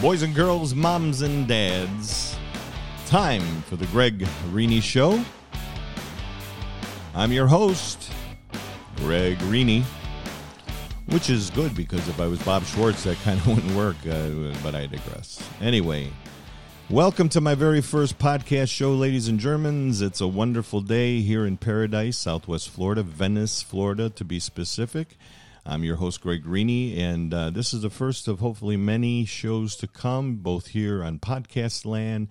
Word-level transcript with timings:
boys 0.00 0.22
and 0.22 0.32
girls, 0.32 0.76
moms 0.76 1.22
and 1.22 1.48
dads. 1.48 2.36
Time 3.06 3.42
for 3.62 3.74
the 3.74 3.86
Greg 3.86 4.20
Rini 4.52 4.80
Show. 4.80 5.20
I'm 7.16 7.32
your 7.32 7.48
host, 7.48 8.12
Greg 8.98 9.38
Rini, 9.38 9.82
which 11.06 11.30
is 11.30 11.50
good 11.50 11.74
because 11.74 12.06
if 12.08 12.20
I 12.20 12.28
was 12.28 12.40
Bob 12.42 12.62
Schwartz, 12.64 13.02
that 13.04 13.16
kind 13.24 13.40
of 13.40 13.46
wouldn't 13.48 13.74
work, 13.74 13.96
uh, 14.08 14.54
but 14.62 14.76
I 14.76 14.86
digress. 14.86 15.42
Anyway, 15.60 16.12
welcome 16.88 17.28
to 17.30 17.40
my 17.40 17.56
very 17.56 17.80
first 17.80 18.20
podcast 18.20 18.70
show, 18.70 18.94
ladies 18.94 19.26
and 19.26 19.40
Germans. 19.40 20.00
It's 20.00 20.20
a 20.20 20.28
wonderful 20.28 20.80
day 20.80 21.22
here 21.22 21.44
in 21.44 21.56
Paradise, 21.56 22.16
Southwest 22.16 22.70
Florida, 22.70 23.02
Venice, 23.02 23.62
Florida, 23.62 24.10
to 24.10 24.24
be 24.24 24.38
specific. 24.38 25.16
I'm 25.70 25.84
your 25.84 25.96
host, 25.96 26.22
Greg 26.22 26.44
Rini, 26.46 26.96
and 26.96 27.34
uh, 27.34 27.50
this 27.50 27.74
is 27.74 27.82
the 27.82 27.90
first 27.90 28.26
of 28.26 28.40
hopefully 28.40 28.78
many 28.78 29.26
shows 29.26 29.76
to 29.76 29.86
come, 29.86 30.36
both 30.36 30.68
here 30.68 31.04
on 31.04 31.18
Podcast 31.18 31.84
Land, 31.84 32.28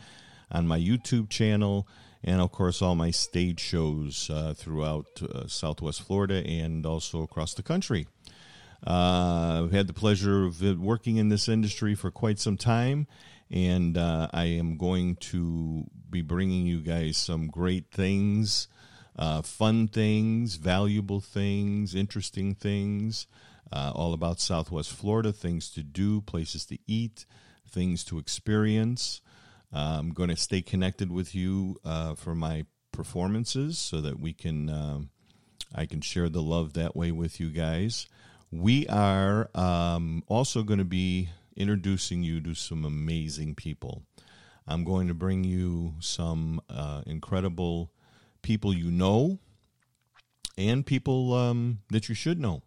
on 0.52 0.68
my 0.68 0.80
YouTube 0.80 1.30
channel, 1.30 1.88
and 2.24 2.42
of 2.42 2.52
course, 2.52 2.82
all 2.82 2.96
my 2.96 3.12
stage 3.12 3.60
shows 3.60 4.32
uh, 4.34 4.56
throughout 4.58 5.22
uh, 5.22 5.46
Southwest 5.46 6.02
Florida 6.02 6.44
and 6.48 6.84
also 6.84 7.22
across 7.22 7.54
the 7.54 7.62
country. 7.62 8.08
Uh, 8.86 9.66
I've 9.66 9.72
had 9.72 9.86
the 9.86 9.94
pleasure 9.94 10.46
of 10.46 10.60
working 10.80 11.18
in 11.18 11.30
this 11.30 11.48
industry 11.48 11.94
for 11.94 12.10
quite 12.10 12.40
some 12.40 12.58
time, 12.58 13.06
and 13.52 14.00
uh, 14.00 14.30
I 14.34 14.46
am 14.46 14.78
going 14.78 15.16
to 15.18 15.86
be 16.10 16.24
bringing 16.24 16.66
you 16.66 16.82
guys 16.82 17.18
some 17.18 17.50
great 17.50 17.92
things 17.92 18.68
uh, 19.18 19.42
fun 19.42 19.88
things, 19.88 20.56
valuable 20.56 21.20
things, 21.20 21.96
interesting 21.96 22.54
things, 22.54 23.28
uh, 23.72 23.92
all 23.96 24.14
about 24.14 24.40
Southwest 24.40 24.92
Florida, 24.92 25.34
things 25.34 25.70
to 25.72 25.84
do, 25.84 26.22
places 26.22 26.66
to 26.66 26.78
eat, 26.88 27.26
things 27.68 28.04
to 28.06 28.20
experience. 28.20 29.22
Uh, 29.74 29.98
I'm 30.00 30.12
going 30.12 30.30
to 30.30 30.38
stay 30.38 30.62
connected 30.62 31.12
with 31.12 31.36
you 31.36 31.78
uh, 31.84 32.16
for 32.16 32.34
my 32.36 32.66
performances 32.92 33.78
so 33.78 34.02
that 34.02 34.20
we 34.20 34.34
can 34.34 34.70
um, 34.70 35.10
I 35.76 35.86
can 35.86 36.02
share 36.02 36.30
the 36.30 36.42
love 36.42 36.74
that 36.74 36.96
way 36.96 37.12
with 37.12 37.40
you 37.40 37.50
guys. 37.50 38.08
We 38.52 38.88
are 38.88 39.50
um, 39.54 40.24
also 40.28 40.64
going 40.64 40.80
to 40.80 40.86
be 40.86 41.30
introducing 41.58 42.24
you 42.24 42.40
to 42.42 42.56
some 42.56 42.86
amazing 42.86 43.56
people. 43.56 44.04
I'm 44.66 44.84
going 44.84 45.08
to 45.10 45.14
bring 45.14 45.44
you 45.44 45.96
some 46.00 46.62
uh, 46.70 47.02
incredible 47.06 47.92
people 48.48 48.74
you 48.74 48.90
know 48.90 49.38
and 50.58 50.86
people 50.86 51.34
um, 51.34 51.80
that 51.90 52.08
you 52.08 52.16
should 52.16 52.40
know. 52.40 52.64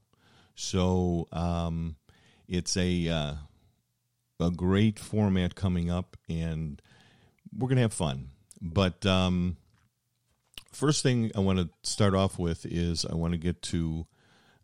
So 0.54 1.26
um, 1.32 1.96
it's 2.46 2.76
a 2.76 3.08
uh, 3.08 3.34
a 4.38 4.50
great 4.50 4.98
format 4.98 5.54
coming 5.54 5.90
up, 5.90 6.18
and 6.28 6.82
we're 7.56 7.70
gonna 7.70 7.80
have 7.80 7.94
fun. 7.94 8.28
But 8.60 9.06
um, 9.06 9.56
first 10.70 11.02
thing 11.02 11.32
I 11.34 11.40
want 11.40 11.60
to 11.60 11.70
start 11.82 12.14
off 12.14 12.38
with 12.38 12.66
is 12.66 13.06
I 13.06 13.14
want 13.14 13.32
to 13.32 13.38
get 13.38 13.62
to 13.62 14.06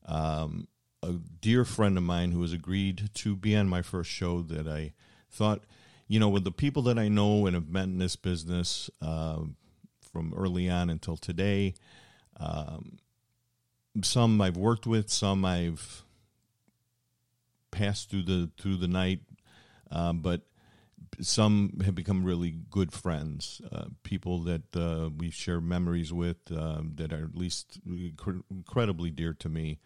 um, 0.05 0.69
a 1.03 1.13
dear 1.41 1.65
friend 1.65 1.97
of 1.97 2.05
mine 2.05 2.33
who 2.33 2.43
has 2.43 2.53
agreed 2.53 3.09
to 3.15 3.35
be 3.35 3.57
on 3.57 3.71
my 3.71 3.81
first 3.81 4.11
show 4.11 4.43
that 4.43 4.69
I 4.69 4.93
thought, 5.31 5.65
you 6.09 6.21
know, 6.21 6.29
with 6.29 6.45
the 6.45 6.53
people 6.53 6.83
that 6.83 6.99
I 6.99 7.09
know 7.09 7.47
and 7.47 7.55
have 7.55 7.71
met 7.71 7.85
in 7.85 7.97
this 7.97 8.17
business, 8.17 8.91
uh, 9.01 9.39
from 10.17 10.33
early 10.35 10.71
on 10.71 10.89
until 10.89 11.19
today. 11.19 11.75
Um, 12.41 12.97
some 14.03 14.41
I've 14.41 14.57
worked 14.57 14.87
with, 14.87 15.11
some 15.11 15.45
I've 15.45 16.05
passed 17.71 18.09
through 18.09 18.23
the 18.23 18.51
through 18.59 18.77
the 18.77 18.89
night, 18.89 19.21
uh, 19.91 20.15
but 20.15 20.41
some 21.21 21.81
have 21.85 21.95
become 21.95 22.25
really 22.25 22.51
good 22.71 22.95
friends, 22.95 23.61
uh, 23.71 23.87
people 24.05 24.43
that 24.45 24.75
uh, 24.75 25.11
we 25.15 25.31
share 25.31 25.61
memories 25.61 26.15
with 26.15 26.39
um, 26.51 26.93
that 26.95 27.13
are 27.13 27.25
at 27.25 27.37
least 27.37 27.79
incredibly 28.51 29.11
dear 29.11 29.35
to 29.35 29.51
me, 29.51 29.81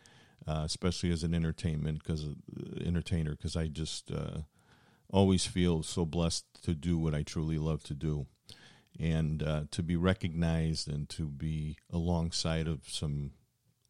uh, 0.47 0.63
especially 0.65 1.11
as 1.11 1.25
an 1.25 1.35
entertainment 1.35 2.05
because 2.05 2.25
uh, 2.25 2.85
entertainer 2.85 3.33
because 3.33 3.57
I 3.57 3.67
just 3.67 4.13
uh, 4.13 4.43
always 5.13 5.45
feel 5.45 5.83
so 5.83 6.05
blessed 6.05 6.45
to 6.63 6.75
do 6.75 6.99
what 6.99 7.17
I 7.17 7.25
truly 7.25 7.59
love 7.59 7.83
to 7.85 7.95
do 7.95 8.27
and 8.99 9.43
uh, 9.43 9.63
to 9.71 9.83
be 9.83 9.97
recognized 9.97 10.89
and 10.89 11.09
to 11.11 11.27
be 11.27 11.77
alongside 11.93 12.67
of 12.67 12.89
some 12.89 13.33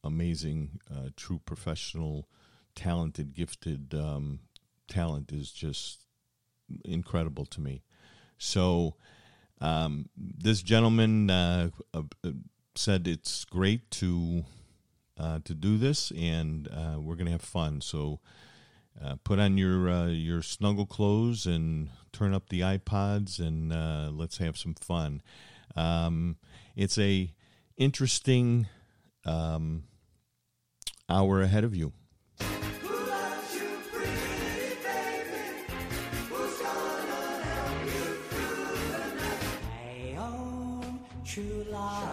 amazing, 0.04 0.80
uh, 0.90 1.10
true 1.16 1.40
professional, 1.44 2.28
talented, 2.74 3.34
gifted 3.34 3.94
um, 3.94 4.40
talent 4.88 5.32
is 5.32 5.50
just 5.50 6.00
incredible 6.84 7.46
to 7.46 7.60
me. 7.60 7.82
So, 8.38 8.96
um, 9.60 10.08
this 10.16 10.62
gentleman 10.62 11.28
uh, 11.28 11.70
uh 11.92 12.02
said 12.74 13.06
it's 13.06 13.44
great 13.44 13.90
to 13.90 14.44
uh, 15.18 15.40
to 15.44 15.54
do 15.54 15.76
this, 15.76 16.12
and 16.12 16.68
uh, 16.68 16.98
we're 16.98 17.16
going 17.16 17.26
to 17.26 17.32
have 17.32 17.42
fun. 17.42 17.80
So, 17.82 18.20
put 19.24 19.38
on 19.38 19.56
your 19.58 20.08
your 20.08 20.42
snuggle 20.42 20.86
clothes 20.86 21.46
and 21.46 21.90
turn 22.12 22.34
up 22.34 22.48
the 22.48 22.60
iPods 22.60 23.38
and 23.38 23.72
uh, 23.72 24.10
let's 24.12 24.38
have 24.38 24.56
some 24.56 24.74
fun. 24.74 25.22
Um, 25.76 26.36
it's 26.76 26.98
a 26.98 27.32
interesting 27.76 28.66
um, 29.24 29.84
hour 31.08 31.42
ahead 31.42 31.64
of 31.64 31.74
you. 31.74 31.92
True 41.24 41.64
love. 41.70 42.10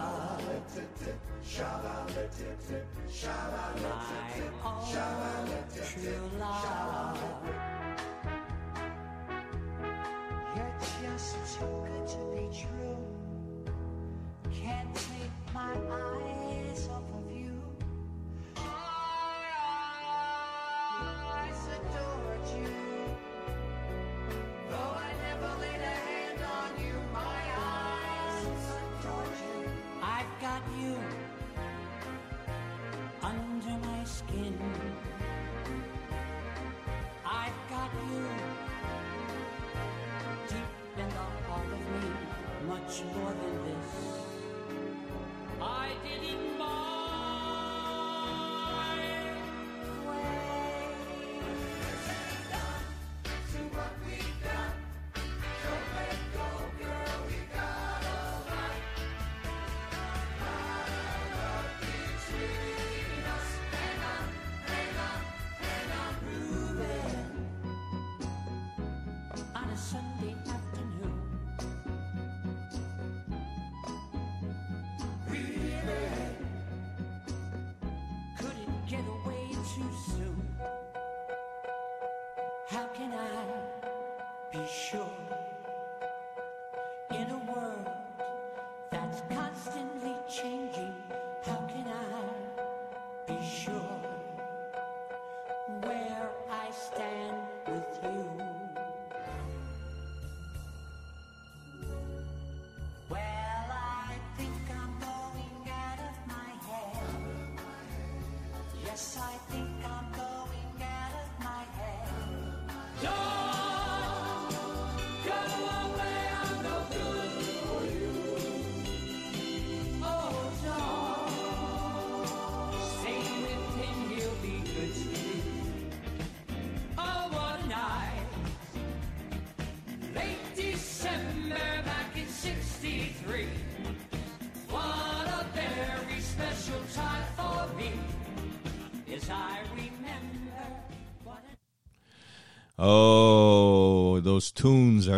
Much 43.00 43.14
more 43.14 43.32
than 43.32 43.47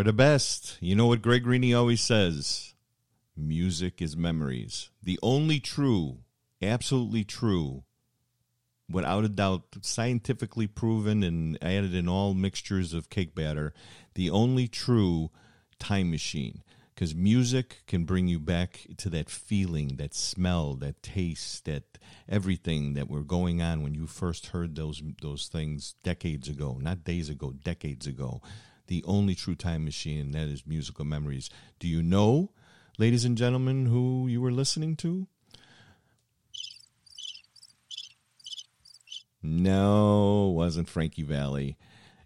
are 0.00 0.04
the 0.04 0.12
best. 0.14 0.78
You 0.80 0.96
know 0.96 1.06
what 1.06 1.20
Greg 1.20 1.44
Rini 1.44 1.76
always 1.76 2.00
says? 2.00 2.72
Music 3.36 4.00
is 4.00 4.16
memories. 4.16 4.88
The 5.02 5.18
only 5.22 5.60
true, 5.60 6.20
absolutely 6.62 7.22
true, 7.22 7.84
without 8.90 9.24
a 9.24 9.28
doubt, 9.28 9.64
scientifically 9.82 10.66
proven 10.66 11.22
and 11.22 11.58
added 11.60 11.94
in 11.94 12.08
all 12.08 12.32
mixtures 12.32 12.94
of 12.94 13.10
cake 13.10 13.34
batter, 13.34 13.74
the 14.14 14.30
only 14.30 14.68
true 14.68 15.30
time 15.78 16.10
machine 16.10 16.62
because 16.94 17.14
music 17.14 17.82
can 17.86 18.04
bring 18.04 18.28
you 18.28 18.38
back 18.38 18.86
to 18.98 19.08
that 19.08 19.30
feeling, 19.30 19.96
that 19.96 20.12
smell, 20.12 20.74
that 20.74 21.02
taste, 21.02 21.64
that 21.64 21.98
everything 22.28 22.92
that 22.92 23.08
were 23.08 23.22
going 23.22 23.62
on 23.62 23.82
when 23.82 23.94
you 23.94 24.06
first 24.06 24.48
heard 24.48 24.76
those 24.76 25.02
those 25.22 25.48
things 25.48 25.94
decades 26.02 26.46
ago, 26.48 26.78
not 26.80 27.04
days 27.04 27.30
ago, 27.30 27.52
decades 27.64 28.06
ago. 28.06 28.42
The 28.90 29.04
only 29.06 29.36
true 29.36 29.54
time 29.54 29.84
machine 29.84 30.18
and 30.18 30.34
that 30.34 30.48
is 30.48 30.66
musical 30.66 31.04
memories. 31.04 31.48
Do 31.78 31.86
you 31.86 32.02
know, 32.02 32.50
ladies 32.98 33.24
and 33.24 33.38
gentlemen, 33.38 33.86
who 33.86 34.26
you 34.26 34.40
were 34.40 34.50
listening 34.50 34.96
to? 34.96 35.28
No, 39.44 40.52
wasn't 40.56 40.88
Frankie 40.88 41.22
Valli. 41.22 41.78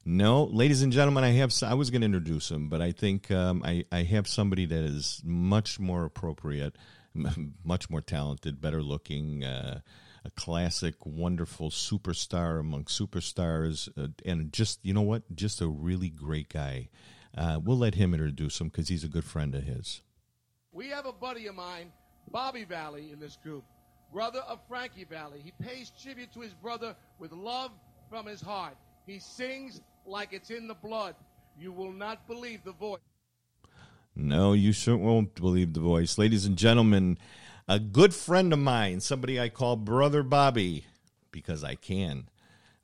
No, 0.07 0.45
ladies 0.45 0.81
and 0.81 0.91
gentlemen, 0.91 1.23
I 1.23 1.33
have. 1.33 1.53
I 1.63 1.75
was 1.75 1.91
going 1.91 2.01
to 2.01 2.07
introduce 2.07 2.51
him, 2.51 2.71
but 2.71 2.81
I 2.81 2.93
think 2.93 3.31
um, 3.31 3.63
I 3.63 3.85
I 3.93 4.05
have 4.05 4.27
somebody 4.27 4.65
that 4.65 4.85
is 4.85 5.21
much 5.23 5.79
more 5.79 6.07
appropriate, 6.07 6.79
much 7.63 7.91
more 7.91 8.01
talented, 8.01 8.63
better 8.63 8.83
looking, 8.83 9.45
uh, 9.45 9.81
a 10.25 10.31
classic, 10.31 10.95
wonderful 11.05 11.71
superstar 11.71 12.59
among 12.59 12.85
superstars, 12.85 13.89
uh, 13.97 14.09
and 14.25 14.53
just 14.53 14.81
you 14.83 14.95
know 14.95 15.03
what, 15.03 15.23
just 15.35 15.61
a 15.61 15.69
really 15.69 16.09
great 16.09 16.49
guy. 16.49 16.89
Uh, 17.37 17.61
we'll 17.63 17.79
let 17.79 17.97
him 17.97 18.15
introduce 18.15 18.61
him 18.61 18.69
because 18.69 18.89
he's 18.89 19.05
a 19.05 19.09
good 19.09 19.25
friend 19.25 19.55
of 19.55 19.65
his. 19.65 20.01
We 20.73 20.89
have 20.89 21.07
a 21.07 21.13
buddy 21.13 21.47
of 21.47 21.55
mine, 21.55 21.93
Bobby 22.31 22.65
Valli, 22.65 23.11
in 23.13 23.21
this 23.21 23.37
group, 23.43 23.65
brother 24.13 24.41
of 24.49 24.61
Frankie 24.69 25.05
Valli. 25.05 25.41
He 25.43 25.53
pays 25.63 25.93
tribute 26.03 26.33
to 26.33 26.41
his 26.41 26.55
brother 26.55 26.97
with 27.19 27.33
love 27.33 27.73
from 28.09 28.27
his 28.27 28.41
heart. 28.41 28.77
He 29.07 29.19
sings 29.19 29.81
like 30.07 30.33
it's 30.33 30.51
in 30.51 30.69
the 30.69 30.75
blood. 30.75 31.17
You 31.59 31.73
will 31.73 31.93
not 31.93 32.27
believe 32.27 32.65
the 32.65 32.73
voice. 32.73 33.01
No, 34.17 34.53
you 34.53 34.73
sure 34.73 34.97
won't 34.97 35.35
believe 35.35 35.73
the 35.73 35.81
voice. 35.81 36.19
Ladies 36.19 36.47
and 36.47 36.57
gentlemen, 36.57 37.19
a 37.67 37.79
good 37.79 38.15
friend 38.15 38.53
of 38.53 38.59
mine, 38.59 39.01
somebody 39.01 39.41
I 39.41 39.49
call 39.49 39.77
Brother 39.77 40.23
Bobby, 40.23 40.85
because 41.31 41.65
I 41.65 41.75
can. 41.75 42.29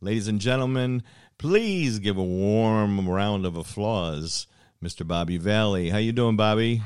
Ladies 0.01 0.29
and 0.29 0.41
gentlemen, 0.41 1.03
please 1.39 1.99
give 1.99 2.17
a 2.17 2.25
warm 2.25 3.09
round 3.09 3.45
of 3.45 3.57
applause, 3.57 4.47
Mr. 4.83 5.07
Bobby 5.07 5.37
Valli. 5.37 5.91
How 5.91 5.99
you 5.99 6.13
doing, 6.13 6.37
Bobby? 6.37 6.83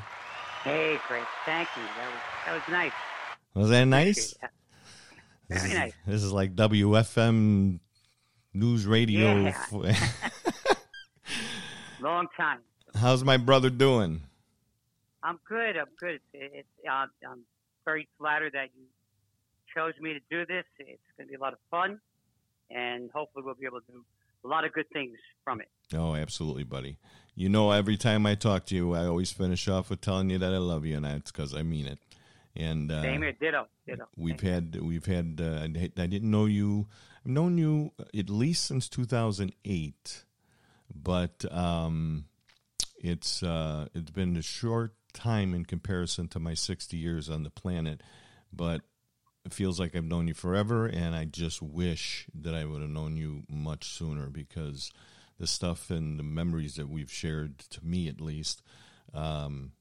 Hey, 0.64 0.99
great. 1.06 1.25
Thank 1.44 1.69
you. 1.76 1.82
That 1.82 2.11
was 2.11 2.20
that 2.46 2.55
was 2.55 2.62
nice. 2.69 2.93
Was 3.55 3.70
that 3.70 3.85
nice? 3.85 4.35
Very 5.49 5.61
this 5.61 5.75
nice. 5.75 5.93
Is, 5.93 5.96
this 6.06 6.23
is 6.25 6.32
like 6.32 6.56
WFM 6.56 7.79
news 8.52 8.87
radio. 8.87 9.52
Yeah. 9.73 9.96
Long 12.00 12.26
time. 12.37 12.61
How's 12.94 13.23
my 13.23 13.37
brother 13.37 13.70
doing? 13.70 14.23
I'm 15.23 15.38
good. 15.49 15.76
I'm 15.76 15.87
good. 15.99 16.20
It, 16.32 16.52
it, 16.55 16.67
uh, 16.88 17.06
I'm 17.31 17.44
very 17.85 18.09
flattered 18.19 18.53
that 18.53 18.69
you 18.77 18.85
chose 19.75 19.95
me 20.01 20.15
to 20.15 20.21
do 20.31 20.47
this. 20.47 20.65
It's 20.79 21.01
going 21.17 21.27
to 21.27 21.31
be 21.31 21.35
a 21.35 21.41
lot 21.41 21.53
of 21.53 21.59
fun, 21.71 22.01
and 22.71 23.11
hopefully 23.13 23.45
we'll 23.45 23.55
be 23.55 23.67
able 23.67 23.81
to 23.81 23.93
do 23.93 24.05
a 24.45 24.49
lot 24.49 24.65
of 24.65 24.73
good 24.73 24.89
things 24.93 25.17
from 25.43 25.61
it. 25.61 25.69
Oh, 25.95 26.15
absolutely, 26.15 26.65
buddy. 26.65 26.99
You 27.35 27.49
know, 27.49 27.73
every 27.73 27.97
time 27.97 28.27
I 28.27 28.37
talk 28.37 28.67
to 28.67 28.75
you, 28.77 28.95
I 28.95 29.07
always 29.07 29.33
finish 29.33 29.67
off 29.67 29.91
with 29.91 30.01
telling 30.01 30.31
you 30.31 30.39
that 30.39 30.53
I 30.53 30.59
love 30.59 30.85
you, 30.85 30.97
and 30.97 31.05
that's 31.05 31.33
because 31.33 31.55
I 31.55 31.63
mean 31.63 31.87
it. 31.87 31.99
And 32.57 32.93
uh, 32.93 33.03
Same 33.03 33.23
here. 33.23 33.33
Ditto. 33.33 33.67
Ditto. 33.87 34.07
we've 34.17 34.41
had 34.41 34.81
we've 34.81 35.07
had 35.07 35.41
uh, 35.43 35.67
I 35.67 35.91
I 36.01 36.07
didn't 36.07 36.31
know 36.31 36.47
you. 36.47 36.87
I've 37.25 37.33
known 37.33 37.59
you 37.59 37.91
at 38.17 38.31
least 38.31 38.67
since 38.67 38.89
2008, 38.89 40.25
but 40.95 41.45
um, 41.53 42.27
it's 42.99 43.43
uh, 43.43 43.89
it's 43.93 44.11
been 44.11 44.37
a 44.37 44.43
short 44.43 44.95
time 45.15 45.55
in 45.55 45.65
comparison 45.65 46.29
to 46.29 46.39
my 46.39 46.55
60 46.55 46.97
years 46.97 47.31
on 47.31 47.43
the 47.43 47.51
planet, 47.51 48.03
but 48.53 48.83
it 49.45 49.53
feels 49.53 49.79
like 49.79 49.95
I've 49.95 50.05
known 50.05 50.29
you 50.29 50.35
forever, 50.35 50.87
and 50.87 51.15
I 51.15 51.25
just 51.25 51.63
wish 51.63 52.27
that 52.35 52.55
I 52.55 52.65
would 52.65 52.83
have 52.83 52.91
known 52.91 53.17
you 53.17 53.45
much 53.49 53.89
sooner 53.89 54.29
because 54.29 54.91
the 55.39 55.47
stuff 55.47 55.91
and 55.91 56.19
the 56.19 56.23
memories 56.23 56.77
that 56.77 56.89
we've 56.89 57.11
shared, 57.11 57.59
to 57.71 57.85
me 57.85 58.09
at 58.09 58.21
least, 58.21 58.63
um, 59.13 59.73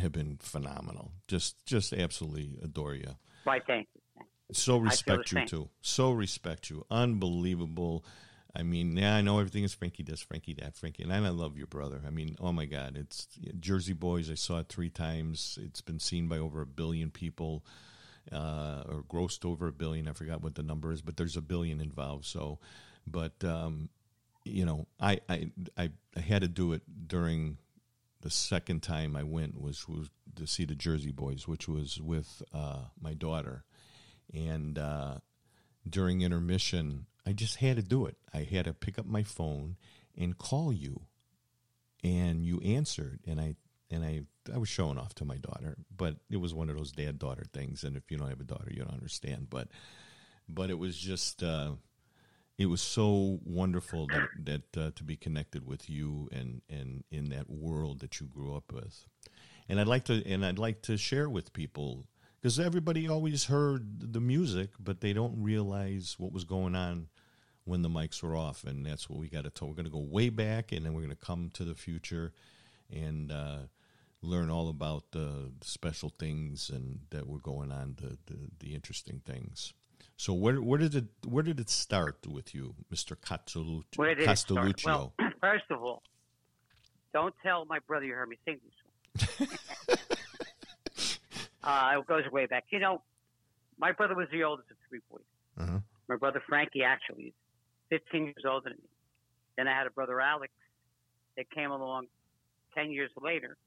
have 0.00 0.12
been 0.12 0.38
phenomenal. 0.40 1.12
Just 1.28 1.64
just 1.66 1.92
absolutely 1.92 2.58
adore 2.62 2.94
you. 2.94 3.16
Right. 3.44 3.62
Thank 3.66 3.88
you. 3.94 4.24
So 4.52 4.78
respect 4.78 5.32
you 5.32 5.38
same. 5.38 5.46
too. 5.46 5.68
So 5.80 6.12
respect 6.12 6.70
you. 6.70 6.84
Unbelievable. 6.90 8.04
I 8.54 8.62
mean, 8.62 8.96
yeah, 8.96 9.16
I 9.16 9.22
know 9.22 9.38
everything 9.38 9.64
is 9.64 9.72
Frankie 9.72 10.02
this, 10.02 10.20
Frankie 10.20 10.54
that, 10.60 10.76
Frankie, 10.76 11.02
and 11.02 11.12
I 11.12 11.18
love 11.30 11.56
your 11.56 11.66
brother. 11.66 12.02
I 12.06 12.10
mean, 12.10 12.36
oh 12.38 12.52
my 12.52 12.66
God, 12.66 12.98
it's 12.98 13.26
Jersey 13.58 13.94
Boys. 13.94 14.30
I 14.30 14.34
saw 14.34 14.58
it 14.58 14.68
three 14.68 14.90
times. 14.90 15.58
It's 15.62 15.80
been 15.80 15.98
seen 15.98 16.28
by 16.28 16.36
over 16.36 16.60
a 16.60 16.66
billion 16.66 17.10
people, 17.10 17.64
uh, 18.30 18.82
or 18.86 19.04
grossed 19.08 19.46
over 19.46 19.68
a 19.68 19.72
billion. 19.72 20.06
I 20.06 20.12
forgot 20.12 20.42
what 20.42 20.54
the 20.54 20.62
number 20.62 20.92
is, 20.92 21.00
but 21.00 21.16
there's 21.16 21.36
a 21.36 21.42
billion 21.42 21.80
involved. 21.80 22.26
So, 22.26 22.58
but 23.06 23.42
um, 23.42 23.88
you 24.44 24.66
know, 24.66 24.86
I, 25.00 25.20
I 25.30 25.50
I 25.78 25.90
I 26.14 26.20
had 26.20 26.42
to 26.42 26.48
do 26.48 26.74
it 26.74 26.82
during 27.08 27.56
the 28.20 28.30
second 28.30 28.82
time 28.82 29.16
I 29.16 29.22
went 29.22 29.60
was 29.60 29.88
was 29.88 30.10
to 30.36 30.46
see 30.46 30.66
the 30.66 30.74
Jersey 30.74 31.10
Boys, 31.10 31.48
which 31.48 31.68
was 31.68 32.00
with 32.02 32.42
uh, 32.52 32.84
my 33.00 33.14
daughter, 33.14 33.64
and 34.34 34.78
uh, 34.78 35.14
during 35.88 36.20
intermission, 36.20 37.06
I 37.26 37.32
just 37.32 37.56
had 37.56 37.76
to 37.76 37.82
do 37.82 38.06
it. 38.06 38.16
I 38.34 38.42
had 38.42 38.64
to 38.64 38.72
pick 38.72 38.98
up 38.98 39.06
my 39.06 39.22
phone 39.22 39.76
and 40.16 40.36
call 40.36 40.72
you, 40.72 41.02
and 42.02 42.44
you 42.44 42.60
answered, 42.60 43.20
and 43.26 43.40
I 43.40 43.56
and 43.90 44.04
I 44.04 44.22
I 44.52 44.58
was 44.58 44.68
showing 44.68 44.98
off 44.98 45.14
to 45.16 45.24
my 45.24 45.36
daughter, 45.36 45.76
but 45.96 46.16
it 46.30 46.38
was 46.38 46.52
one 46.52 46.68
of 46.68 46.76
those 46.76 46.92
dad 46.92 47.18
daughter 47.18 47.44
things, 47.52 47.84
and 47.84 47.96
if 47.96 48.10
you 48.10 48.18
don't 48.18 48.28
have 48.28 48.40
a 48.40 48.44
daughter, 48.44 48.70
you 48.70 48.82
don't 48.82 48.94
understand. 48.94 49.48
But 49.50 49.68
but 50.48 50.70
it 50.70 50.78
was 50.78 50.98
just. 50.98 51.42
Uh, 51.42 51.72
it 52.58 52.66
was 52.66 52.82
so 52.82 53.40
wonderful 53.44 54.06
that, 54.08 54.28
that 54.44 54.80
uh, 54.80 54.90
to 54.94 55.04
be 55.04 55.16
connected 55.16 55.66
with 55.66 55.88
you 55.88 56.28
and, 56.30 56.60
and 56.68 57.02
in 57.10 57.30
that 57.30 57.48
world 57.50 58.00
that 58.00 58.20
you 58.20 58.26
grew 58.26 58.54
up 58.54 58.72
with. 58.72 59.06
And 59.68 59.80
I'd 59.80 59.86
like 59.86 60.04
to 60.04 60.24
and 60.26 60.44
I'd 60.44 60.58
like 60.58 60.82
to 60.82 60.96
share 60.96 61.28
with 61.28 61.52
people 61.52 62.04
because 62.40 62.60
everybody 62.60 63.08
always 63.08 63.44
heard 63.44 64.12
the 64.12 64.20
music, 64.20 64.70
but 64.78 65.00
they 65.00 65.12
don't 65.12 65.42
realize 65.42 66.16
what 66.18 66.32
was 66.32 66.44
going 66.44 66.74
on 66.74 67.08
when 67.64 67.82
the 67.82 67.88
mics 67.88 68.22
were 68.22 68.36
off, 68.36 68.64
and 68.64 68.84
that's 68.84 69.08
what 69.08 69.18
we 69.18 69.28
got 69.28 69.44
to 69.44 69.50
tell. 69.50 69.68
We're 69.68 69.74
going 69.74 69.86
to 69.86 69.90
go 69.90 69.98
way 69.98 70.28
back, 70.28 70.72
and 70.72 70.84
then 70.84 70.94
we're 70.94 71.02
going 71.02 71.16
to 71.16 71.26
come 71.26 71.50
to 71.54 71.64
the 71.64 71.74
future 71.74 72.32
and 72.90 73.30
uh, 73.30 73.58
learn 74.22 74.50
all 74.50 74.68
about 74.68 75.12
the 75.12 75.52
special 75.62 76.12
things 76.18 76.70
and 76.70 77.00
that 77.10 77.26
were 77.26 77.38
going 77.38 77.72
on, 77.72 77.96
the 78.00 78.18
the, 78.26 78.38
the 78.60 78.74
interesting 78.74 79.20
things. 79.24 79.72
So 80.16 80.32
where 80.32 80.60
where 80.60 80.78
did 80.78 80.94
it 80.94 81.06
where 81.26 81.42
did 81.42 81.60
it 81.60 81.70
start 81.70 82.26
with 82.26 82.54
you, 82.54 82.74
Mister 82.90 83.16
Castelluccio? 83.16 83.96
Where 83.96 84.14
did 84.14 84.28
it 84.28 84.38
start? 84.38 84.84
Well, 84.84 85.12
first 85.40 85.64
of 85.70 85.82
all, 85.82 86.02
don't 87.12 87.34
tell 87.42 87.64
my 87.64 87.78
brother 87.80 88.06
you 88.06 88.14
heard 88.14 88.28
me 88.28 88.38
sing 88.44 88.60
this 88.64 88.72
uh, 91.64 91.94
it 91.98 92.06
goes 92.06 92.24
way 92.30 92.46
back. 92.46 92.64
You 92.70 92.78
know, 92.78 93.02
my 93.78 93.92
brother 93.92 94.14
was 94.14 94.28
the 94.32 94.44
oldest 94.44 94.70
of 94.70 94.76
three 94.88 95.00
boys. 95.10 95.22
Uh-huh. 95.58 95.78
My 96.08 96.16
brother 96.16 96.42
Frankie 96.48 96.82
actually 96.82 97.24
is 97.24 97.34
15 97.92 98.24
years 98.24 98.34
older 98.48 98.70
than 98.70 98.78
me. 98.78 98.88
Then 99.58 99.68
I 99.68 99.76
had 99.76 99.86
a 99.86 99.90
brother 99.90 100.18
Alex 100.18 100.50
that 101.36 101.50
came 101.50 101.70
along 101.70 102.06
10 102.74 102.90
years 102.90 103.10
later. 103.20 103.58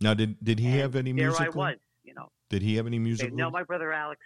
Now, 0.00 0.14
did 0.14 0.42
did 0.42 0.58
he 0.58 0.68
and 0.68 0.80
have 0.80 0.96
any 0.96 1.12
there 1.12 1.26
musical? 1.26 1.60
I 1.60 1.72
was, 1.72 1.76
you 2.04 2.14
know. 2.14 2.30
Did 2.48 2.62
he 2.62 2.76
have 2.76 2.86
any 2.86 2.98
musical? 2.98 3.36
no, 3.36 3.50
my 3.50 3.64
brother 3.64 3.92
Alex 3.92 4.20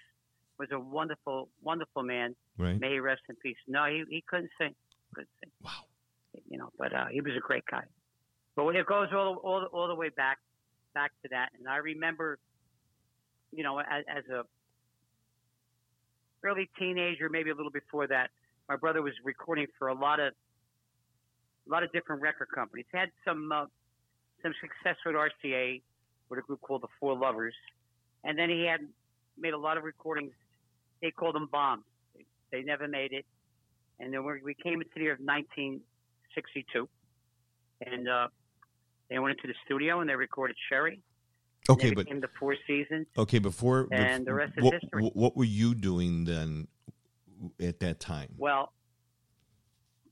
was 0.57 0.69
a 0.71 0.79
wonderful, 0.79 1.49
wonderful 1.63 2.05
man. 2.05 2.37
right. 2.59 2.79
May 2.81 2.93
he 2.93 3.01
rest 3.01 3.23
in 3.29 3.35
peace. 3.37 3.57
No, 3.67 3.85
he, 3.87 4.05
he 4.09 4.23
couldn't 4.29 4.51
sing. 4.57 4.73
Couldn't 5.13 5.31
sing. 5.43 5.51
Wow. 5.65 5.71
You 6.49 6.59
know, 6.59 6.71
but 6.79 6.95
uh, 6.95 7.07
he 7.11 7.21
was 7.21 7.33
a 7.37 7.41
great 7.41 7.65
guy. 7.69 7.83
But 8.55 8.65
when 8.65 8.77
it 8.77 8.87
goes 8.87 9.09
all, 9.13 9.41
all, 9.43 9.65
all 9.73 9.89
the 9.89 9.97
way 9.97 10.11
back, 10.11 10.39
back 10.95 11.11
to 11.23 11.29
that, 11.33 11.49
and 11.59 11.69
I 11.69 11.79
remember, 11.79 12.39
you 13.53 13.65
know, 13.65 13.81
as, 13.81 14.05
as 14.09 14.25
a 14.31 14.45
early 16.45 16.71
teenager, 16.79 17.29
maybe 17.29 17.51
a 17.51 17.55
little 17.55 17.73
before 17.73 18.07
that, 18.07 18.31
my 18.69 18.77
brother 18.77 19.03
was 19.03 19.13
recording 19.25 19.67
for 19.79 19.89
a 19.89 19.95
lot 19.95 20.21
of, 20.21 20.33
a 21.67 21.71
lot 21.71 21.83
of 21.83 21.93
different 21.93 22.23
record 22.23 22.49
companies. 22.55 22.87
Had 22.93 23.11
some, 23.25 23.51
uh, 23.53 23.67
some 24.43 24.53
success 24.61 24.97
with 25.05 25.15
RCA, 25.15 25.83
with 26.29 26.39
a 26.39 26.43
group 26.43 26.61
called 26.61 26.83
the 26.83 26.89
Four 27.01 27.17
Lovers, 27.17 27.55
and 28.23 28.39
then 28.39 28.49
he 28.49 28.65
had 28.65 28.81
made 29.39 29.55
a 29.55 29.59
lot 29.59 29.77
of 29.77 29.85
recordings. 29.85 30.33
They 31.03 31.11
called 31.11 31.35
them 31.35 31.49
bombs. 31.51 31.85
They, 32.51 32.63
never 32.63 32.87
made 32.87 33.13
it. 33.13 33.27
And 33.99 34.13
then 34.13 34.25
we 34.25 34.41
we 34.45 34.55
came 34.55 34.75
into 34.75 34.91
the 34.95 35.03
year 35.03 35.13
of 35.13 35.19
1962, 35.19 36.89
and 37.85 38.09
uh, 38.09 38.29
they 39.11 39.19
went 39.19 39.37
into 39.37 39.49
the 39.49 39.55
studio 39.65 40.01
and 40.01 40.09
they 40.09 40.15
recorded 40.15 40.57
Sherry. 40.69 41.01
Okay, 41.69 41.93
but 41.93 42.09
in 42.09 42.21
the 42.21 42.29
Four 42.39 42.57
Seasons. 42.67 43.07
okay 43.17 43.39
before 43.39 43.89
And 43.91 44.23
bef- 44.23 44.27
the 44.27 44.35
rest 44.35 44.53
is 44.57 44.65
what, 44.65 44.75
history. 44.75 45.11
What 45.15 45.37
were 45.37 45.45
you 45.45 45.75
doing 45.75 46.25
then 46.25 46.69
at 47.61 47.81
that 47.81 48.01
time? 48.01 48.29
Well, 48.37 48.73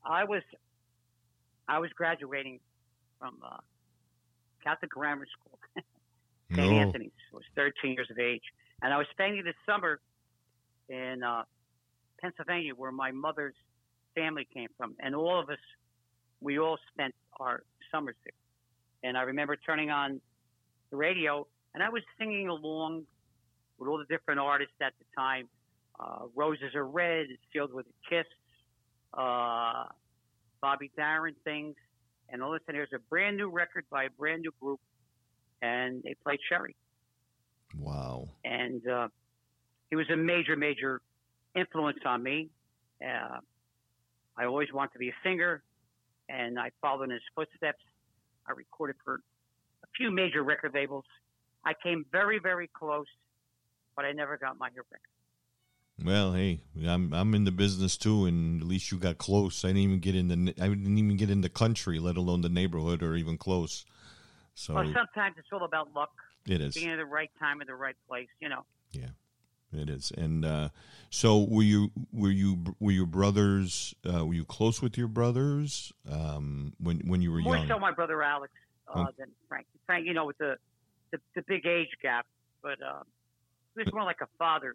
I 0.04 0.24
was 0.24 0.42
I 1.68 1.78
was 1.78 1.90
graduating 1.94 2.60
from 3.18 3.36
uh, 3.44 3.58
Catholic 4.64 4.90
Grammar 4.90 5.26
School, 5.38 5.58
St. 6.52 6.70
No. 6.70 6.78
Anthony's. 6.78 7.12
I 7.32 7.36
was 7.36 7.44
13 7.56 7.92
years 7.92 8.08
of 8.10 8.18
age, 8.18 8.42
and 8.82 8.92
I 8.92 8.98
was 8.98 9.06
spending 9.12 9.42
the 9.44 9.54
summer 9.66 10.00
in 10.88 11.22
uh, 11.22 11.44
Pennsylvania, 12.20 12.72
where 12.76 12.92
my 12.92 13.10
mother's 13.10 13.54
family 14.14 14.46
came 14.52 14.68
from, 14.76 14.94
and 15.00 15.14
all 15.14 15.40
of 15.40 15.48
us, 15.48 15.58
we 16.40 16.58
all 16.58 16.78
spent 16.92 17.14
our 17.40 17.62
summers 17.90 18.16
there. 18.24 19.08
And 19.08 19.16
I 19.16 19.22
remember 19.22 19.56
turning 19.56 19.90
on 19.90 20.20
the 20.90 20.96
radio, 20.96 21.46
and 21.74 21.82
I 21.82 21.88
was 21.88 22.02
singing 22.18 22.48
along 22.48 23.04
with 23.78 23.88
all 23.88 23.98
the 23.98 24.04
different 24.04 24.40
artists 24.40 24.74
at 24.80 24.92
the 24.98 25.04
time. 25.16 25.48
Uh, 26.02 26.26
Roses 26.34 26.74
are 26.74 26.86
red, 26.86 27.26
filled 27.52 27.72
with 27.72 27.86
a 27.86 28.10
kiss, 28.10 28.26
uh, 29.14 29.84
Bobby 30.60 30.90
Darin 30.96 31.34
things, 31.44 31.76
and 32.28 32.42
all 32.42 32.54
of 32.54 32.60
a 32.60 32.64
sudden 32.64 32.76
there's 32.76 32.88
a 32.94 32.98
brand 33.08 33.36
new 33.36 33.48
record 33.48 33.84
by 33.90 34.04
a 34.04 34.10
brand 34.10 34.42
new 34.42 34.50
group, 34.60 34.80
and 35.60 36.02
they 36.02 36.14
played 36.24 36.40
Sherry, 36.48 36.74
Wow. 37.78 38.28
and 38.44 38.86
uh, 38.88 39.08
he 39.90 39.96
was 39.96 40.06
a 40.10 40.16
major, 40.16 40.56
major 40.56 41.00
influence 41.54 41.98
on 42.04 42.22
me. 42.22 42.48
Uh, 43.04 43.38
I 44.36 44.44
always 44.46 44.72
wanted 44.72 44.92
to 44.94 44.98
be 44.98 45.10
a 45.10 45.14
singer, 45.22 45.62
and 46.28 46.58
I 46.58 46.70
followed 46.80 47.04
in 47.04 47.10
his 47.10 47.22
footsteps. 47.36 47.82
I 48.48 48.52
recorded 48.52 48.96
for 49.04 49.20
a 49.84 49.86
few 49.96 50.10
major 50.10 50.42
record 50.42 50.72
labels. 50.74 51.04
I 51.64 51.74
came 51.80 52.06
very, 52.10 52.40
very 52.40 52.68
close, 52.76 53.06
but 53.94 54.04
I 54.04 54.12
never 54.12 54.36
got 54.36 54.58
my 54.58 54.66
record. 54.68 55.00
Well, 56.00 56.32
hey, 56.32 56.60
I'm 56.86 57.12
I'm 57.12 57.34
in 57.34 57.44
the 57.44 57.52
business 57.52 57.96
too, 57.96 58.24
and 58.26 58.60
at 58.60 58.66
least 58.66 58.90
you 58.90 58.98
got 58.98 59.18
close. 59.18 59.64
I 59.64 59.68
didn't 59.68 59.82
even 59.82 59.98
get 60.00 60.16
in 60.16 60.28
the 60.28 60.54
I 60.60 60.68
didn't 60.68 60.98
even 60.98 61.16
get 61.16 61.30
in 61.30 61.42
the 61.42 61.48
country, 61.48 61.98
let 61.98 62.16
alone 62.16 62.40
the 62.40 62.48
neighborhood 62.48 63.02
or 63.02 63.14
even 63.14 63.36
close. 63.38 63.84
So 64.54 64.74
Well, 64.74 64.84
sometimes 64.92 65.36
it's 65.38 65.48
all 65.52 65.64
about 65.64 65.94
luck, 65.94 66.12
it 66.46 66.60
is. 66.60 66.74
being 66.74 66.90
at 66.90 66.96
the 66.96 67.04
right 67.04 67.30
time 67.38 67.60
in 67.60 67.66
the 67.66 67.74
right 67.74 67.96
place. 68.08 68.28
You 68.40 68.48
know, 68.48 68.64
Yeah, 68.92 69.10
It 69.72 69.88
is. 69.88 70.10
And 70.16 70.44
uh, 70.44 70.68
so, 71.10 71.44
were 71.44 71.62
you 71.62 71.90
were 72.12 72.30
you 72.30 72.64
were 72.80 72.90
your 72.90 73.06
brothers? 73.06 73.94
Uh, 74.04 74.26
were 74.26 74.34
you 74.34 74.44
close 74.44 74.82
with 74.82 74.98
your 74.98 75.08
brothers 75.08 75.92
um, 76.10 76.72
when 76.80 77.00
when 77.06 77.22
you 77.22 77.30
were 77.30 77.40
young, 77.40 77.68
more 77.68 77.68
so 77.68 77.78
my 77.78 77.92
brother 77.92 78.22
Alex 78.22 78.52
uh, 78.88 79.04
Oh. 79.04 79.08
than 79.18 79.28
Frank. 79.48 79.66
Frank, 79.86 80.06
you 80.06 80.14
know, 80.14 80.24
with 80.26 80.38
the 80.38 80.56
the, 81.12 81.18
the 81.36 81.42
big 81.46 81.64
age 81.66 81.88
gap, 82.02 82.26
but 82.62 82.82
um, 82.82 83.04
he 83.76 83.84
was 83.84 83.92
more 83.92 84.04
like 84.04 84.20
a 84.22 84.28
father 84.38 84.74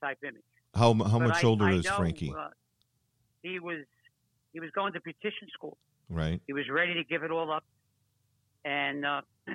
type 0.00 0.18
image. 0.22 0.42
How 0.74 0.94
how 0.94 1.18
But 1.18 1.28
much 1.28 1.44
I- 1.44 1.46
older 1.46 1.66
I 1.66 1.74
is 1.74 1.84
know, 1.84 1.96
Frankie? 1.96 2.32
Uh, 2.36 2.48
he 3.42 3.58
was 3.58 3.84
he 4.52 4.60
was 4.60 4.70
going 4.74 4.92
to 4.94 5.00
petition 5.00 5.48
school. 5.52 5.76
right. 6.08 6.40
He 6.46 6.52
was 6.52 6.68
ready 6.70 6.94
to 6.94 7.04
give 7.04 7.22
it 7.22 7.30
all 7.30 7.50
up, 7.50 7.64
and 8.64 9.04
uh, 9.06 9.20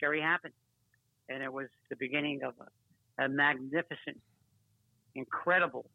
Sherry 0.00 0.20
happened, 0.20 0.54
and 1.28 1.42
it 1.42 1.52
was 1.52 1.68
the 1.90 1.96
beginning 1.96 2.42
of 2.44 2.54
a, 3.18 3.24
a 3.24 3.28
magnificent, 3.28 4.20
incredible, 5.14 5.88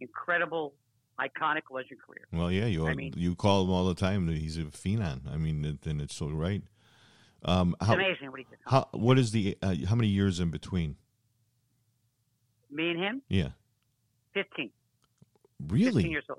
incredible, 0.00 0.74
iconic 1.20 1.62
legend 1.70 2.00
career. 2.06 2.26
Well, 2.32 2.50
yeah, 2.50 2.66
you 2.66 2.86
I 2.88 2.94
mean- 2.94 3.14
you 3.16 3.34
call 3.34 3.64
him 3.64 3.70
all 3.70 3.86
the 3.86 3.94
time. 3.94 4.28
He's 4.28 4.56
a 4.58 4.62
phenom. 4.64 5.32
I 5.32 5.36
mean, 5.36 5.78
and 5.84 6.00
it's 6.00 6.14
so 6.14 6.28
right. 6.28 6.62
Um, 7.44 7.76
It's 7.80 7.86
how 7.88 7.94
amazing 7.94 8.30
what 8.30 8.40
he 8.40 8.46
did. 8.50 8.58
how 8.66 8.88
what 8.92 9.16
is 9.18 9.30
the 9.30 9.56
uh, 9.62 9.74
how 9.88 9.94
many 9.94 10.08
years 10.08 10.40
in 10.40 10.50
between? 10.50 10.96
Me 12.70 12.90
and 12.90 12.98
him, 12.98 13.22
Yeah, 13.28 13.50
15, 14.42 14.70
Really? 15.68 15.84
15 15.84 15.94
really. 15.96 16.10
years 16.10 16.24
old. 16.30 16.38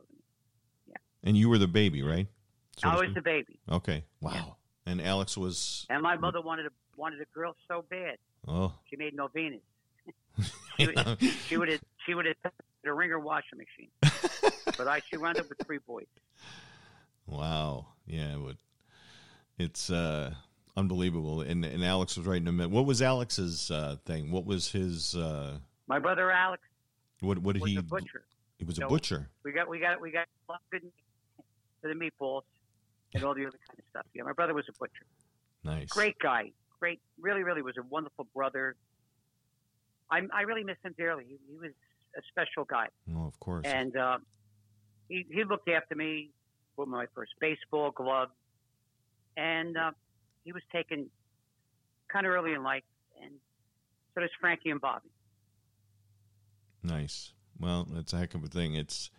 Yeah. 0.88 0.96
And 1.24 1.36
you 1.36 1.50
were 1.50 1.58
the 1.58 1.68
baby, 1.68 2.02
right? 2.02 2.28
So 2.78 2.88
I 2.88 2.96
was 2.96 3.14
the 3.14 3.22
baby, 3.22 3.60
okay. 3.70 4.06
Wow. 4.22 4.56
And 4.86 5.02
Alex 5.02 5.38
was 5.38 5.86
and 5.90 6.02
my 6.02 6.16
mother 6.16 6.42
wanted 6.42 6.66
a 6.68 6.70
wanted 6.96 7.20
a 7.22 7.26
girl 7.34 7.56
so 7.68 7.84
bad. 7.90 8.18
oh. 8.48 8.74
She 8.90 8.96
made 8.96 9.14
novenas. 9.16 9.60
She 10.78 10.86
she 11.48 11.58
would 11.58 11.68
have 11.70 11.82
she 12.06 12.14
would 12.14 12.26
have 12.26 12.54
a 12.86 12.94
ringer 12.94 13.20
washing 13.20 13.60
machine, 13.60 13.90
but 14.78 14.88
I 14.88 15.02
she 15.10 15.18
wound 15.18 15.38
up 15.38 15.50
with 15.50 15.58
three 15.68 15.80
boys. 15.86 16.06
Wow. 17.28 17.88
Yeah, 18.08 18.34
it 18.36 18.40
would. 18.40 18.58
It's 19.58 19.90
uh, 19.90 20.34
unbelievable. 20.78 21.42
And 21.42 21.66
and 21.66 21.84
Alex 21.84 22.16
was 22.18 22.26
right 22.26 22.38
in 22.38 22.46
the 22.46 22.54
middle. 22.54 22.72
What 22.72 22.86
was 22.86 23.02
Alex's 23.02 23.70
uh, 23.70 23.98
thing? 24.06 24.32
What 24.32 24.46
was 24.46 24.72
his? 24.72 25.14
Uh, 25.16 25.58
My 25.88 26.00
brother 26.00 26.32
Alex 26.32 26.64
what 27.22 27.38
what 27.40 27.54
did 27.54 27.62
was 27.62 27.72
he? 27.72 27.78
a 27.78 27.82
butcher. 27.82 28.26
He 28.58 28.66
was 28.66 28.78
a 28.80 28.88
butcher. 28.88 29.30
We 29.44 29.52
got 29.52 29.70
we 29.70 29.80
got 29.80 30.02
we 30.02 30.12
got 30.12 30.28
a 30.48 30.52
lot 30.52 30.62
of 30.66 30.70
good 30.72 30.84
meat 30.84 31.46
for 31.82 31.88
the 31.88 31.94
meatballs 31.94 32.42
and 33.14 33.24
all 33.24 33.34
the 33.34 33.46
other 33.46 33.58
kind 33.68 33.80
of 33.80 33.86
stuff. 33.90 34.06
Yeah, 34.14 34.24
my 34.24 34.34
brother 34.34 34.54
was 34.54 34.66
a 34.70 34.74
butcher. 34.80 35.06
Nice. 35.64 35.90
Great 35.90 36.18
guy. 36.20 36.52
Great. 36.80 37.00
Really, 37.20 37.44
really 37.44 37.62
was 37.62 37.76
a 37.78 37.84
wonderful 37.84 38.28
brother. 38.36 38.76
I 40.12 40.22
I 40.34 40.42
really 40.42 40.64
miss 40.64 40.78
him 40.84 40.94
dearly. 40.98 41.26
He, 41.28 41.38
he 41.52 41.58
was 41.60 41.72
a 42.18 42.22
special 42.32 42.66
guy, 42.66 42.88
Oh, 43.16 43.28
of 43.28 43.40
course. 43.40 43.66
and 43.66 43.96
uh, 43.96 44.18
he 45.08 45.26
he 45.32 45.44
looked 45.44 45.70
after 45.70 45.96
me. 45.96 46.32
Put 46.76 46.88
my 46.88 47.06
first 47.14 47.32
baseball 47.42 47.92
glove, 47.92 48.30
and 49.36 49.78
uh, 49.78 49.92
he 50.46 50.54
was 50.54 50.64
taken 50.72 51.10
kind 52.12 52.26
of 52.26 52.32
early 52.32 52.54
in 52.54 52.64
life, 52.64 52.84
and 53.22 53.32
so 54.16 54.22
does 54.22 54.30
Frankie 54.40 54.70
and 54.70 54.80
Bobby. 54.80 55.10
Nice. 56.84 57.34
Well, 57.60 57.88
that's 57.90 58.14
a 58.14 58.18
heck 58.18 58.36
of 58.36 58.44
a 58.44 58.48
thing. 58.48 58.76
It's 58.76 59.10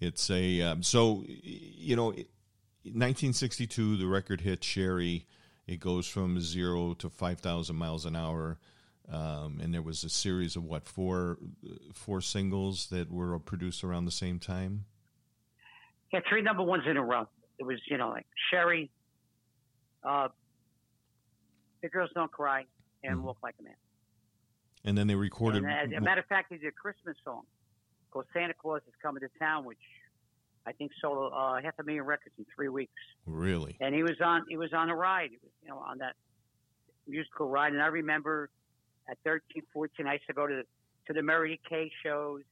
it's 0.00 0.30
a 0.30 0.60
um, 0.62 0.82
so 0.82 1.24
you 1.26 1.96
know, 1.96 2.06
1962, 2.06 3.96
the 3.96 4.06
record 4.06 4.40
hit 4.42 4.62
Sherry. 4.62 5.26
It 5.66 5.80
goes 5.80 6.06
from 6.06 6.40
zero 6.40 6.94
to 6.94 7.08
five 7.08 7.40
thousand 7.40 7.76
miles 7.76 8.04
an 8.04 8.14
hour, 8.14 8.58
um, 9.10 9.60
and 9.62 9.72
there 9.72 9.82
was 9.82 10.04
a 10.04 10.10
series 10.10 10.56
of 10.56 10.64
what 10.64 10.86
four 10.86 11.38
four 11.94 12.20
singles 12.20 12.88
that 12.88 13.10
were 13.10 13.38
produced 13.38 13.82
around 13.82 14.04
the 14.04 14.10
same 14.10 14.38
time. 14.38 14.84
Yeah, 16.12 16.20
three 16.28 16.42
number 16.42 16.62
ones 16.62 16.84
in 16.86 16.96
a 16.96 17.02
row. 17.04 17.26
It 17.58 17.64
was, 17.64 17.80
you 17.88 17.96
know, 17.96 18.10
like 18.10 18.26
Sherry, 18.50 18.90
uh, 20.04 20.28
The 21.82 21.88
Girls 21.88 22.10
Don't 22.14 22.30
Cry, 22.30 22.64
and 23.02 23.18
Mhm. 23.18 23.22
Walk 23.22 23.38
Like 23.42 23.54
a 23.58 23.62
Man. 23.62 23.74
And 24.84 24.96
then 24.96 25.06
they 25.06 25.14
recorded. 25.14 25.64
And 25.64 25.94
as 25.94 25.96
a 25.96 26.00
matter 26.00 26.20
of 26.20 26.26
fact, 26.26 26.52
he 26.52 26.58
did 26.58 26.68
a 26.68 26.72
Christmas 26.72 27.16
song 27.24 27.42
called 28.10 28.26
Santa 28.32 28.54
Claus 28.54 28.80
is 28.86 28.92
Coming 29.02 29.20
to 29.22 29.28
Town, 29.38 29.64
which 29.64 29.78
I 30.66 30.72
think 30.72 30.92
sold 31.00 31.32
uh, 31.34 31.60
half 31.62 31.74
a 31.78 31.82
million 31.82 32.04
records 32.04 32.34
in 32.38 32.46
three 32.54 32.68
weeks. 32.68 32.92
really? 33.26 33.76
And 33.80 33.94
he 33.94 34.02
was 34.02 34.20
on 34.22 34.44
he 34.48 34.56
was 34.56 34.72
on 34.72 34.90
a 34.90 34.94
ride. 34.96 35.30
He 35.30 35.38
was, 35.42 35.52
you 35.62 35.68
know, 35.68 35.78
on 35.78 35.98
that 35.98 36.14
musical 37.08 37.48
ride. 37.48 37.72
And 37.72 37.82
I 37.82 37.86
remember 37.86 38.50
at 39.10 39.18
13, 39.24 39.62
14, 39.72 40.06
I 40.06 40.14
used 40.14 40.26
to 40.26 40.32
go 40.32 40.46
to 40.46 40.62
to 41.06 41.12
the 41.12 41.22
Mary 41.22 41.60
Kay 41.68 41.90
shows, 42.02 42.42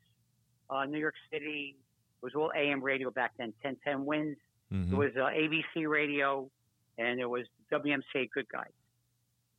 uh, 0.68 0.84
New 0.84 0.98
York 0.98 1.14
City. 1.32 1.76
It 2.22 2.24
was 2.24 2.34
all 2.34 2.52
AM 2.56 2.82
radio 2.82 3.10
back 3.10 3.32
then, 3.38 3.52
1010 3.62 4.04
Wins. 4.04 4.36
Mhm. 4.72 4.90
There 4.90 4.98
was 4.98 5.12
uh, 5.16 5.30
ABC 5.34 5.86
radio, 5.88 6.50
and 6.98 7.18
it 7.20 7.28
was 7.28 7.46
WMCA 7.72 8.28
Good 8.32 8.48
Guys. 8.48 8.70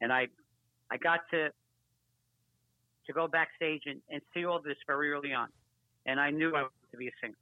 And 0.01 0.12
I, 0.13 0.27
I 0.92 0.98
got 0.98 1.22
to 1.32 1.50
to 3.07 3.13
go 3.13 3.27
backstage 3.27 3.83
and, 3.86 4.01
and 4.10 4.22
see 4.33 4.45
all 4.45 4.62
this 4.62 4.77
very 4.88 5.12
early 5.12 5.33
on, 5.33 5.50
and 6.05 6.19
I 6.19 6.29
knew 6.29 6.50
I 6.50 6.62
wanted 6.62 6.91
to 6.91 6.98
be 6.98 7.07
a 7.07 7.12
singer. 7.22 7.36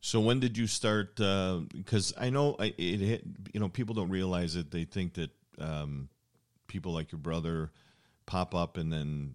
So 0.00 0.20
when 0.20 0.40
did 0.40 0.56
you 0.56 0.66
start? 0.66 1.16
Because 1.16 2.14
I 2.18 2.30
know 2.30 2.56
it 2.58 2.78
hit. 2.78 3.22
You 3.52 3.60
know, 3.60 3.68
people 3.68 3.94
don't 3.94 4.08
realize 4.08 4.56
it. 4.56 4.70
They 4.70 4.84
think 4.84 5.14
that 5.14 5.30
um, 5.58 6.08
people 6.66 6.92
like 6.92 7.12
your 7.12 7.18
brother 7.18 7.70
pop 8.24 8.54
up, 8.54 8.76
and 8.78 8.92
then 8.92 9.34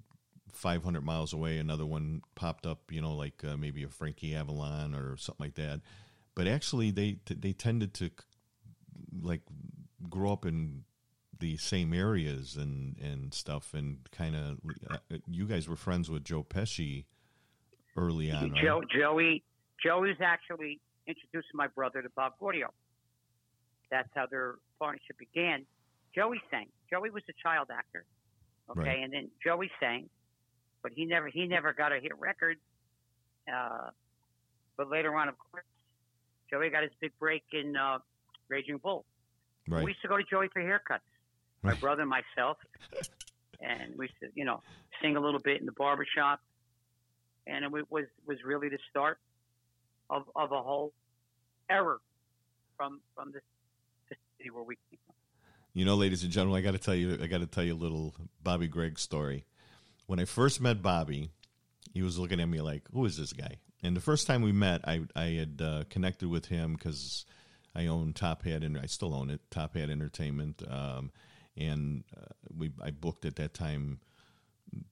500 0.53 1.05
miles 1.05 1.33
away, 1.33 1.57
another 1.57 1.85
one 1.85 2.21
popped 2.33 2.65
up. 2.65 2.91
You 2.91 3.01
know, 3.01 3.13
like 3.13 3.43
uh, 3.43 3.57
maybe 3.57 3.83
a 3.83 3.89
Frankie 3.89 4.35
Avalon 4.35 4.95
or 4.95 5.17
something 5.17 5.45
like 5.45 5.55
that. 5.55 5.81
But 6.33 6.47
actually, 6.47 6.89
they 6.91 7.19
they 7.29 7.53
tended 7.53 7.93
to 7.95 8.09
like 9.21 9.41
grow 10.09 10.33
up 10.33 10.45
in 10.45 10.83
the 11.39 11.57
same 11.57 11.93
areas 11.93 12.55
and 12.55 12.97
and 12.99 13.33
stuff, 13.33 13.73
and 13.73 13.99
kind 14.11 14.35
of. 14.35 14.59
Uh, 14.89 14.97
you 15.29 15.45
guys 15.45 15.67
were 15.67 15.75
friends 15.75 16.09
with 16.09 16.23
Joe 16.23 16.43
Pesci 16.43 17.05
early 17.97 18.31
on, 18.31 18.51
right? 18.51 18.61
Joe, 18.63 18.81
Joey, 18.93 19.43
Joey 19.83 20.09
was 20.09 20.17
actually 20.21 20.79
introducing 21.07 21.51
my 21.55 21.67
brother 21.67 22.01
to 22.01 22.09
Bob 22.15 22.33
Gaudio. 22.41 22.67
That's 23.91 24.09
how 24.15 24.25
their 24.29 24.55
partnership 24.79 25.17
began. 25.17 25.65
Joey 26.13 26.41
sang. 26.49 26.67
Joey 26.91 27.09
was 27.11 27.23
a 27.29 27.33
child 27.43 27.67
actor, 27.71 28.05
okay, 28.71 28.81
Right. 28.81 28.99
and 29.03 29.13
then 29.13 29.29
Joey 29.43 29.69
sang, 29.79 30.09
but 30.81 30.91
he 30.95 31.05
never 31.05 31.27
he 31.27 31.45
never 31.47 31.73
got 31.73 31.91
a 31.91 31.99
hit 31.99 32.17
record. 32.19 32.57
Uh, 33.51 33.89
but 34.77 34.89
later 34.89 35.15
on, 35.15 35.29
of 35.29 35.35
course, 35.51 35.63
Joey 36.49 36.69
got 36.69 36.83
his 36.83 36.91
big 36.99 37.11
break 37.19 37.43
in 37.53 37.75
uh, 37.75 37.99
Raging 38.49 38.77
Bull. 38.77 39.05
Right. 39.67 39.83
We 39.83 39.91
used 39.91 40.01
to 40.01 40.07
go 40.07 40.17
to 40.17 40.23
Joey 40.29 40.47
for 40.53 40.61
haircuts. 40.61 40.99
My 41.65 41.73
brother 41.73 42.01
and 42.01 42.09
myself, 42.09 42.57
and 43.61 43.95
we 43.97 44.05
used 44.05 44.19
to, 44.21 44.27
you 44.35 44.45
know, 44.45 44.61
sing 45.01 45.15
a 45.15 45.19
little 45.19 45.39
bit 45.39 45.59
in 45.59 45.65
the 45.65 45.71
barber 45.71 46.05
shop, 46.15 46.39
and 47.47 47.65
it 47.65 47.71
was 47.71 48.05
was 48.25 48.37
really 48.45 48.69
the 48.69 48.79
start 48.89 49.19
of 50.09 50.23
of 50.35 50.51
a 50.51 50.61
whole 50.61 50.93
era 51.69 51.97
from 52.77 53.01
from 53.15 53.31
this, 53.31 53.41
this 54.09 54.17
city 54.37 54.49
where 54.49 54.63
we 54.63 54.75
came 54.89 54.99
from. 55.05 55.15
You 55.73 55.85
know, 55.85 55.95
ladies 55.95 56.23
and 56.23 56.31
gentlemen, 56.31 56.59
I 56.59 56.63
got 56.63 56.71
to 56.71 56.77
tell 56.77 56.95
you, 56.95 57.17
I 57.21 57.27
got 57.27 57.39
to 57.39 57.47
tell 57.47 57.63
you 57.63 57.73
a 57.73 57.75
little 57.75 58.13
Bobby 58.43 58.67
Gregg 58.67 58.97
story. 58.99 59.45
When 60.05 60.19
I 60.19 60.25
first 60.25 60.61
met 60.61 60.81
Bobby, 60.81 61.31
he 61.93 62.01
was 62.01 62.17
looking 62.17 62.39
at 62.39 62.47
me 62.47 62.61
like, 62.61 62.83
"Who 62.93 63.05
is 63.05 63.17
this 63.17 63.33
guy?" 63.33 63.57
And 63.83 63.95
the 63.95 64.01
first 64.01 64.27
time 64.27 64.41
we 64.41 64.51
met, 64.51 64.81
I 64.87 65.01
I 65.15 65.25
had 65.25 65.61
uh, 65.61 65.83
connected 65.89 66.29
with 66.29 66.45
him 66.45 66.73
because 66.73 67.25
I 67.75 67.87
own 67.87 68.13
Top 68.13 68.43
Hat 68.43 68.63
and 68.63 68.77
I 68.77 68.85
still 68.85 69.13
own 69.13 69.29
it, 69.29 69.41
Top 69.51 69.75
Hat 69.75 69.89
Entertainment, 69.89 70.63
um, 70.69 71.11
and 71.57 72.03
uh, 72.15 72.33
we 72.55 72.71
I 72.81 72.91
booked 72.91 73.25
at 73.25 73.35
that 73.37 73.53
time 73.53 73.99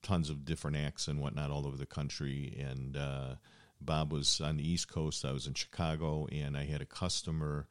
tons 0.02 0.30
of 0.30 0.44
different 0.44 0.76
acts 0.76 1.08
and 1.08 1.20
whatnot 1.20 1.50
all 1.50 1.66
over 1.66 1.76
the 1.76 1.86
country. 1.86 2.56
And 2.58 2.96
uh, 2.96 3.34
Bob 3.80 4.12
was 4.12 4.40
on 4.40 4.56
the 4.56 4.68
East 4.68 4.88
Coast. 4.88 5.24
I 5.24 5.32
was 5.32 5.46
in 5.46 5.54
Chicago, 5.54 6.26
and 6.32 6.56
I 6.56 6.64
had 6.64 6.80
a 6.80 6.86
customer, 6.86 7.66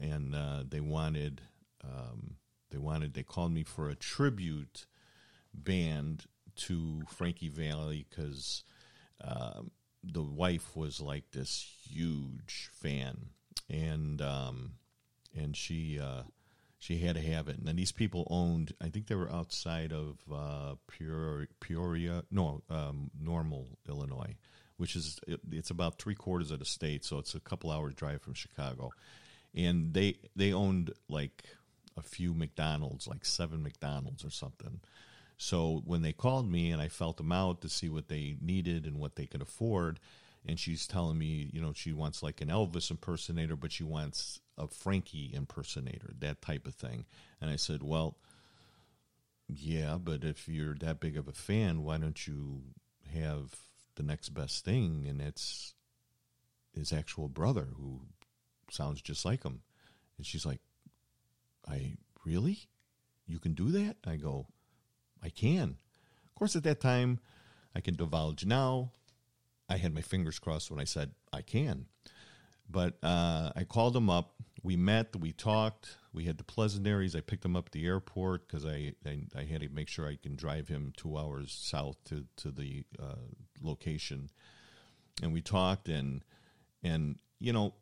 and 0.00 0.34
uh, 0.34 0.64
they 0.68 0.80
wanted 0.80 1.42
um, 1.84 2.36
they 2.70 2.78
wanted 2.78 3.14
they 3.14 3.22
called 3.22 3.52
me 3.52 3.64
for 3.64 3.88
a 3.88 3.94
tribute 3.94 4.86
band 5.52 6.24
to 6.56 7.02
Frankie 7.08 7.48
Valli 7.48 8.06
because 8.08 8.64
um, 9.22 9.70
the 10.02 10.22
wife 10.22 10.76
was 10.76 11.00
like 11.00 11.30
this 11.32 11.66
huge 11.88 12.70
fan, 12.72 13.30
and 13.68 14.22
um, 14.22 14.72
and 15.36 15.56
she 15.56 15.98
uh, 16.00 16.22
she 16.80 16.98
had 16.98 17.14
to 17.14 17.20
have 17.22 17.48
it. 17.48 17.58
And 17.58 17.66
then 17.68 17.76
these 17.76 17.92
people 17.92 18.26
owned, 18.30 18.72
I 18.80 18.88
think 18.88 19.06
they 19.06 19.14
were 19.14 19.30
outside 19.30 19.92
of 19.92 20.16
uh, 20.32 20.74
Peoria, 20.88 21.46
Peoria, 21.60 22.24
no, 22.30 22.62
um, 22.70 23.10
Normal, 23.20 23.68
Illinois, 23.86 24.34
which 24.78 24.96
is 24.96 25.20
it, 25.28 25.40
it's 25.52 25.70
about 25.70 25.98
three 25.98 26.14
quarters 26.14 26.50
of 26.50 26.58
the 26.58 26.64
state, 26.64 27.04
so 27.04 27.18
it's 27.18 27.34
a 27.34 27.40
couple 27.40 27.70
hours 27.70 27.94
drive 27.94 28.22
from 28.22 28.32
Chicago. 28.32 28.90
And 29.54 29.92
they 29.92 30.16
they 30.34 30.54
owned 30.54 30.92
like 31.08 31.44
a 31.98 32.02
few 32.02 32.32
McDonald's, 32.32 33.06
like 33.06 33.26
seven 33.26 33.62
McDonald's 33.62 34.24
or 34.24 34.30
something. 34.30 34.80
So 35.36 35.82
when 35.84 36.00
they 36.00 36.12
called 36.12 36.50
me 36.50 36.70
and 36.70 36.80
I 36.80 36.88
felt 36.88 37.18
them 37.18 37.32
out 37.32 37.60
to 37.60 37.68
see 37.68 37.90
what 37.90 38.08
they 38.08 38.36
needed 38.40 38.86
and 38.86 38.98
what 38.98 39.16
they 39.16 39.26
could 39.26 39.42
afford, 39.42 40.00
and 40.46 40.58
she's 40.58 40.86
telling 40.86 41.18
me, 41.18 41.50
you 41.52 41.60
know, 41.60 41.72
she 41.74 41.92
wants 41.92 42.22
like 42.22 42.40
an 42.40 42.48
Elvis 42.48 42.90
impersonator, 42.90 43.56
but 43.56 43.72
she 43.72 43.84
wants 43.84 44.40
a 44.56 44.66
Frankie 44.66 45.30
impersonator, 45.32 46.12
that 46.18 46.40
type 46.42 46.66
of 46.66 46.74
thing. 46.74 47.04
And 47.40 47.50
I 47.50 47.56
said, 47.56 47.82
well, 47.82 48.16
yeah, 49.48 49.98
but 50.02 50.24
if 50.24 50.48
you're 50.48 50.74
that 50.76 51.00
big 51.00 51.16
of 51.16 51.28
a 51.28 51.32
fan, 51.32 51.82
why 51.82 51.98
don't 51.98 52.26
you 52.26 52.62
have 53.14 53.54
the 53.96 54.02
next 54.02 54.30
best 54.30 54.64
thing? 54.64 55.06
And 55.08 55.20
it's 55.20 55.74
his 56.72 56.92
actual 56.92 57.28
brother 57.28 57.68
who 57.76 58.00
sounds 58.70 59.02
just 59.02 59.24
like 59.24 59.42
him. 59.42 59.62
And 60.16 60.26
she's 60.26 60.46
like, 60.46 60.60
I 61.68 61.96
really? 62.24 62.60
You 63.26 63.38
can 63.38 63.54
do 63.54 63.70
that? 63.72 63.96
I 64.06 64.16
go, 64.16 64.46
I 65.22 65.28
can. 65.28 65.76
Of 66.26 66.34
course, 66.34 66.56
at 66.56 66.62
that 66.64 66.80
time, 66.80 67.20
I 67.74 67.80
can 67.80 67.94
divulge 67.94 68.46
now. 68.46 68.92
I 69.70 69.76
had 69.76 69.94
my 69.94 70.00
fingers 70.00 70.38
crossed 70.38 70.70
when 70.70 70.80
I 70.80 70.84
said 70.84 71.12
I 71.32 71.42
can. 71.42 71.86
But 72.68 72.98
uh, 73.02 73.50
I 73.56 73.64
called 73.64 73.96
him 73.96 74.10
up. 74.10 74.34
We 74.62 74.76
met. 74.76 75.16
We 75.16 75.32
talked. 75.32 75.96
We 76.12 76.24
had 76.24 76.36
the 76.36 76.44
pleasantries. 76.44 77.16
I 77.16 77.20
picked 77.20 77.44
him 77.44 77.56
up 77.56 77.66
at 77.66 77.72
the 77.72 77.86
airport 77.86 78.46
because 78.46 78.66
I, 78.66 78.92
I 79.06 79.22
I 79.34 79.44
had 79.44 79.62
to 79.62 79.68
make 79.70 79.88
sure 79.88 80.06
I 80.06 80.16
can 80.16 80.36
drive 80.36 80.68
him 80.68 80.92
two 80.96 81.16
hours 81.16 81.56
south 81.58 81.96
to 82.06 82.24
to 82.36 82.50
the 82.50 82.84
uh, 83.02 83.26
location. 83.62 84.30
And 85.22 85.32
we 85.32 85.40
talked 85.40 85.88
and 85.88 86.22
and 86.82 87.16
you 87.38 87.52
know 87.52 87.74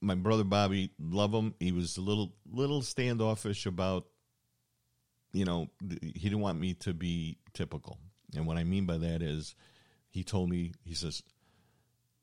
my 0.00 0.14
brother 0.14 0.44
Bobby, 0.44 0.90
love 0.98 1.32
him. 1.32 1.54
He 1.58 1.72
was 1.72 1.96
a 1.96 2.00
little 2.00 2.32
little 2.50 2.82
standoffish 2.82 3.66
about 3.66 4.06
you 5.34 5.44
know, 5.44 5.68
he 6.00 6.12
didn't 6.22 6.40
want 6.40 6.60
me 6.60 6.74
to 6.74 6.94
be 6.94 7.36
typical. 7.52 7.98
And 8.36 8.46
what 8.46 8.56
I 8.56 8.64
mean 8.64 8.86
by 8.86 8.98
that 8.98 9.20
is 9.20 9.54
he 10.14 10.22
told 10.22 10.48
me, 10.48 10.70
he 10.84 10.94
says, 10.94 11.24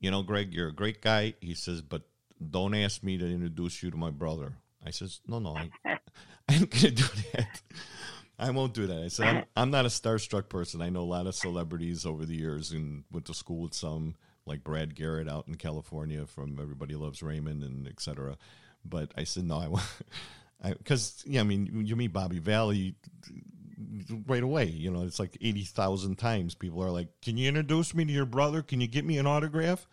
you 0.00 0.10
know, 0.10 0.22
Greg, 0.22 0.54
you're 0.54 0.68
a 0.68 0.74
great 0.74 1.02
guy. 1.02 1.34
He 1.42 1.52
says, 1.52 1.82
but 1.82 2.02
don't 2.50 2.74
ask 2.74 3.02
me 3.02 3.18
to 3.18 3.26
introduce 3.26 3.82
you 3.82 3.90
to 3.90 3.98
my 3.98 4.10
brother. 4.10 4.54
I 4.84 4.90
says, 4.90 5.20
no, 5.26 5.38
no, 5.38 5.54
I, 5.54 5.70
I'm 6.48 6.60
going 6.60 6.68
to 6.70 6.90
do 6.90 7.04
that. 7.34 7.60
I 8.38 8.50
won't 8.50 8.72
do 8.72 8.86
that. 8.86 9.02
I 9.02 9.08
said, 9.08 9.26
I'm, 9.26 9.44
I'm 9.54 9.70
not 9.70 9.84
a 9.84 9.88
starstruck 9.88 10.48
person. 10.48 10.80
I 10.80 10.88
know 10.88 11.02
a 11.02 11.04
lot 11.04 11.26
of 11.26 11.34
celebrities 11.34 12.06
over 12.06 12.24
the 12.24 12.34
years 12.34 12.72
and 12.72 13.04
went 13.12 13.26
to 13.26 13.34
school 13.34 13.60
with 13.60 13.74
some, 13.74 14.14
like 14.46 14.64
Brad 14.64 14.94
Garrett 14.94 15.28
out 15.28 15.46
in 15.46 15.56
California 15.56 16.24
from 16.24 16.58
Everybody 16.58 16.94
Loves 16.94 17.22
Raymond 17.22 17.62
and 17.62 17.86
etc. 17.86 18.38
But 18.86 19.12
I 19.18 19.24
said, 19.24 19.44
no, 19.44 19.58
I 19.58 19.68
want, 19.68 19.84
because, 20.78 21.22
yeah, 21.26 21.40
I 21.40 21.44
mean, 21.44 21.84
you 21.84 21.94
meet 21.94 22.14
Bobby 22.14 22.38
Valli 22.38 22.94
right 24.26 24.42
away. 24.42 24.66
You 24.66 24.90
know, 24.90 25.04
it's 25.04 25.18
like 25.18 25.36
80,000 25.40 26.16
times 26.16 26.54
people 26.54 26.82
are 26.82 26.90
like, 26.90 27.08
can 27.22 27.36
you 27.36 27.48
introduce 27.48 27.94
me 27.94 28.04
to 28.04 28.12
your 28.12 28.26
brother? 28.26 28.62
Can 28.62 28.80
you 28.80 28.86
get 28.86 29.04
me 29.04 29.18
an 29.18 29.26
autograph? 29.26 29.86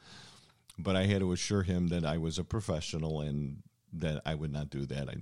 But 0.78 0.96
I 0.96 1.06
had 1.06 1.20
to 1.20 1.32
assure 1.32 1.64
him 1.64 1.88
that 1.90 2.06
I 2.06 2.18
was 2.18 2.40
a 2.40 2.44
professional 2.44 3.22
and 3.22 3.64
that 3.94 4.22
I 4.26 4.36
would 4.36 4.54
not 4.54 4.70
do 4.70 4.86
that. 4.86 5.10
I, 5.10 5.16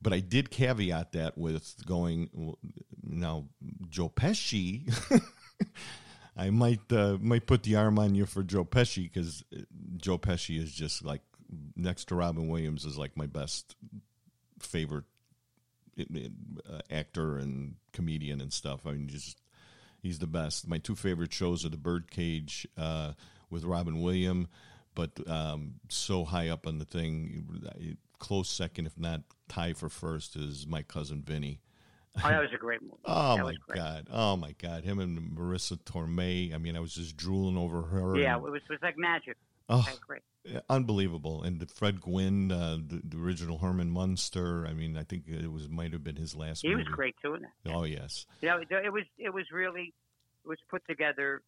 but 0.00 0.12
I 0.12 0.20
did 0.20 0.50
caveat 0.50 1.12
that 1.12 1.36
with 1.38 1.86
going 1.86 2.56
now 3.02 3.46
Joe 3.88 4.08
Pesci. 4.08 4.92
I 6.36 6.50
might 6.50 6.90
uh, 6.90 7.18
might 7.20 7.46
put 7.46 7.62
the 7.62 7.76
arm 7.76 7.98
on 7.98 8.14
you 8.14 8.26
for 8.26 8.42
Joe 8.42 8.64
Pesci 8.64 9.04
because 9.04 9.44
Joe 9.96 10.18
Pesci 10.18 10.58
is 10.58 10.72
just 10.72 11.04
like 11.04 11.20
next 11.76 12.06
to 12.06 12.14
Robin 12.14 12.48
Williams 12.48 12.84
is 12.84 12.96
like 12.96 13.16
my 13.16 13.26
best 13.26 13.76
favorite 14.58 15.04
uh, 15.98 16.80
actor 16.90 17.38
and 17.38 17.76
comedian 17.92 18.40
and 18.40 18.52
stuff. 18.52 18.86
I 18.86 18.92
mean, 18.92 19.08
just 19.08 19.40
he's 20.02 20.18
the 20.18 20.26
best. 20.26 20.66
My 20.68 20.78
two 20.78 20.94
favorite 20.96 21.32
shows 21.32 21.64
are 21.64 21.68
The 21.70 21.76
Birdcage 21.76 22.66
uh, 22.76 23.12
with 23.50 23.64
Robin 23.64 24.00
Williams, 24.00 24.48
but 24.94 25.10
um, 25.28 25.74
so 25.88 26.24
high 26.24 26.48
up 26.48 26.66
on 26.66 26.78
the 26.78 26.84
thing, 26.84 27.62
close 28.18 28.48
second, 28.48 28.86
if 28.86 28.98
not 28.98 29.22
tie 29.48 29.72
for 29.72 29.88
first, 29.88 30.36
is 30.36 30.66
My 30.66 30.82
Cousin 30.82 31.22
Vinny. 31.22 31.60
Oh, 32.22 32.28
that 32.28 32.40
was 32.42 32.50
a 32.54 32.58
great 32.58 32.82
movie. 32.82 32.94
Oh 33.06 33.36
That 33.36 33.44
my 33.44 33.54
god! 33.74 34.08
Oh 34.12 34.36
my 34.36 34.52
god! 34.58 34.84
Him 34.84 34.98
and 34.98 35.18
Marisa 35.36 35.78
Tomei. 35.78 36.54
I 36.54 36.58
mean, 36.58 36.76
I 36.76 36.80
was 36.80 36.94
just 36.94 37.16
drooling 37.16 37.56
over 37.56 37.82
her. 37.82 38.18
Yeah, 38.18 38.36
it 38.36 38.42
was, 38.42 38.60
it 38.68 38.70
was 38.70 38.82
like 38.82 38.98
magic. 38.98 39.36
Oh, 39.68 39.86
great. 40.06 40.22
unbelievable. 40.68 41.42
And 41.42 41.70
Fred 41.70 42.00
Gwynne, 42.00 42.50
uh, 42.50 42.78
the, 42.84 43.00
the 43.04 43.18
original 43.22 43.58
Herman 43.58 43.90
Munster. 43.90 44.66
I 44.66 44.72
mean, 44.72 44.96
I 44.96 45.04
think 45.04 45.24
it 45.28 45.50
was 45.50 45.68
might 45.68 45.92
have 45.92 46.02
been 46.04 46.16
his 46.16 46.34
last. 46.34 46.62
He 46.62 46.68
was 46.74 46.84
movie. 46.84 46.96
great 46.96 47.16
too 47.22 47.34
in 47.34 47.42
that. 47.42 47.72
Oh 47.74 47.84
yes, 47.84 48.26
You 48.40 48.48
know, 48.48 48.56
it, 48.58 48.68
it 48.70 48.92
was 48.92 49.04
it 49.18 49.32
was 49.32 49.44
really 49.52 49.94
it 50.44 50.48
was 50.48 50.58
put 50.68 50.86
together 50.88 51.42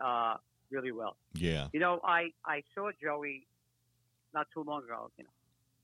uh, 0.00 0.36
really 0.70 0.92
well. 0.92 1.16
yeah, 1.34 1.68
You 1.72 1.80
know, 1.80 2.00
I 2.04 2.30
I 2.44 2.62
saw 2.74 2.90
Joey 3.00 3.46
not 4.34 4.48
too 4.52 4.64
long 4.64 4.82
ago. 4.84 5.10
You 5.18 5.24
know, 5.24 5.30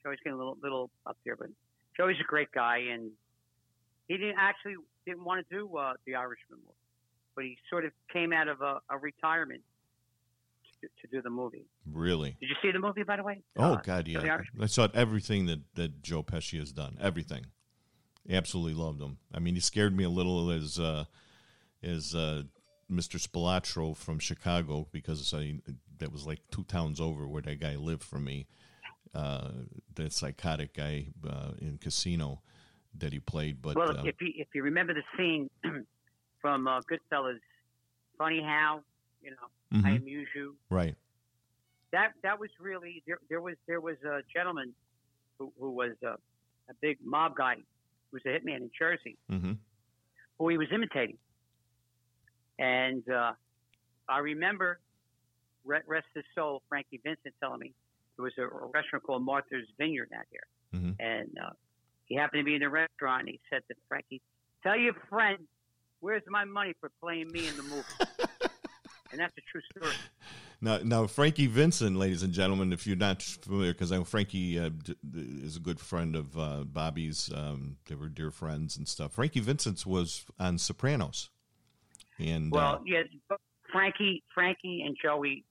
Joey's 0.03 0.19
getting 0.25 0.35
a 0.35 0.39
little 0.39 0.59
little 0.63 0.91
up 1.07 1.17
there, 1.25 1.37
but 1.37 1.49
Joey's 1.97 2.17
a 2.21 2.25
great 2.27 2.51
guy, 2.53 2.79
and 2.93 3.11
he 4.09 4.17
didn't 4.17 4.39
actually 4.39 4.75
didn't 5.07 5.25
want 5.25 5.47
to 5.49 5.55
do 5.55 5.77
uh, 5.77 5.95
the 6.07 6.17
Irishman 6.17 6.59
movie, 6.59 6.75
but 7.37 7.45
he 7.45 7.57
sort 7.71 7.85
of 7.85 7.93
came 8.13 8.33
out 8.33 8.49
of 8.49 8.61
a, 8.63 8.81
a 8.91 8.99
retirement 8.99 9.63
to, 10.81 10.89
to 10.89 11.09
do 11.11 11.23
the 11.23 11.31
movie. 11.31 11.67
really. 11.91 12.37
Did 12.41 12.49
you 12.51 12.57
see 12.63 12.71
the 12.73 12.79
movie, 12.79 13.03
by 13.03 13.17
the 13.17 13.23
way? 13.25 13.43
Oh 13.57 13.75
Uh, 13.75 13.77
God, 13.83 14.09
yeah. 14.09 14.39
I 14.61 14.67
saw 14.67 14.89
everything 14.95 15.47
that 15.47 15.61
that 15.75 16.03
Joe 16.03 16.23
Pesci 16.23 16.59
has 16.59 16.73
done. 16.73 16.97
Everything. 17.01 17.47
Absolutely 18.31 18.75
loved 18.75 19.01
him. 19.01 19.19
I 19.33 19.39
mean, 19.39 19.55
he 19.55 19.61
scared 19.61 19.97
me 19.97 20.05
a 20.05 20.11
little 20.11 20.51
as 20.51 20.79
uh, 20.79 21.05
as 21.83 22.15
uh, 22.15 22.43
Mr. 22.91 23.19
Spilotro 23.19 23.97
from 23.97 24.19
Chicago 24.19 24.87
because 24.93 25.33
I, 25.33 25.61
that 25.99 26.13
was 26.13 26.27
like 26.27 26.41
two 26.51 26.65
towns 26.65 27.01
over 27.01 27.27
where 27.27 27.43
that 27.43 27.61
guy 27.61 27.77
lived 27.77 28.03
for 28.03 28.19
me. 28.19 28.47
Uh, 29.15 29.51
that 29.95 30.13
psychotic 30.13 30.75
guy 30.75 31.07
uh, 31.27 31.53
in 31.61 31.79
Casino 31.79 32.43
that 32.99 33.13
he 33.13 33.19
played, 33.21 33.63
but 33.63 33.75
Well, 33.77 33.97
uh, 33.97 34.03
if 34.05 34.17
you 34.21 34.33
if 34.37 34.49
you 34.55 34.63
remember 34.63 34.93
the 34.93 35.03
scene 35.17 35.49
from 36.43 36.69
uh, 36.69 36.81
Goodfellas, 36.83 37.39
funny 38.19 38.43
how 38.43 38.81
you 39.23 39.31
know 39.31 39.37
I 39.73 39.77
mhm, 39.77 39.97
amuse 39.97 40.29
you. 40.35 40.57
right, 40.71 40.95
That 41.93 42.13
that 42.23 42.39
was 42.41 42.51
really 42.61 43.03
there. 43.07 43.19
There 43.29 43.41
was 43.41 43.57
there 43.67 43.81
was 43.81 43.97
a 44.05 44.21
gentleman 44.35 44.75
who, 45.39 45.53
who 45.59 45.71
was 45.71 45.93
a, 46.05 46.13
a 46.71 46.75
big 46.81 46.99
mob 47.05 47.37
guy, 47.37 47.57
who 47.57 48.13
was 48.13 48.23
a 48.27 48.29
hitman 48.29 48.57
in 48.57 48.71
Jersey, 48.79 49.17
hmm 49.29 49.53
who 50.39 50.49
he 50.49 50.57
was 50.57 50.69
imitating. 50.73 51.19
And 52.59 53.03
uh, 53.11 53.33
I 54.09 54.19
remember 54.19 54.81
re- 55.65 55.83
rest 55.87 56.07
his 56.15 56.25
soul, 56.35 56.63
Frankie 56.69 57.01
Vincent, 57.05 57.35
telling 57.41 57.61
me 57.61 57.75
there 58.17 58.25
was 58.25 58.33
a, 58.39 58.47
restaurant 58.75 59.05
called 59.05 59.25
Martha's 59.25 59.67
Vineyard 59.79 60.11
out 60.17 60.25
here, 60.31 60.47
Mhm. 60.81 60.95
and 61.01 61.29
uh, 61.45 61.51
he 62.07 62.15
happened 62.17 62.41
to 62.41 62.45
be 62.45 62.55
in 62.55 62.61
the 62.61 62.69
restaurant. 62.69 63.21
and 63.23 63.29
He 63.31 63.41
said 63.51 63.63
to 63.69 63.75
Frankie, 63.89 64.21
"Tell 64.63 64.77
your 64.77 64.95
friend, 65.09 65.47
where's 66.01 66.23
my 66.29 66.45
money 66.45 66.75
for 66.81 66.91
playing 67.01 67.31
me 67.31 67.47
in 67.49 67.57
the 67.57 67.63
movie?" 67.63 67.85
and 69.11 69.21
that's 69.21 69.35
a 69.37 69.41
true 69.51 69.61
story. 69.71 69.95
Now, 70.61 70.79
now 70.83 71.07
Frankie 71.07 71.47
Vincent, 71.47 71.97
ladies 71.97 72.23
and 72.23 72.33
gentlemen, 72.33 72.73
if 72.73 72.87
you're 72.87 72.97
not 72.97 73.23
familiar, 73.23 73.73
because 73.73 73.93
I 73.93 73.99
know 73.99 74.05
Frankie 74.05 74.59
uh, 74.59 74.71
d- 74.71 74.97
is 75.13 75.57
a 75.57 75.61
good 75.61 75.79
friend 75.79 76.17
of 76.17 76.37
uh, 76.37 76.65
Bobby's. 76.65 77.31
Um, 77.33 77.77
they 77.87 77.95
were 77.95 78.09
dear 78.09 78.31
friends 78.31 78.77
and 78.77 78.89
stuff. 78.89 79.13
Frankie 79.13 79.41
Vincent 79.41 79.87
was 79.87 80.25
on 80.39 80.59
Sopranos, 80.59 81.31
and 82.19 82.51
Well, 82.51 82.77
uh, 82.77 82.79
yeah, 82.85 83.03
Frankie, 83.71 84.23
Frankie, 84.35 84.83
and 84.85 84.97
Joey 85.01 85.45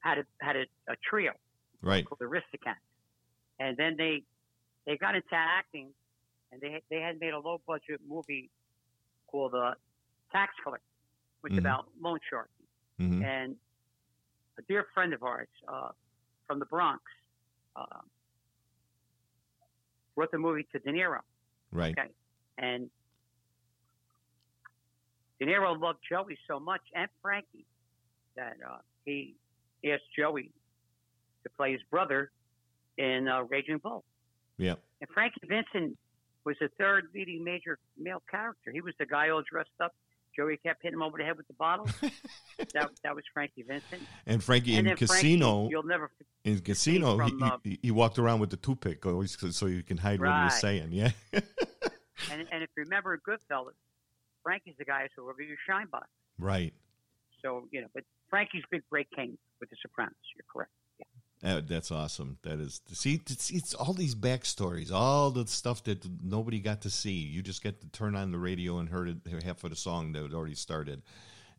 had 0.00 0.18
a 0.18 0.24
had 0.40 0.56
a, 0.56 0.66
a 0.88 0.96
trio 1.08 1.32
right, 1.80 2.04
called 2.04 2.20
the 2.20 2.26
Aristocats, 2.26 2.76
and 3.58 3.76
then 3.76 3.96
they 3.96 4.22
they 4.86 4.96
got 4.96 5.14
into 5.14 5.26
acting, 5.32 5.88
and 6.52 6.60
they 6.60 6.82
they 6.90 7.00
had 7.00 7.18
made 7.18 7.32
a 7.32 7.38
low 7.38 7.60
budget 7.66 8.00
movie 8.08 8.50
called 9.26 9.52
The 9.52 9.74
Tax 10.30 10.52
Collector, 10.62 10.84
which 11.42 11.52
Mhm. 11.52 11.58
about 11.58 11.86
loan 12.00 12.18
sharking. 12.28 12.66
hmm 12.98 13.22
And 13.22 13.56
a 14.58 14.62
dear 14.62 14.84
friend 14.94 15.12
of 15.12 15.22
ours 15.22 15.48
uh, 15.68 15.90
from 16.46 16.58
the 16.58 16.66
Bronx 16.66 17.02
uh, 17.76 18.00
brought 20.14 20.30
the 20.30 20.38
movie 20.38 20.64
to 20.72 20.78
De 20.80 20.92
Niro, 20.92 21.20
right, 21.72 21.98
Okay. 21.98 22.10
and 22.58 22.90
De 25.38 25.46
Niro 25.46 25.78
loved 25.78 26.00
Joey 26.08 26.38
so 26.46 26.60
much 26.60 26.82
and 26.94 27.08
Frankie 27.20 27.66
that 28.36 28.56
uh, 28.68 28.78
he 29.04 29.36
asked 29.84 30.04
Joey 30.16 30.52
to 31.42 31.50
play 31.50 31.72
his 31.72 31.82
brother 31.90 32.30
in 32.98 33.26
uh, 33.26 33.42
Raging 33.44 33.78
Bull. 33.78 34.04
yeah, 34.58 34.76
And 35.00 35.10
Frankie 35.10 35.40
Vincent 35.46 35.98
was 36.44 36.56
the 36.60 36.68
third 36.78 37.08
leading 37.14 37.42
major 37.42 37.78
male 37.96 38.22
character. 38.30 38.70
He 38.70 38.80
was 38.80 38.94
the 38.98 39.06
guy 39.06 39.30
all 39.30 39.42
dressed 39.42 39.70
up. 39.80 39.94
Joey 40.36 40.56
kept 40.56 40.82
hitting 40.82 40.98
him 40.98 41.02
over 41.02 41.18
the 41.18 41.24
head 41.24 41.36
with 41.36 41.46
the 41.46 41.54
bottle. 41.54 41.86
that 42.58 42.90
that 43.02 43.14
was 43.14 43.24
Frankie 43.32 43.62
Vincent. 43.62 44.02
and 44.26 44.42
Frankie 44.42 44.72
and 44.76 44.80
in 44.80 44.84
then 44.86 44.96
Frankie, 44.96 45.14
Casino, 45.14 45.68
you'll 45.68 45.82
never. 45.82 46.10
in 46.44 46.60
Casino, 46.60 47.16
from, 47.16 47.38
he, 47.38 47.44
uh, 47.44 47.56
he, 47.62 47.78
he 47.82 47.90
walked 47.90 48.18
around 48.18 48.40
with 48.40 48.50
the 48.50 48.56
toothpick 48.56 49.04
always 49.06 49.36
so 49.56 49.66
you 49.66 49.82
can 49.82 49.98
hide 49.98 50.20
what 50.20 50.28
he 50.34 50.44
was 50.44 50.60
saying. 50.60 50.88
Yeah, 50.92 51.10
And 52.30 52.46
and 52.52 52.62
if 52.62 52.70
you 52.76 52.84
remember 52.84 53.18
Goodfellas, 53.26 53.74
Frankie's 54.42 54.74
the 54.78 54.84
guy 54.84 55.08
who 55.16 55.28
over 55.28 55.42
your 55.42 55.56
shine 55.68 55.86
box. 55.90 56.08
right. 56.38 56.72
So 57.42 57.66
you 57.72 57.80
know, 57.80 57.88
but 57.92 58.04
Frankie's 58.30 58.62
big 58.70 58.82
break 58.88 59.08
came 59.10 59.36
with 59.60 59.68
The 59.70 59.76
Sopranos. 59.82 60.14
You're 60.36 60.44
correct. 60.52 60.70
Uh, 61.44 61.60
that's 61.66 61.90
awesome. 61.90 62.38
That 62.42 62.60
is 62.60 62.80
see, 62.92 63.14
it's, 63.14 63.50
it's 63.50 63.74
all 63.74 63.94
these 63.94 64.14
backstories, 64.14 64.92
all 64.92 65.30
the 65.30 65.46
stuff 65.46 65.82
that 65.84 66.06
nobody 66.22 66.60
got 66.60 66.82
to 66.82 66.90
see. 66.90 67.12
You 67.12 67.42
just 67.42 67.64
get 67.64 67.80
to 67.80 67.88
turn 67.88 68.14
on 68.14 68.30
the 68.30 68.38
radio 68.38 68.78
and 68.78 68.88
heard 68.88 69.08
it, 69.08 69.42
half 69.42 69.64
of 69.64 69.70
the 69.70 69.76
song 69.76 70.12
that 70.12 70.22
had 70.22 70.34
already 70.34 70.54
started, 70.54 71.02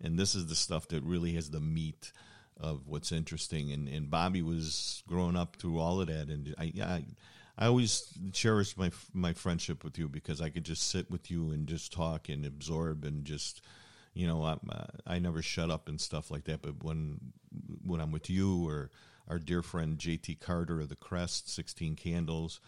and 0.02 0.18
this 0.18 0.36
is 0.36 0.48
the 0.48 0.56
stuff 0.56 0.88
that 0.90 1.04
really 1.04 1.34
has 1.34 1.50
the 1.50 1.60
meat 1.60 2.14
of 2.58 2.88
what's 2.88 3.12
interesting. 3.12 3.74
And, 3.74 3.90
and 3.90 4.10
Bobby 4.10 4.42
was 4.42 5.04
growing 5.08 5.36
up 5.36 5.58
through 5.58 5.80
all 5.80 6.00
of 6.00 6.08
that, 6.08 6.30
and 6.30 6.56
I, 6.58 6.72
I 6.82 7.04
I 7.58 7.66
always 7.68 8.08
cherished 8.32 8.78
my 8.78 8.92
my 9.14 9.34
friendship 9.34 9.84
with 9.84 9.98
you 9.98 10.08
because 10.08 10.40
I 10.40 10.50
could 10.50 10.64
just 10.64 10.90
sit 10.90 11.12
with 11.12 11.30
you 11.30 11.52
and 11.52 11.68
just 11.68 11.92
talk 11.92 12.30
and 12.30 12.46
absorb 12.46 13.04
and 13.04 13.26
just 13.26 13.62
you 14.14 14.28
know 14.28 14.44
I, 14.44 14.56
I 15.06 15.20
never 15.20 15.42
shut 15.42 15.70
up 15.70 15.90
and 15.90 16.00
stuff 16.00 16.32
like 16.32 16.46
that. 16.46 16.62
But 16.62 16.84
when 16.84 17.20
when 17.86 18.00
I'm 18.00 18.12
with 18.12 18.30
you 18.30 18.66
or 18.68 18.92
our 19.28 19.40
dear 19.40 19.62
friend 19.62 19.98
JT 19.98 20.40
Carter 20.40 20.82
of 20.82 20.90
the 20.90 20.96
Crest, 20.96 21.50
Sixteen 21.50 21.96
Candles, 21.96 22.60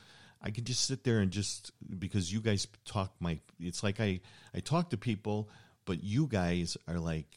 I 0.41 0.52
could 0.52 0.65
just 0.65 0.86
sit 0.86 1.04
there 1.04 1.20
and 1.20 1.32
just 1.32 1.72
because 1.98 2.32
you 2.32 2.39
guys 2.39 2.68
talk 2.86 3.13
my. 3.20 3.39
It's 3.60 3.84
like 3.84 4.00
I 4.00 4.22
I 4.54 4.60
talk 4.60 4.91
to 4.91 4.98
people, 4.98 5.50
but 5.86 6.04
you 6.04 6.28
guys 6.28 6.78
are 6.88 7.00
like 7.00 7.36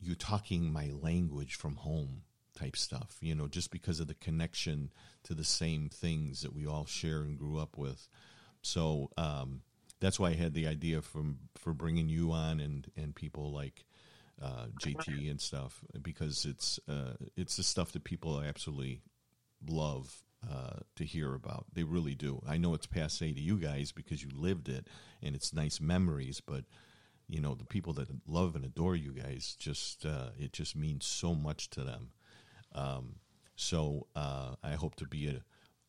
you 0.00 0.14
talking 0.14 0.72
my 0.72 0.90
language 1.00 1.54
from 1.54 1.76
home 1.76 2.22
type 2.56 2.76
stuff. 2.76 3.16
You 3.20 3.34
know, 3.34 3.46
just 3.46 3.70
because 3.70 4.00
of 4.00 4.08
the 4.08 4.14
connection 4.14 4.90
to 5.24 5.34
the 5.34 5.44
same 5.44 5.88
things 5.88 6.42
that 6.42 6.54
we 6.54 6.66
all 6.66 6.86
share 6.86 7.20
and 7.20 7.38
grew 7.38 7.58
up 7.58 7.78
with. 7.78 8.08
So 8.62 9.10
um, 9.16 9.62
that's 10.00 10.18
why 10.18 10.30
I 10.30 10.34
had 10.34 10.54
the 10.54 10.66
idea 10.66 11.02
from 11.02 11.38
for 11.56 11.72
bringing 11.72 12.08
you 12.08 12.32
on 12.32 12.60
and 12.60 12.90
and 12.96 13.14
people 13.14 13.52
like 13.52 13.84
uh, 14.42 14.66
JT 14.80 15.30
and 15.30 15.40
stuff 15.40 15.82
because 16.02 16.44
it's 16.44 16.78
uh, 16.88 17.14
it's 17.36 17.56
the 17.56 17.62
stuff 17.62 17.92
that 17.92 18.04
people 18.04 18.40
absolutely 18.40 19.00
love 19.66 20.22
uh, 20.50 20.80
to 20.96 21.04
hear 21.04 21.34
about. 21.34 21.66
They 21.72 21.82
really 21.82 22.14
do. 22.14 22.42
I 22.46 22.58
know 22.58 22.74
it's 22.74 22.86
passe 22.86 23.32
to 23.32 23.40
you 23.40 23.56
guys 23.56 23.92
because 23.92 24.22
you 24.22 24.30
lived 24.34 24.68
it 24.68 24.86
and 25.22 25.34
it's 25.34 25.52
nice 25.52 25.80
memories, 25.80 26.40
but 26.40 26.64
you 27.28 27.40
know 27.40 27.54
the 27.54 27.64
people 27.64 27.92
that 27.94 28.08
love 28.26 28.54
and 28.54 28.64
adore 28.64 28.94
you 28.94 29.12
guys 29.12 29.56
just 29.58 30.06
uh, 30.06 30.30
it 30.38 30.52
just 30.52 30.76
means 30.76 31.06
so 31.06 31.34
much 31.34 31.70
to 31.70 31.82
them. 31.82 32.10
Um, 32.74 33.16
so 33.56 34.06
uh, 34.14 34.56
I 34.62 34.72
hope 34.72 34.96
to 34.96 35.06
be 35.06 35.28
a 35.28 35.42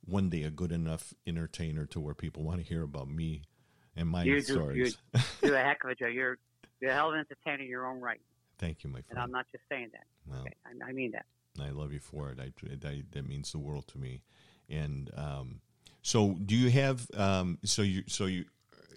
one 0.05 0.29
day 0.29 0.43
a 0.43 0.49
good 0.49 0.71
enough 0.71 1.13
entertainer 1.27 1.85
to 1.87 1.99
where 1.99 2.15
people 2.15 2.43
want 2.43 2.59
to 2.59 2.65
hear 2.65 2.83
about 2.83 3.09
me 3.09 3.43
and 3.95 4.07
my 4.07 4.23
You 4.23 4.35
do, 4.35 4.53
stories. 4.53 4.97
You're 5.43 5.55
a 5.55 5.63
heck 5.63 5.83
of 5.83 5.91
a 5.91 5.95
Joe. 5.95 6.07
You're 6.07 6.37
you're 6.79 6.91
a 6.91 6.93
hell 6.93 7.09
of 7.09 7.15
an 7.15 7.19
entertainer 7.19 7.63
in 7.63 7.69
your 7.69 7.85
own 7.87 7.99
right, 7.99 8.21
Thank 8.57 8.83
you, 8.83 8.89
my 8.89 9.01
friend. 9.01 9.05
and. 9.11 9.19
I'm 9.19 9.31
not 9.31 9.45
just 9.51 9.63
saying 9.69 9.89
that. 9.93 10.05
Well, 10.29 10.41
Okay, 10.41 10.53
I, 10.65 10.89
I 10.89 10.91
mean 10.93 11.11
that. 11.11 11.25
I 11.61 11.69
love 11.71 11.91
you 11.91 11.99
for 11.99 12.29
it. 12.29 12.39
I, 12.39 12.51
I, 12.87 13.03
that 13.11 13.27
means 13.27 13.51
the 13.51 13.59
world 13.59 13.87
to 13.89 13.97
me. 13.97 14.21
And 14.69 15.09
um, 15.15 15.61
so, 16.01 16.33
do 16.33 16.55
you 16.55 16.69
have? 16.71 17.07
Um, 17.15 17.57
so 17.63 17.81
you, 17.81 18.03
so 18.07 18.25
you, 18.25 18.45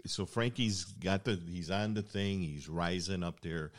so 0.07 0.27
Frankie's 0.27 0.85
got 0.85 1.25
the. 1.25 1.39
He's 1.49 1.71
on 1.71 1.95
the 1.95 2.03
thing. 2.03 2.41
He's 2.43 2.69
rising 2.69 3.23
up 3.23 3.41
there, 3.41 3.73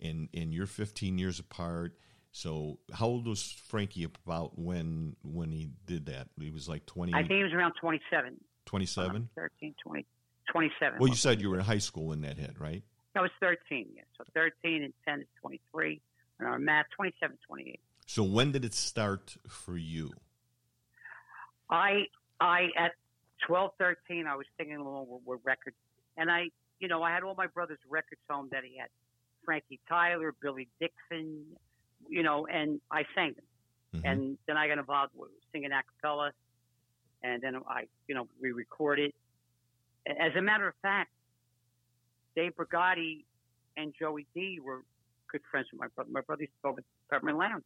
and 0.00 0.28
and 0.34 0.54
you're 0.54 0.66
15 0.66 1.18
years 1.18 1.38
apart. 1.40 1.96
So, 2.30 2.78
how 2.92 3.06
old 3.06 3.26
was 3.26 3.54
Frankie 3.68 4.04
about 4.04 4.58
when 4.58 5.16
when 5.22 5.50
he 5.50 5.68
did 5.86 6.06
that? 6.06 6.28
He 6.40 6.50
was 6.50 6.68
like 6.68 6.86
20, 6.86 7.12
I 7.12 7.18
think 7.18 7.32
he 7.32 7.42
was 7.42 7.52
around 7.52 7.74
27. 7.80 8.38
27? 8.64 9.28
13, 9.34 9.74
20, 9.82 10.06
27. 10.50 10.98
Well, 10.98 11.08
you 11.08 11.14
said 11.14 11.42
you 11.42 11.50
were 11.50 11.58
in 11.58 11.64
high 11.64 11.78
school 11.78 12.06
when 12.06 12.22
that 12.22 12.38
hit, 12.38 12.54
right? 12.58 12.82
I 13.16 13.20
was 13.20 13.30
13, 13.40 13.88
yeah. 13.94 14.02
So 14.16 14.24
13 14.34 14.82
and 14.82 14.92
10 15.06 15.20
is 15.20 15.26
23. 15.40 16.00
And 16.38 16.48
our 16.48 16.58
math, 16.58 16.86
27, 16.96 17.36
28. 17.46 17.80
So, 18.06 18.22
when 18.22 18.52
did 18.52 18.64
it 18.64 18.74
start 18.74 19.36
for 19.48 19.76
you? 19.76 20.12
I, 21.70 22.06
I, 22.40 22.68
at 22.76 22.92
12, 23.46 23.70
13, 23.78 24.26
I 24.26 24.36
was 24.36 24.46
singing 24.58 24.76
along 24.76 25.06
with, 25.08 25.22
with 25.24 25.40
records. 25.44 25.76
And 26.16 26.30
I, 26.30 26.48
you 26.80 26.88
know, 26.88 27.02
I 27.02 27.12
had 27.12 27.22
all 27.22 27.34
my 27.34 27.46
brother's 27.46 27.78
records 27.88 28.20
home 28.28 28.48
that 28.52 28.64
he 28.64 28.78
had 28.78 28.88
Frankie 29.44 29.80
Tyler, 29.88 30.34
Billy 30.42 30.68
Dixon, 30.80 31.44
you 32.08 32.22
know, 32.22 32.46
and 32.46 32.80
I 32.90 33.04
sang 33.14 33.34
them. 33.34 34.02
Mhm. 34.02 34.10
And 34.10 34.38
then 34.46 34.56
I 34.56 34.68
got 34.68 34.78
involved 34.78 35.12
with 35.14 35.30
singing 35.52 35.70
a 35.72 35.82
cappella. 35.82 36.32
And 37.22 37.40
then 37.40 37.56
I, 37.68 37.84
you 38.08 38.14
know, 38.14 38.26
we 38.40 38.52
recorded. 38.52 39.12
As 40.06 40.34
a 40.36 40.42
matter 40.42 40.66
of 40.66 40.74
fact, 40.82 41.10
Dave 42.36 42.52
Brigati 42.56 43.24
and 43.76 43.92
Joey 43.98 44.26
Dee 44.34 44.60
were 44.62 44.82
good 45.30 45.40
friends 45.50 45.68
with 45.72 45.80
my 45.80 45.86
brother. 45.94 46.10
My 46.12 46.20
brother 46.20 46.42
used 46.42 46.52
to 46.62 46.68
go 46.68 46.72
with 46.72 46.84
Peppermint 47.10 47.38
Lounge. 47.38 47.64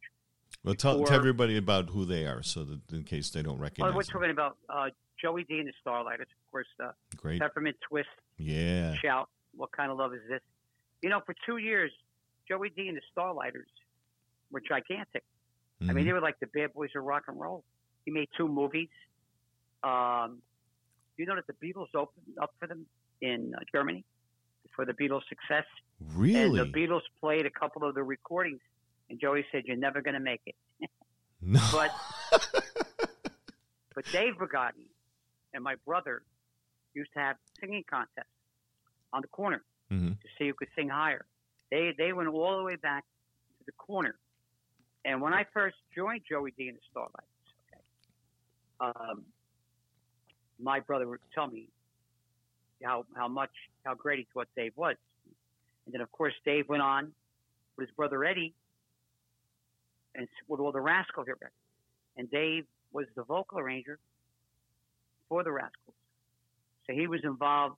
Well, 0.63 0.75
tell, 0.75 1.03
tell 1.03 1.15
everybody 1.17 1.57
about 1.57 1.89
who 1.89 2.05
they 2.05 2.25
are, 2.25 2.41
so 2.41 2.63
that 2.63 2.79
in 2.91 3.03
case 3.03 3.29
they 3.29 3.41
don't 3.41 3.57
Oh, 3.57 3.61
recognize. 3.61 3.93
we're 3.93 4.03
them. 4.03 4.11
talking 4.13 4.31
about 4.31 4.57
uh, 4.69 4.89
Joey 5.21 5.43
Dee 5.43 5.59
and 5.59 5.67
the 5.67 5.73
Starliters, 5.85 6.21
of 6.21 6.51
course. 6.51 6.67
Uh, 6.81 6.91
Great. 7.17 7.41
Peppermint 7.41 7.75
Twist, 7.87 8.07
Yeah. 8.37 8.95
Shout, 8.95 9.29
What 9.55 9.71
Kind 9.71 9.91
of 9.91 9.97
Love 9.97 10.13
Is 10.13 10.21
This? 10.29 10.41
You 11.01 11.09
know, 11.09 11.21
for 11.25 11.35
two 11.45 11.57
years, 11.57 11.91
Joey 12.47 12.69
Dee 12.69 12.87
and 12.87 12.97
the 12.97 13.01
Starliters 13.15 13.67
were 14.51 14.61
gigantic. 14.61 15.23
I 15.81 15.85
mean, 15.93 16.05
Mhm. 16.05 16.05
they 16.07 16.13
were 16.13 16.21
like 16.21 16.39
the 16.39 16.47
bad 16.47 16.73
boys 16.73 16.89
of 16.95 17.03
rock 17.03 17.25
and 17.27 17.39
roll. 17.39 17.63
He 18.05 18.11
made 18.11 18.29
two 18.37 18.47
movies. 18.47 18.89
Um, 19.83 20.41
you 21.17 21.25
know 21.25 21.35
that 21.35 21.45
the 21.47 21.53
Beatles 21.53 21.93
opened 21.93 22.37
up 22.41 22.53
for 22.59 22.67
them 22.67 22.85
in 23.21 23.53
uh, 23.55 23.59
Germany 23.71 24.03
for 24.75 24.85
the 24.85 24.93
Beatles' 24.93 25.21
success, 25.29 25.65
really? 26.15 26.59
and 26.59 26.73
the 26.73 26.77
Beatles 26.77 27.01
played 27.19 27.45
a 27.45 27.49
couple 27.51 27.83
of 27.87 27.95
the 27.95 28.03
recordings. 28.03 28.59
And 29.09 29.19
Joey 29.19 29.45
said, 29.51 29.63
"You're 29.65 29.77
never 29.77 30.01
going 30.01 30.15
to 30.15 30.19
make 30.19 30.41
it." 30.45 30.55
no. 31.41 31.59
But 31.71 31.91
but 33.95 34.05
Dave 34.11 34.33
Brigati 34.37 34.87
and 35.53 35.63
my 35.63 35.75
brother 35.85 36.23
used 36.93 37.11
to 37.13 37.19
have 37.19 37.35
singing 37.59 37.83
contests 37.89 38.27
on 39.13 39.21
the 39.21 39.27
corner 39.29 39.63
Mhm. 39.91 40.19
to 40.19 40.27
see 40.37 40.47
who 40.47 40.53
could 40.53 40.67
sing 40.75 40.89
higher. 40.89 41.25
They 41.71 41.93
they 41.97 42.11
went 42.13 42.29
all 42.29 42.57
the 42.57 42.63
way 42.63 42.75
back 42.75 43.05
to 43.59 43.63
the 43.65 43.71
corner. 43.73 44.15
And 45.05 45.21
when 45.21 45.33
I 45.33 45.45
first 45.53 45.77
joined 45.95 46.23
Joey 46.29 46.51
Dee 46.57 46.67
and 46.69 46.77
the 46.77 46.81
Starliters, 46.91 47.47
okay, 47.71 47.81
um, 48.81 49.25
my 50.59 50.81
brother 50.81 51.07
would 51.07 51.21
tell 51.33 51.47
me 51.47 51.69
how 52.83 53.05
how 53.15 53.27
much 53.29 53.51
how 53.87 53.95
great 53.95 54.19
he 54.19 54.27
thought 54.33 54.47
Dave 54.55 54.73
was. 54.75 54.95
And 55.85 55.93
then 55.93 56.01
of 56.01 56.11
course 56.11 56.33
Dave 56.45 56.67
went 56.67 56.81
on 56.81 57.11
with 57.77 57.87
his 57.87 57.95
brother 57.95 58.23
Eddie 58.25 58.53
and 60.15 60.27
with 60.47 60.59
all 60.59 60.71
the 60.71 60.81
Rascal 60.81 61.23
records. 61.23 61.53
And 62.17 62.29
Dave 62.29 62.65
was 62.91 63.05
the 63.15 63.23
vocal 63.23 63.59
arranger 63.59 63.99
for 65.29 65.43
the 65.43 65.51
Rascals, 65.51 65.95
so 66.85 66.93
he 66.93 67.05
was 67.07 67.19
involved 67.23 67.75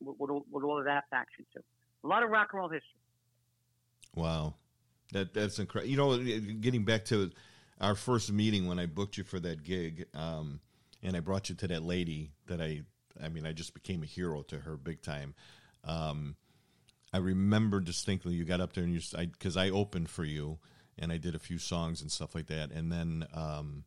with, 0.00 0.16
with, 0.18 0.30
all- 0.30 0.46
with 0.50 0.64
all 0.64 0.78
of 0.78 0.84
that 0.86 1.04
faction 1.10 1.44
too. 1.54 1.62
A 2.04 2.06
lot 2.06 2.22
of 2.22 2.30
rock 2.30 2.48
and 2.52 2.58
roll 2.60 2.68
history. 2.68 2.88
Wow, 4.14 4.54
that 5.12 5.34
that's 5.34 5.58
incredible. 5.58 5.90
You 5.90 5.96
know, 5.96 6.54
getting 6.60 6.84
back 6.84 7.04
to 7.06 7.30
our 7.80 7.94
first 7.96 8.32
meeting 8.32 8.66
when 8.68 8.78
I 8.78 8.86
booked 8.86 9.18
you 9.18 9.24
for 9.24 9.40
that 9.40 9.64
gig, 9.64 10.06
um, 10.14 10.60
and 11.02 11.16
I 11.16 11.20
brought 11.20 11.48
you 11.48 11.56
to 11.56 11.68
that 11.68 11.82
lady 11.82 12.30
that 12.46 12.60
I, 12.60 12.82
I 13.22 13.28
mean, 13.28 13.46
I 13.46 13.52
just 13.52 13.74
became 13.74 14.02
a 14.02 14.06
hero 14.06 14.42
to 14.42 14.58
her 14.60 14.76
big 14.76 15.02
time. 15.02 15.34
Um, 15.84 16.36
I 17.12 17.18
remember 17.18 17.80
distinctly 17.80 18.34
you 18.34 18.44
got 18.44 18.60
up 18.60 18.72
there 18.72 18.84
and 18.84 18.92
you, 18.92 19.00
because 19.18 19.56
I, 19.56 19.70
opened 19.70 20.10
for 20.10 20.24
you, 20.24 20.58
and 20.98 21.12
I 21.12 21.16
did 21.16 21.34
a 21.34 21.38
few 21.38 21.58
songs 21.58 22.00
and 22.00 22.10
stuff 22.10 22.34
like 22.34 22.46
that, 22.46 22.70
and 22.72 22.90
then, 22.90 23.26
um, 23.32 23.84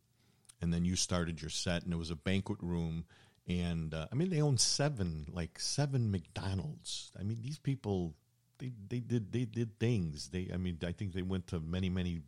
and 0.62 0.72
then 0.72 0.84
you 0.84 0.96
started 0.96 1.40
your 1.40 1.50
set, 1.50 1.84
and 1.84 1.92
it 1.92 1.96
was 1.96 2.10
a 2.10 2.16
banquet 2.16 2.58
room. 2.62 3.04
And 3.46 3.94
uh, 3.94 4.06
I 4.10 4.14
mean, 4.14 4.30
they 4.30 4.42
own 4.42 4.58
seven, 4.58 5.26
like 5.32 5.58
seven 5.58 6.10
McDonald's. 6.10 7.12
I 7.18 7.22
mean, 7.22 7.38
these 7.42 7.58
people, 7.58 8.14
they 8.58 8.72
they 8.88 9.00
did 9.00 9.32
they 9.32 9.44
did 9.44 9.78
things. 9.78 10.28
They 10.28 10.50
I 10.52 10.56
mean 10.56 10.78
I 10.86 10.92
think 10.92 11.12
they 11.12 11.22
went 11.22 11.46
to 11.48 11.60
many 11.60 11.88
many 11.88 12.20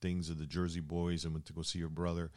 things 0.00 0.30
of 0.30 0.38
the 0.38 0.46
Jersey 0.46 0.80
Boys 0.80 1.24
and 1.24 1.32
went 1.34 1.46
to 1.46 1.52
go 1.52 1.62
see 1.62 1.78
your 1.78 1.88
brother. 1.88 2.30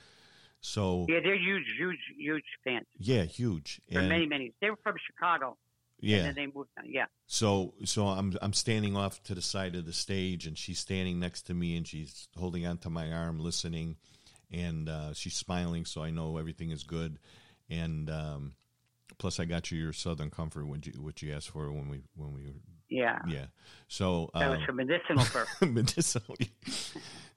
So 0.62 1.06
Yeah, 1.10 1.20
they're 1.24 1.38
huge, 1.38 1.66
huge, 1.78 2.00
huge 2.18 2.44
fans 2.64 2.86
yeah, 3.00 3.24
huge. 3.24 3.82
for 3.92 4.00
And- 4.00 4.10
many, 4.10 4.26
many. 4.28 4.54
They 4.62 4.70
were 4.70 4.78
from 4.84 4.96
Chicago, 5.06 5.58
and 6.02 6.10
yeah. 6.10 6.22
then 6.24 6.36
they 6.36 6.46
moved 6.46 6.70
down. 6.76 6.86
Yeah, 6.88 7.06
So 7.26 7.74
so 7.84 8.08
I'm 8.08 8.38
I'm 8.42 8.54
standing 8.54 8.96
off 8.96 9.22
to 9.24 9.34
the 9.36 9.42
side 9.42 9.76
of 9.76 9.86
the 9.86 9.94
stage 9.94 10.46
and 10.48 10.58
she's 10.58 10.80
standing 10.80 11.20
next 11.20 11.44
to 11.48 11.54
me 11.54 11.76
and 11.78 11.88
she's 11.88 12.28
holding 12.38 12.66
onto 12.68 12.90
my 12.90 13.12
arm 13.12 13.40
listening 13.40 13.98
and 14.52 14.88
uh, 14.90 15.14
she's 15.14 15.34
smiling 15.36 15.86
so 15.86 16.04
I 16.04 16.10
know 16.12 16.38
everything 16.38 16.72
is 16.72 16.84
good 16.84 17.18
and 17.70 18.10
um, 18.10 18.54
plus 19.18 19.40
I 19.40 19.46
got 19.46 19.72
you 19.72 19.78
your 19.80 19.94
Southern 19.94 20.30
Comfort 20.30 20.66
which 20.68 20.88
you, 20.88 20.94
which 21.02 21.24
you 21.24 21.34
asked 21.34 21.50
for 21.50 21.72
when 21.72 21.88
we 21.90 22.02
when 22.16 22.34
we 22.34 22.46
were 22.46 22.54
yeah. 22.90 23.20
yeah 23.28 23.46
so 23.88 24.30
That 24.34 24.50
was 24.50 24.60
um, 24.60 24.66
for 24.66 24.74
medicinal 24.74 25.24
purposes. 25.26 25.62
medicinal. 25.80 26.36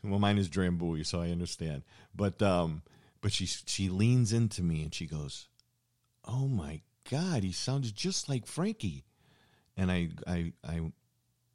well, 0.02 0.18
mine 0.18 0.36
is 0.38 0.48
Drambuie, 0.48 1.06
so 1.06 1.20
I 1.22 1.30
understand. 1.30 1.82
But 2.14 2.42
um, 2.42 2.82
but 3.24 3.32
she 3.32 3.46
she 3.46 3.88
leans 3.88 4.34
into 4.34 4.62
me 4.62 4.82
and 4.82 4.94
she 4.94 5.06
goes, 5.06 5.48
"Oh 6.26 6.46
my 6.46 6.82
God, 7.10 7.42
he 7.42 7.52
sounds 7.52 7.90
just 7.90 8.28
like 8.28 8.46
Frankie." 8.46 9.06
And 9.78 9.90
I 9.90 10.10
I 10.26 10.52
I 10.62 10.92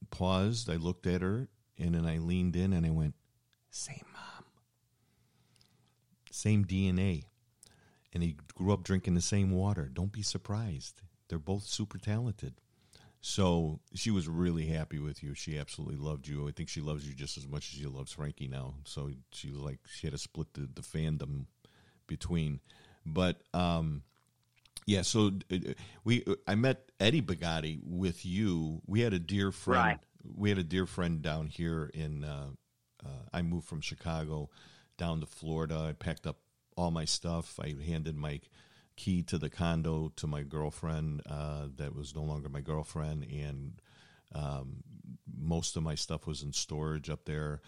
paused. 0.10 0.68
I 0.68 0.78
looked 0.78 1.06
at 1.06 1.22
her, 1.22 1.48
and 1.78 1.94
then 1.94 2.08
I 2.08 2.18
leaned 2.18 2.56
in 2.56 2.74
and 2.74 2.88
I 2.88 2.90
went, 2.90 3.14
"Same 3.70 4.04
mom, 4.12 4.46
same 6.32 6.66
DNA." 6.66 7.26
And 8.14 8.24
he 8.24 8.38
grew 8.56 8.74
up 8.74 8.84
drinking 8.84 9.14
the 9.14 9.22
same 9.22 9.52
water. 9.52 9.92
Don't 9.94 10.12
be 10.12 10.24
surprised. 10.24 11.04
They're 11.28 11.38
both 11.38 11.66
super 11.66 12.00
talented. 12.00 12.56
So 13.22 13.80
she 13.94 14.10
was 14.10 14.28
really 14.28 14.66
happy 14.66 14.98
with 14.98 15.22
you. 15.22 15.36
She 15.36 15.60
absolutely 15.60 15.98
loved 15.98 16.28
you. 16.28 16.48
I 16.48 16.52
think 16.52 16.70
she 16.70 16.82
loves 16.82 17.08
you 17.08 17.14
just 17.14 17.38
as 17.38 17.48
much 17.48 17.72
as 17.72 17.80
she 17.80 17.86
loves 17.86 18.14
Frankie 18.14 18.48
now. 18.48 18.74
So 18.86 19.12
she 19.32 19.52
was 19.52 19.60
like 19.60 19.78
she 19.86 20.08
had 20.08 20.14
to 20.14 20.18
split 20.18 20.52
the, 20.56 20.68
the 20.74 20.82
fandom 20.82 21.46
between. 22.10 22.60
But 23.06 23.42
um, 23.54 24.04
yeah, 24.86 25.04
so 25.04 25.32
we 26.04 26.26
I 26.46 26.56
met 26.56 26.92
Eddie 27.00 27.22
Brigati 27.22 27.80
with 27.82 28.26
you. 28.26 28.82
We 28.86 29.02
had 29.02 29.14
a 29.14 29.20
dear 29.20 29.54
friend. 29.54 29.86
Right. 29.86 30.00
We 30.36 30.50
had 30.50 30.58
a 30.58 30.64
dear 30.64 30.86
friend 30.86 31.22
down 31.22 31.48
here 31.48 31.90
in. 31.94 32.26
Uh, 32.26 32.48
uh, 33.06 33.30
I 33.32 33.42
moved 33.44 33.66
from 33.66 33.80
Chicago 33.80 34.50
down 34.98 35.22
to 35.22 35.26
Florida. 35.26 35.86
I 35.90 35.94
packed 35.94 36.28
up 36.28 36.40
all 36.76 36.92
my 36.92 37.06
stuff. 37.06 37.58
I 37.62 37.74
handed 37.82 38.18
my 38.18 38.42
key 38.98 39.24
to 39.24 39.38
the 39.38 39.50
condo 39.50 40.12
to 40.18 40.28
my 40.28 40.44
girlfriend 40.44 41.22
uh, 41.30 41.68
that 41.78 41.96
was 41.96 42.14
no 42.14 42.24
longer 42.24 42.50
my 42.50 42.60
girlfriend, 42.60 43.24
and 43.24 43.82
um, 44.36 44.84
most 45.40 45.78
of 45.78 45.84
my 45.84 45.96
stuff 45.96 46.28
was 46.28 46.44
in 46.44 46.52
storage 46.52 47.10
up 47.10 47.24
there 47.24 47.62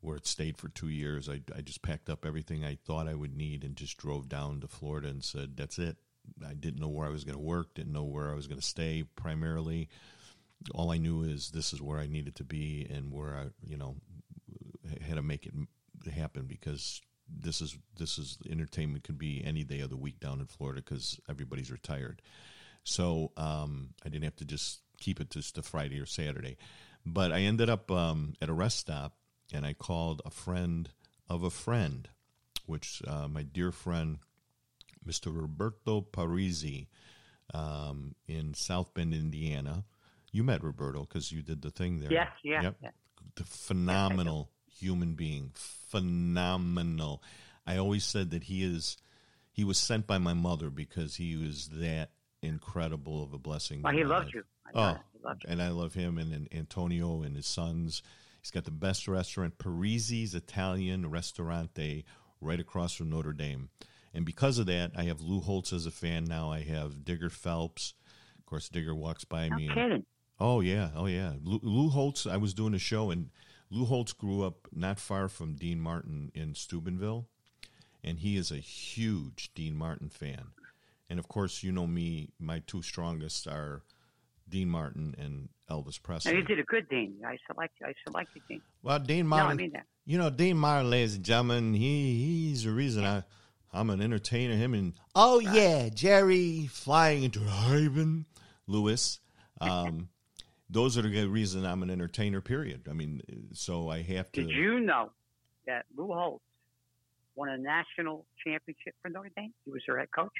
where 0.00 0.16
it 0.16 0.26
stayed 0.26 0.56
for 0.56 0.68
two 0.68 0.88
years. 0.88 1.28
I, 1.28 1.40
I 1.56 1.60
just 1.60 1.82
packed 1.82 2.08
up 2.08 2.24
everything 2.24 2.64
I 2.64 2.78
thought 2.84 3.08
I 3.08 3.14
would 3.14 3.36
need 3.36 3.64
and 3.64 3.76
just 3.76 3.96
drove 3.96 4.28
down 4.28 4.60
to 4.60 4.68
Florida 4.68 5.08
and 5.08 5.24
said, 5.24 5.56
That's 5.56 5.78
it. 5.78 5.96
I 6.46 6.54
didn't 6.54 6.80
know 6.80 6.88
where 6.88 7.06
I 7.06 7.10
was 7.10 7.24
going 7.24 7.36
to 7.36 7.42
work, 7.42 7.74
didn't 7.74 7.92
know 7.92 8.04
where 8.04 8.30
I 8.30 8.34
was 8.34 8.46
going 8.46 8.60
to 8.60 8.66
stay 8.66 9.04
primarily. 9.16 9.88
All 10.74 10.90
I 10.90 10.98
knew 10.98 11.22
is 11.22 11.50
this 11.50 11.72
is 11.72 11.80
where 11.80 11.98
I 11.98 12.06
needed 12.06 12.34
to 12.36 12.44
be 12.44 12.86
and 12.90 13.12
where 13.12 13.36
I, 13.36 13.46
you 13.66 13.76
know, 13.76 13.96
had 15.00 15.16
to 15.16 15.22
make 15.22 15.46
it 15.46 15.54
happen 16.12 16.46
because 16.46 17.00
this 17.28 17.60
is 17.60 17.76
this 17.98 18.18
is 18.18 18.38
entertainment 18.48 19.04
could 19.04 19.18
be 19.18 19.42
any 19.44 19.64
day 19.64 19.80
of 19.80 19.90
the 19.90 19.96
week 19.96 20.18
down 20.20 20.40
in 20.40 20.46
Florida 20.46 20.82
because 20.82 21.20
everybody's 21.28 21.70
retired. 21.70 22.22
So 22.84 23.32
um, 23.36 23.90
I 24.04 24.08
didn't 24.08 24.24
have 24.24 24.36
to 24.36 24.44
just 24.44 24.80
keep 24.98 25.20
it 25.20 25.30
just 25.30 25.54
to 25.56 25.62
Friday 25.62 26.00
or 26.00 26.06
Saturday. 26.06 26.56
But 27.04 27.32
I 27.32 27.40
ended 27.40 27.70
up 27.70 27.90
um, 27.90 28.34
at 28.40 28.48
a 28.48 28.52
rest 28.52 28.78
stop 28.78 29.14
and 29.52 29.64
I 29.66 29.72
called 29.72 30.22
a 30.24 30.30
friend 30.30 30.90
of 31.28 31.42
a 31.42 31.50
friend, 31.50 32.08
which 32.66 33.02
uh, 33.06 33.28
my 33.28 33.42
dear 33.42 33.70
friend, 33.72 34.18
Mr. 35.06 35.34
Roberto 35.34 36.00
Parisi, 36.00 36.86
um, 37.54 38.14
in 38.26 38.54
South 38.54 38.92
Bend, 38.94 39.14
Indiana. 39.14 39.84
You 40.32 40.44
met 40.44 40.62
Roberto 40.62 41.00
because 41.00 41.32
you 41.32 41.40
did 41.42 41.62
the 41.62 41.70
thing 41.70 42.00
there. 42.00 42.12
Yes, 42.12 42.28
yeah, 42.44 42.62
Yep. 42.62 42.76
yeah. 42.82 42.90
The 43.36 43.44
phenomenal 43.44 44.50
human 44.78 45.14
being. 45.14 45.52
Phenomenal. 45.54 47.22
I 47.66 47.76
always 47.76 48.04
said 48.04 48.30
that 48.30 48.44
he 48.44 48.62
is 48.64 48.96
he 49.50 49.64
was 49.64 49.78
sent 49.78 50.06
by 50.06 50.18
my 50.18 50.34
mother 50.34 50.70
because 50.70 51.16
he 51.16 51.36
was 51.36 51.68
that 51.74 52.10
incredible 52.42 53.22
of 53.22 53.32
a 53.32 53.38
blessing. 53.38 53.82
Well, 53.82 53.92
he 53.92 54.04
life. 54.04 54.28
you. 54.34 54.44
Oh, 54.74 54.96
he 55.12 55.18
loves 55.24 55.40
you. 55.44 55.50
and 55.50 55.62
I 55.62 55.68
love 55.70 55.94
him 55.94 56.18
and, 56.18 56.32
and 56.32 56.48
Antonio 56.52 57.22
and 57.22 57.34
his 57.34 57.46
sons. 57.46 58.02
He's 58.48 58.52
got 58.54 58.64
the 58.64 58.70
best 58.70 59.06
restaurant, 59.06 59.58
Parisi's 59.58 60.34
Italian 60.34 61.10
Restaurante, 61.10 62.06
right 62.40 62.58
across 62.58 62.94
from 62.94 63.10
Notre 63.10 63.34
Dame. 63.34 63.68
And 64.14 64.24
because 64.24 64.58
of 64.58 64.64
that, 64.64 64.92
I 64.96 65.02
have 65.02 65.20
Lou 65.20 65.40
Holtz 65.40 65.70
as 65.70 65.84
a 65.84 65.90
fan 65.90 66.24
now. 66.24 66.50
I 66.50 66.62
have 66.62 67.04
Digger 67.04 67.28
Phelps. 67.28 67.92
Of 68.38 68.46
course, 68.46 68.70
Digger 68.70 68.94
walks 68.94 69.24
by 69.24 69.50
No 69.50 69.56
me. 69.58 69.68
and- 69.68 70.06
Oh 70.40 70.60
yeah, 70.62 70.92
oh 70.96 71.04
yeah. 71.04 71.34
Lou, 71.42 71.60
Lou 71.62 71.90
Holtz. 71.90 72.26
I 72.26 72.38
was 72.38 72.54
doing 72.54 72.72
a 72.72 72.78
show, 72.78 73.10
and 73.10 73.28
Lou 73.68 73.84
Holtz 73.84 74.14
grew 74.14 74.42
up 74.42 74.66
not 74.72 74.98
far 74.98 75.28
from 75.28 75.54
Dean 75.54 75.78
Martin 75.78 76.30
in 76.34 76.54
Steubenville, 76.54 77.28
and 78.02 78.20
he 78.20 78.38
is 78.38 78.50
a 78.50 78.56
huge 78.56 79.50
Dean 79.54 79.76
Martin 79.76 80.08
fan. 80.08 80.52
And 81.10 81.18
of 81.18 81.28
course, 81.28 81.62
you 81.62 81.70
know 81.70 81.86
me. 81.86 82.30
My 82.40 82.60
two 82.66 82.80
strongest 82.80 83.46
are 83.46 83.82
Dean 84.48 84.68
Martin 84.68 85.14
and 85.18 85.48
Elvis 85.70 86.00
Presley. 86.00 86.32
And 86.32 86.40
you 86.40 86.44
did 86.44 86.58
a 86.58 86.64
good 86.64 86.88
Dean. 86.88 87.16
I 87.26 87.38
select 87.50 87.74
you. 87.80 87.86
I 87.86 87.94
select 88.06 88.30
you, 88.34 88.42
Dean. 88.48 88.62
Well, 88.82 88.98
Dean 88.98 89.26
Martin. 89.26 89.46
No, 89.46 89.52
I 89.52 89.54
mean 89.54 89.72
that. 89.72 89.86
You 90.04 90.18
know, 90.18 90.30
Dean 90.30 90.56
Martin, 90.56 90.90
ladies 90.90 91.16
and 91.16 91.24
gentlemen, 91.24 91.74
he 91.74 92.48
he's 92.48 92.64
the 92.64 92.70
reason 92.70 93.04
I 93.04 93.24
I'm 93.72 93.90
an 93.90 94.00
entertainer. 94.00 94.54
Him 94.54 94.74
and 94.74 94.94
oh 95.14 95.40
yeah, 95.40 95.88
Jerry 95.90 96.66
flying 96.66 97.24
into 97.24 97.40
heaven, 97.40 98.26
Lewis. 98.66 99.20
Um, 99.60 100.08
those 100.70 100.96
are 100.96 101.02
the 101.02 101.08
good 101.08 101.26
reason 101.30 101.66
I'm 101.66 101.82
an 101.82 101.90
entertainer. 101.90 102.40
Period. 102.40 102.86
I 102.88 102.92
mean, 102.92 103.20
so 103.54 103.88
I 103.88 104.02
have 104.02 104.30
to. 104.30 104.44
Did 104.44 104.50
you 104.50 104.78
know 104.78 105.10
that 105.66 105.84
Lou 105.96 106.12
Holtz 106.12 106.44
won 107.34 107.48
a 107.48 107.58
national 107.58 108.24
championship 108.46 108.94
for 109.02 109.08
Notre 109.08 109.32
Dame? 109.36 109.52
He 109.64 109.72
was 109.72 109.82
their 109.84 109.98
head 109.98 110.12
coach. 110.14 110.30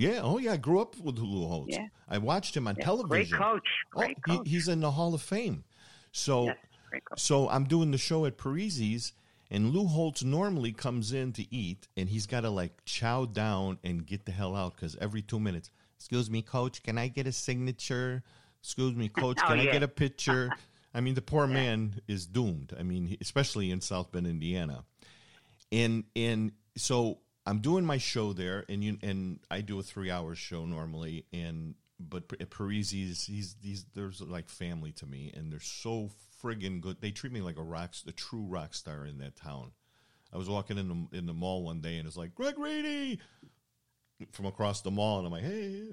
Yeah. 0.00 0.20
Oh 0.22 0.38
yeah. 0.38 0.52
I 0.52 0.56
grew 0.56 0.80
up 0.80 0.96
with 0.98 1.18
Lou 1.18 1.46
Holtz. 1.46 1.76
Yeah. 1.76 1.86
I 2.08 2.18
watched 2.18 2.56
him 2.56 2.66
on 2.66 2.76
Yeah, 2.78 2.84
television. 2.84 3.38
Great 3.38 3.40
coach. 3.48 3.68
Oh, 3.94 3.98
Great 3.98 4.16
he, 4.26 4.36
coach. 4.36 4.48
he's 4.48 4.68
in 4.68 4.80
the 4.80 4.90
Hall 4.92 5.14
of 5.14 5.22
Fame. 5.22 5.64
So 6.12 6.46
yes. 6.46 6.56
So 7.16 7.48
I'm 7.48 7.64
doing 7.64 7.92
the 7.92 7.98
show 7.98 8.26
at 8.26 8.36
Parisi's, 8.36 9.12
and 9.50 9.70
Lou 9.70 9.86
Holtz 9.86 10.24
normally 10.24 10.72
comes 10.72 11.12
in 11.12 11.32
to 11.34 11.54
eat, 11.54 11.86
and 11.96 12.08
he's 12.08 12.26
got 12.26 12.40
to 12.40 12.50
like 12.50 12.84
chow 12.84 13.26
down 13.26 13.78
and 13.84 14.04
get 14.04 14.24
the 14.24 14.32
hell 14.32 14.56
out 14.56 14.74
because 14.74 14.96
every 14.96 15.22
two 15.22 15.38
minutes, 15.38 15.70
excuse 15.96 16.28
me, 16.28 16.42
coach, 16.42 16.82
can 16.82 16.98
I 16.98 17.06
get 17.06 17.28
a 17.28 17.32
signature? 17.32 18.22
Excuse 18.60 18.96
me, 18.96 19.08
coach, 19.22 19.38
Oh, 19.44 19.48
can 19.48 19.60
I 19.60 19.66
get 19.66 19.82
a 19.84 19.88
picture? 19.88 20.50
I 20.94 21.00
mean, 21.00 21.14
the 21.14 21.22
poor 21.22 21.46
man 21.46 22.00
is 22.08 22.26
doomed. 22.26 22.74
I 22.76 22.82
mean, 22.82 23.16
especially 23.20 23.70
in 23.70 23.80
South 23.80 24.10
Bend, 24.10 24.26
Indiana, 24.26 24.82
and 25.70 26.02
and 26.16 26.50
so 26.76 27.18
I'm 27.50 27.58
doing 27.58 27.84
my 27.84 27.98
show 27.98 28.32
there, 28.32 28.64
and 28.68 28.84
you 28.84 28.96
and 29.02 29.40
I 29.50 29.60
do 29.60 29.80
a 29.80 29.82
three 29.82 30.08
hour 30.08 30.36
show 30.36 30.66
normally, 30.66 31.24
and 31.32 31.74
but 31.98 32.22
at 32.38 32.48
Parisi's, 32.48 33.24
he's 33.24 33.54
these 33.54 33.86
there's 33.92 34.20
like 34.20 34.48
family 34.48 34.92
to 34.92 35.06
me, 35.06 35.32
and 35.36 35.50
they're 35.50 35.58
so 35.58 36.10
friggin' 36.40 36.80
good. 36.80 37.00
They 37.00 37.10
treat 37.10 37.32
me 37.32 37.40
like 37.40 37.58
a 37.58 37.62
rock, 37.62 37.94
a 38.06 38.12
true 38.12 38.44
rock 38.44 38.72
star 38.72 39.04
in 39.04 39.18
that 39.18 39.34
town. 39.34 39.72
I 40.32 40.38
was 40.38 40.48
walking 40.48 40.78
in 40.78 40.88
the 40.88 41.18
in 41.18 41.26
the 41.26 41.34
mall 41.34 41.64
one 41.64 41.80
day, 41.80 41.98
and 41.98 42.06
it's 42.06 42.16
like 42.16 42.36
Greg 42.36 42.54
Rini 42.54 43.18
from 44.30 44.46
across 44.46 44.82
the 44.82 44.92
mall, 44.92 45.18
and 45.18 45.26
I'm 45.26 45.32
like, 45.32 45.42
hey. 45.42 45.88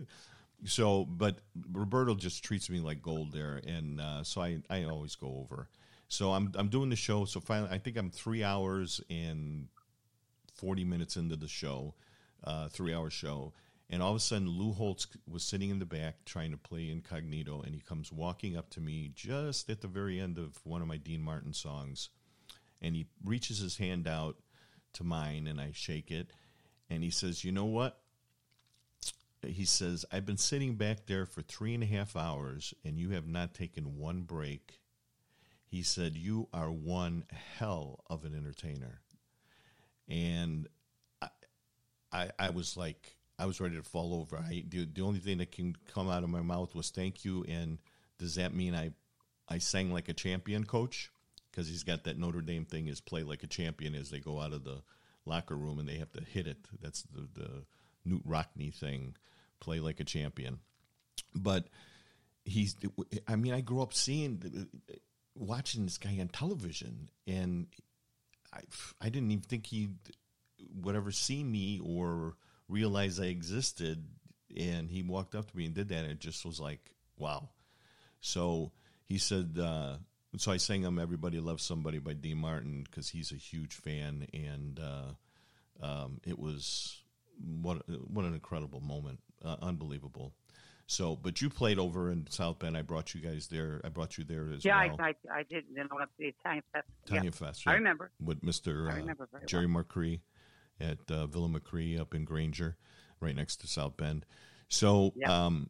So, 0.66 1.06
but 1.06 1.40
Roberto 1.72 2.14
just 2.14 2.44
treats 2.44 2.70
me 2.70 2.82
like 2.82 3.02
gold 3.02 3.32
there, 3.32 3.62
and 3.66 4.00
uh, 4.00 4.24
so 4.24 4.42
I 4.42 4.60
I 4.70 4.84
always 4.84 5.16
go 5.16 5.40
over. 5.44 5.70
So 6.08 6.34
I'm 6.34 6.52
I'm 6.56 6.70
doing 6.70 6.92
the 6.92 6.96
show. 6.96 7.26
So 7.26 7.40
finally, 7.40 7.72
I 7.72 7.80
think 7.80 7.98
I'm 7.98 8.12
three 8.12 8.44
hours 8.44 9.02
and 9.10 9.70
forty 10.58 10.84
minutes 10.84 11.16
into 11.16 11.36
the 11.36 11.48
show, 11.48 11.94
uh, 12.44 12.68
three 12.68 12.94
hour 12.94 13.10
show, 13.10 13.54
and 13.90 14.02
all 14.02 14.12
of 14.12 14.18
a 14.18 14.20
sudden 14.20 14.50
Lou 14.50 14.74
Holtz 14.74 15.08
was 15.28 15.44
sitting 15.44 15.70
in 15.70 15.80
the 15.80 15.86
back 15.86 16.26
trying 16.26 16.52
to 16.52 16.58
play 16.58 16.90
incognito, 16.90 17.62
and 17.62 17.74
he 17.74 17.82
comes 17.82 18.12
walking 18.12 18.58
up 18.58 18.70
to 18.72 18.82
me 18.82 19.12
just 19.16 19.70
at 19.70 19.82
the 19.82 19.88
very 19.88 20.20
end 20.20 20.38
of 20.38 20.60
one 20.66 20.82
of 20.82 20.88
my 20.88 20.98
Dean 20.98 21.22
Martin 21.22 21.54
songs, 21.54 22.10
and 22.82 22.96
he 22.96 23.08
reaches 23.24 23.60
his 23.60 23.78
hand 23.78 24.08
out 24.08 24.38
to 24.94 25.04
mine, 25.04 25.48
and 25.48 25.62
I 25.62 25.72
shake 25.74 26.12
it, 26.12 26.34
and 26.90 27.04
he 27.04 27.10
says, 27.10 27.44
"You 27.44 27.52
know 27.52 27.66
what?" 27.66 28.02
He 29.46 29.66
says, 29.66 30.04
"I've 30.12 30.26
been 30.26 30.38
sitting 30.38 30.76
back 30.76 31.06
there 31.06 31.26
for 31.26 31.42
three 31.42 31.74
and 31.74 31.84
a 31.84 31.88
half 31.88 32.16
hours, 32.16 32.74
and 32.84 33.00
you 33.00 33.12
have 33.12 33.28
not 33.28 33.54
taken 33.54 33.98
one 33.98 34.24
break." 34.24 34.82
He 35.70 35.84
said, 35.84 36.18
"You 36.18 36.50
are 36.52 36.72
one 36.72 37.26
hell 37.30 38.04
of 38.10 38.26
an 38.26 38.34
entertainer," 38.34 39.02
and 40.08 40.68
I, 41.22 41.30
I, 42.12 42.30
I 42.40 42.50
was 42.50 42.78
like, 42.78 43.16
I 43.40 43.46
was 43.46 43.62
ready 43.62 43.76
to 43.76 43.84
fall 43.84 44.14
over. 44.16 44.38
I 44.38 44.64
the, 44.68 44.86
the 44.86 45.02
only 45.02 45.20
thing 45.20 45.38
that 45.40 45.52
can 45.52 45.76
come 45.94 46.10
out 46.10 46.24
of 46.24 46.30
my 46.30 46.42
mouth 46.42 46.74
was 46.74 46.90
"Thank 46.90 47.24
you," 47.24 47.44
and 47.48 47.78
does 48.18 48.36
that 48.36 48.54
mean 48.54 48.74
I, 48.74 48.92
I 49.48 49.60
sang 49.60 49.92
like 49.92 50.10
a 50.10 50.14
champion, 50.14 50.64
coach? 50.64 51.12
Because 51.52 51.68
he's 51.68 51.84
got 51.84 52.04
that 52.04 52.20
Notre 52.20 52.42
Dame 52.42 52.66
thing 52.66 52.88
is 52.88 53.02
play 53.02 53.24
like 53.24 53.44
a 53.44 53.48
champion 53.48 53.96
as 53.96 54.10
they 54.10 54.20
go 54.20 54.40
out 54.40 54.54
of 54.54 54.64
the 54.64 54.82
locker 55.26 55.56
room 55.56 55.80
and 55.80 55.88
they 55.88 55.98
have 55.98 56.12
to 56.14 56.24
hit 56.24 56.48
it. 56.48 56.58
That's 56.82 57.04
the 57.04 57.28
the 57.34 57.64
Knute 58.08 58.24
Rockne 58.26 58.74
thing, 58.74 59.16
play 59.60 59.80
like 59.80 60.00
a 60.00 60.04
champion. 60.04 60.60
But 61.36 61.68
he's, 62.46 62.76
I 63.28 63.36
mean, 63.36 63.54
I 63.54 63.62
grew 63.62 63.82
up 63.82 63.94
seeing, 63.94 64.68
watching 65.36 65.86
this 65.86 65.98
guy 65.98 66.18
on 66.20 66.30
television, 66.30 67.10
and 67.28 67.68
I, 68.54 68.62
I 69.02 69.10
didn't 69.10 69.32
even 69.32 69.44
think 69.44 69.66
he 69.66 69.90
would 70.82 70.96
ever 70.96 71.12
see 71.12 71.44
me 71.44 71.80
or 71.84 72.36
realize 72.68 73.20
I 73.20 73.26
existed. 73.26 74.06
And 74.56 74.90
he 74.90 75.04
walked 75.04 75.36
up 75.36 75.52
to 75.52 75.58
me 75.58 75.66
and 75.66 75.74
did 75.74 75.90
that, 75.90 76.04
and 76.04 76.12
it 76.12 76.20
just 76.20 76.46
was 76.46 76.60
like, 76.60 76.80
wow. 77.18 77.50
So 78.22 78.72
he 79.06 79.18
said, 79.18 79.58
uh, 79.62 79.98
so 80.38 80.52
I 80.52 80.58
sang 80.58 80.84
him 80.84 81.00
"Everybody 81.00 81.40
Loves 81.40 81.64
Somebody" 81.64 82.00
by 82.00 82.14
Dean 82.14 82.38
Martin 82.38 82.84
because 82.84 83.10
he's 83.10 83.32
a 83.32 83.36
huge 83.36 83.74
fan, 83.74 84.28
and 84.34 84.80
uh, 84.80 85.86
um, 85.86 86.20
it 86.26 86.38
was 86.38 87.02
what 87.62 87.84
what 88.10 88.26
an 88.26 88.34
incredible 88.34 88.82
moment, 88.82 89.20
uh, 89.44 89.58
unbelievable. 89.62 90.34
So, 90.90 91.18
but 91.18 91.42
you 91.42 91.50
played 91.50 91.80
over 91.80 92.10
in 92.10 92.28
South 92.30 92.60
Bend. 92.60 92.78
I 92.78 92.82
brought 92.82 93.14
you 93.14 93.20
guys 93.20 93.48
there. 93.48 93.82
I 93.84 93.90
brought 93.90 94.18
you 94.18 94.24
there 94.24 94.48
as 94.54 94.64
yeah, 94.64 94.86
well. 94.86 94.96
I, 95.00 95.10
I, 95.30 95.40
I 95.40 95.44
did. 95.44 95.66
Went 95.76 95.90
to 95.90 96.08
the 96.18 96.28
Italian 96.28 96.64
Fest. 96.72 96.88
Italian 97.06 97.26
yeah. 97.26 97.32
Fest. 97.32 97.64
I 97.68 97.74
remember. 97.74 98.10
with 98.24 98.42
Mister 98.42 98.90
I 98.90 98.94
uh, 98.94 98.96
remember 98.96 99.28
Jerry 99.46 99.68
McCree 99.68 100.22
at 100.80 101.00
uh, 101.12 101.28
Villa 101.28 101.50
McCree 101.50 102.00
up 102.00 102.16
in 102.16 102.24
Granger, 102.24 102.78
right 103.20 103.36
next 103.36 103.58
to 103.58 103.68
South 103.68 103.98
Bend. 103.98 104.26
So, 104.70 105.12
Yeah. 105.18 105.48
um, 105.48 105.70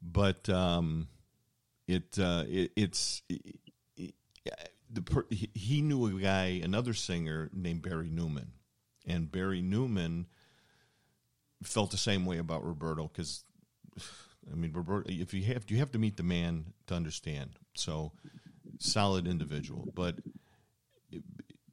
but 0.00 0.48
um, 0.48 1.08
it, 1.86 2.18
uh, 2.18 2.44
it 2.48 2.72
it's 2.74 3.20
it, 3.28 3.42
it- 3.98 4.14
the 4.90 5.24
he, 5.28 5.50
he 5.54 5.82
knew 5.82 6.06
a 6.06 6.20
guy, 6.20 6.60
another 6.64 6.94
singer 6.94 7.50
named 7.52 7.82
Barry 7.82 8.08
Newman, 8.08 8.52
and 9.06 9.30
Barry 9.30 9.60
Newman 9.60 10.26
felt 11.62 11.90
the 11.90 11.98
same 11.98 12.24
way 12.24 12.38
about 12.38 12.64
Roberto 12.64 13.08
because. 13.08 13.44
I 14.50 14.54
mean, 14.54 14.72
Roberto. 14.72 15.08
If 15.10 15.34
you 15.34 15.42
have, 15.44 15.64
you 15.68 15.78
have 15.78 15.92
to 15.92 15.98
meet 15.98 16.16
the 16.16 16.22
man 16.22 16.66
to 16.86 16.94
understand. 16.94 17.58
So, 17.74 18.12
solid 18.78 19.26
individual. 19.26 19.88
But 19.94 20.16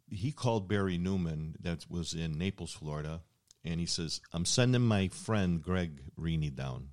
he 0.10 0.32
called 0.32 0.68
Barry 0.68 0.98
Newman, 0.98 1.56
that 1.62 1.86
was 1.90 2.14
in 2.14 2.38
Naples, 2.38 2.74
Florida, 2.74 3.22
and 3.64 3.80
he 3.80 3.86
says, 3.86 4.22
I'm 4.34 4.46
sending 4.46 4.82
my 4.82 5.08
friend 5.08 5.62
Greg 5.62 6.02
Rini 6.20 6.54
down. 6.54 6.90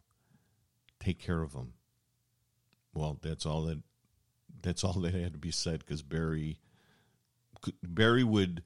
Take 1.00 1.18
care 1.18 1.42
of 1.42 1.52
him. 1.52 1.74
Well, 2.94 3.18
that's 3.22 3.46
all 3.46 3.62
that 3.62 3.82
that's 4.62 4.82
all 4.82 4.94
that 4.94 5.14
had 5.14 5.32
to 5.32 5.38
be 5.38 5.50
said 5.50 5.80
because 5.80 6.02
Barry 6.02 6.58
Barry 7.82 8.24
would 8.24 8.62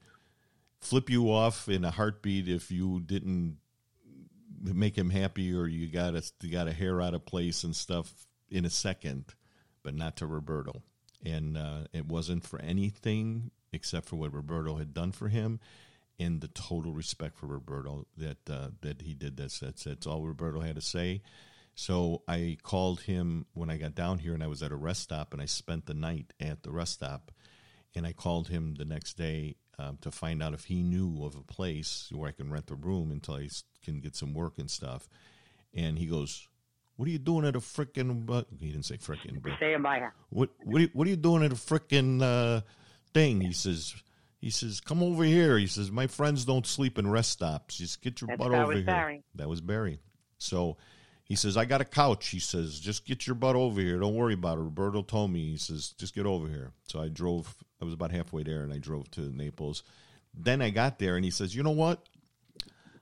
flip 0.79 1.09
you 1.09 1.31
off 1.31 1.69
in 1.69 1.85
a 1.85 1.91
heartbeat 1.91 2.47
if 2.47 2.71
you 2.71 2.99
didn't 2.99 3.57
make 4.63 4.97
him 4.97 5.09
happy 5.09 5.53
or 5.53 5.67
you 5.67 5.87
got 5.87 6.15
a 6.15 6.23
you 6.41 6.51
got 6.51 6.67
a 6.67 6.73
hair 6.73 7.01
out 7.01 7.13
of 7.13 7.25
place 7.25 7.63
and 7.63 7.75
stuff 7.75 8.13
in 8.49 8.65
a 8.65 8.69
second, 8.69 9.25
but 9.83 9.95
not 9.95 10.17
to 10.17 10.27
Roberto. 10.27 10.81
And 11.25 11.57
uh, 11.57 11.81
it 11.93 12.05
wasn't 12.05 12.45
for 12.45 12.59
anything 12.61 13.51
except 13.71 14.07
for 14.07 14.15
what 14.15 14.33
Roberto 14.33 14.75
had 14.75 14.93
done 14.93 15.11
for 15.11 15.29
him, 15.29 15.59
and 16.19 16.41
the 16.41 16.47
total 16.49 16.93
respect 16.93 17.37
for 17.37 17.47
Roberto 17.47 18.05
that 18.17 18.49
uh, 18.49 18.69
that 18.81 19.01
he 19.01 19.13
did 19.13 19.37
this. 19.37 19.59
That's 19.59 19.83
that's 19.83 20.07
all 20.07 20.25
Roberto 20.25 20.61
had 20.61 20.75
to 20.75 20.81
say. 20.81 21.21
So 21.75 22.21
I 22.27 22.57
called 22.61 23.01
him 23.01 23.47
when 23.53 23.71
I 23.71 23.77
got 23.77 23.95
down 23.95 24.19
here, 24.19 24.33
and 24.33 24.43
I 24.43 24.47
was 24.47 24.61
at 24.61 24.71
a 24.71 24.75
rest 24.75 25.01
stop, 25.01 25.33
and 25.33 25.41
I 25.41 25.45
spent 25.45 25.87
the 25.87 25.95
night 25.95 26.33
at 26.39 26.63
the 26.63 26.71
rest 26.71 26.93
stop. 26.93 27.31
And 27.95 28.07
I 28.07 28.13
called 28.13 28.47
him 28.47 28.75
the 28.75 28.85
next 28.85 29.17
day 29.17 29.55
um, 29.79 29.97
to 30.01 30.11
find 30.11 30.41
out 30.43 30.53
if 30.53 30.65
he 30.65 30.83
knew 30.83 31.23
of 31.25 31.35
a 31.35 31.41
place 31.41 32.09
where 32.13 32.29
I 32.29 32.31
can 32.31 32.51
rent 32.51 32.69
a 32.71 32.75
room 32.75 33.11
until 33.11 33.35
I 33.35 33.49
can 33.83 33.99
get 33.99 34.15
some 34.15 34.33
work 34.33 34.57
and 34.57 34.69
stuff. 34.69 35.07
And 35.73 35.97
he 35.97 36.05
goes, 36.05 36.47
"What 36.95 37.07
are 37.07 37.11
you 37.11 37.17
doing 37.19 37.45
at 37.45 37.55
a 37.55 37.59
frickin' 37.59 38.25
But 38.25 38.47
he 38.59 38.67
didn't 38.71 38.85
say 38.85 38.97
frickin', 38.97 39.41
but 39.41 39.53
Stay 39.57 39.73
in 39.73 39.81
my 39.81 39.99
house. 39.99 40.13
what 40.29 40.49
what 40.63 40.77
are 40.77 40.81
you, 40.81 40.89
what 40.93 41.07
are 41.07 41.09
you 41.09 41.15
doing 41.15 41.43
at 41.43 41.51
a 41.51 41.55
frickin' 41.55 42.21
uh, 42.21 42.61
thing?" 43.13 43.41
He 43.41 43.53
says. 43.53 43.95
He 44.39 44.49
says, 44.49 44.81
"Come 44.81 45.01
over 45.01 45.23
here." 45.23 45.57
He 45.57 45.67
says, 45.67 45.89
"My 45.89 46.05
friends 46.07 46.43
don't 46.43 46.67
sleep 46.67 46.97
in 46.99 47.09
rest 47.09 47.31
stops. 47.31 47.77
Just 47.77 48.01
get 48.01 48.19
your 48.19 48.27
That's- 48.27 48.39
butt 48.39 48.51
that 48.51 48.57
over 48.63 48.67
was 48.67 48.77
here." 48.79 48.85
Barry. 48.85 49.23
That 49.35 49.47
was 49.47 49.61
Barry. 49.61 50.01
So 50.37 50.75
he 51.23 51.35
says, 51.35 51.55
"I 51.57 51.65
got 51.65 51.81
a 51.81 51.85
couch." 51.85 52.27
He 52.27 52.39
says, 52.39 52.79
"Just 52.79 53.05
get 53.05 53.25
your 53.25 53.35
butt 53.35 53.55
over 53.55 53.79
here. 53.79 53.99
Don't 53.99 54.15
worry 54.15 54.33
about 54.33 54.57
it." 54.57 54.61
Roberto 54.61 55.01
told 55.01 55.31
me. 55.31 55.51
He 55.51 55.57
says, 55.57 55.89
"Just 55.97 56.13
get 56.13 56.25
over 56.25 56.47
here." 56.47 56.73
So 56.87 57.01
I 57.01 57.09
drove. 57.09 57.55
I 57.81 57.85
was 57.85 57.93
about 57.93 58.11
halfway 58.11 58.43
there, 58.43 58.63
and 58.63 58.73
I 58.73 58.77
drove 58.77 59.09
to 59.11 59.21
Naples. 59.21 59.83
Then 60.33 60.61
I 60.61 60.69
got 60.69 60.99
there, 60.99 61.15
and 61.15 61.23
he 61.23 61.31
says, 61.31 61.55
"You 61.55 61.63
know 61.63 61.71
what? 61.71 62.07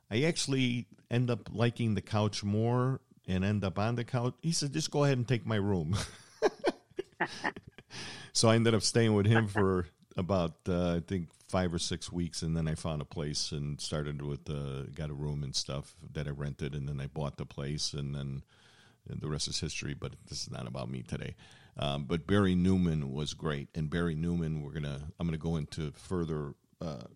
I 0.09 0.23
actually 0.23 0.87
end 1.09 1.29
up 1.29 1.49
liking 1.51 1.95
the 1.95 2.01
couch 2.01 2.43
more." 2.43 3.01
And 3.27 3.45
end 3.45 3.63
up 3.63 3.77
on 3.77 3.95
the 3.95 4.03
couch. 4.03 4.33
He 4.41 4.51
said, 4.51 4.73
"Just 4.73 4.91
go 4.91 5.03
ahead 5.03 5.17
and 5.17 5.27
take 5.27 5.45
my 5.45 5.55
room." 5.55 5.95
so 8.33 8.49
I 8.49 8.55
ended 8.55 8.73
up 8.73 8.81
staying 8.81 9.13
with 9.13 9.25
him 9.25 9.47
for 9.47 9.87
about 10.17 10.55
uh, 10.67 10.95
I 10.95 10.99
think 11.01 11.29
five 11.51 11.73
or 11.73 11.79
six 11.79 12.11
weeks, 12.11 12.41
and 12.41 12.55
then 12.55 12.65
I 12.65 12.75
found 12.75 13.01
a 13.01 13.05
place 13.05 13.51
and 13.51 13.79
started 13.81 14.21
with 14.21 14.49
uh, 14.49 14.83
got 14.95 15.09
a 15.09 15.13
room 15.13 15.43
and 15.43 15.53
stuff 15.53 15.95
that 16.13 16.25
I 16.25 16.31
rented, 16.31 16.73
and 16.73 16.87
then 16.87 17.01
I 17.01 17.07
bought 17.07 17.35
the 17.35 17.45
place, 17.45 17.91
and 17.91 18.15
then 18.15 18.43
and 19.09 19.19
the 19.19 19.27
rest 19.27 19.49
is 19.49 19.59
history. 19.59 19.93
But 19.93 20.13
this 20.29 20.43
is 20.43 20.49
not 20.49 20.65
about 20.65 20.89
me 20.89 21.03
today. 21.03 21.35
Um, 21.77 22.05
but 22.05 22.25
Barry 22.25 22.55
Newman 22.55 23.11
was 23.11 23.33
great, 23.33 23.67
and 23.75 23.89
Barry 23.89 24.15
Newman, 24.15 24.61
we're 24.63 24.71
gonna 24.71 25.01
I'm 25.19 25.27
gonna 25.27 25.37
go 25.37 25.57
into 25.57 25.91
further 25.91 26.53
uh, 26.79 27.07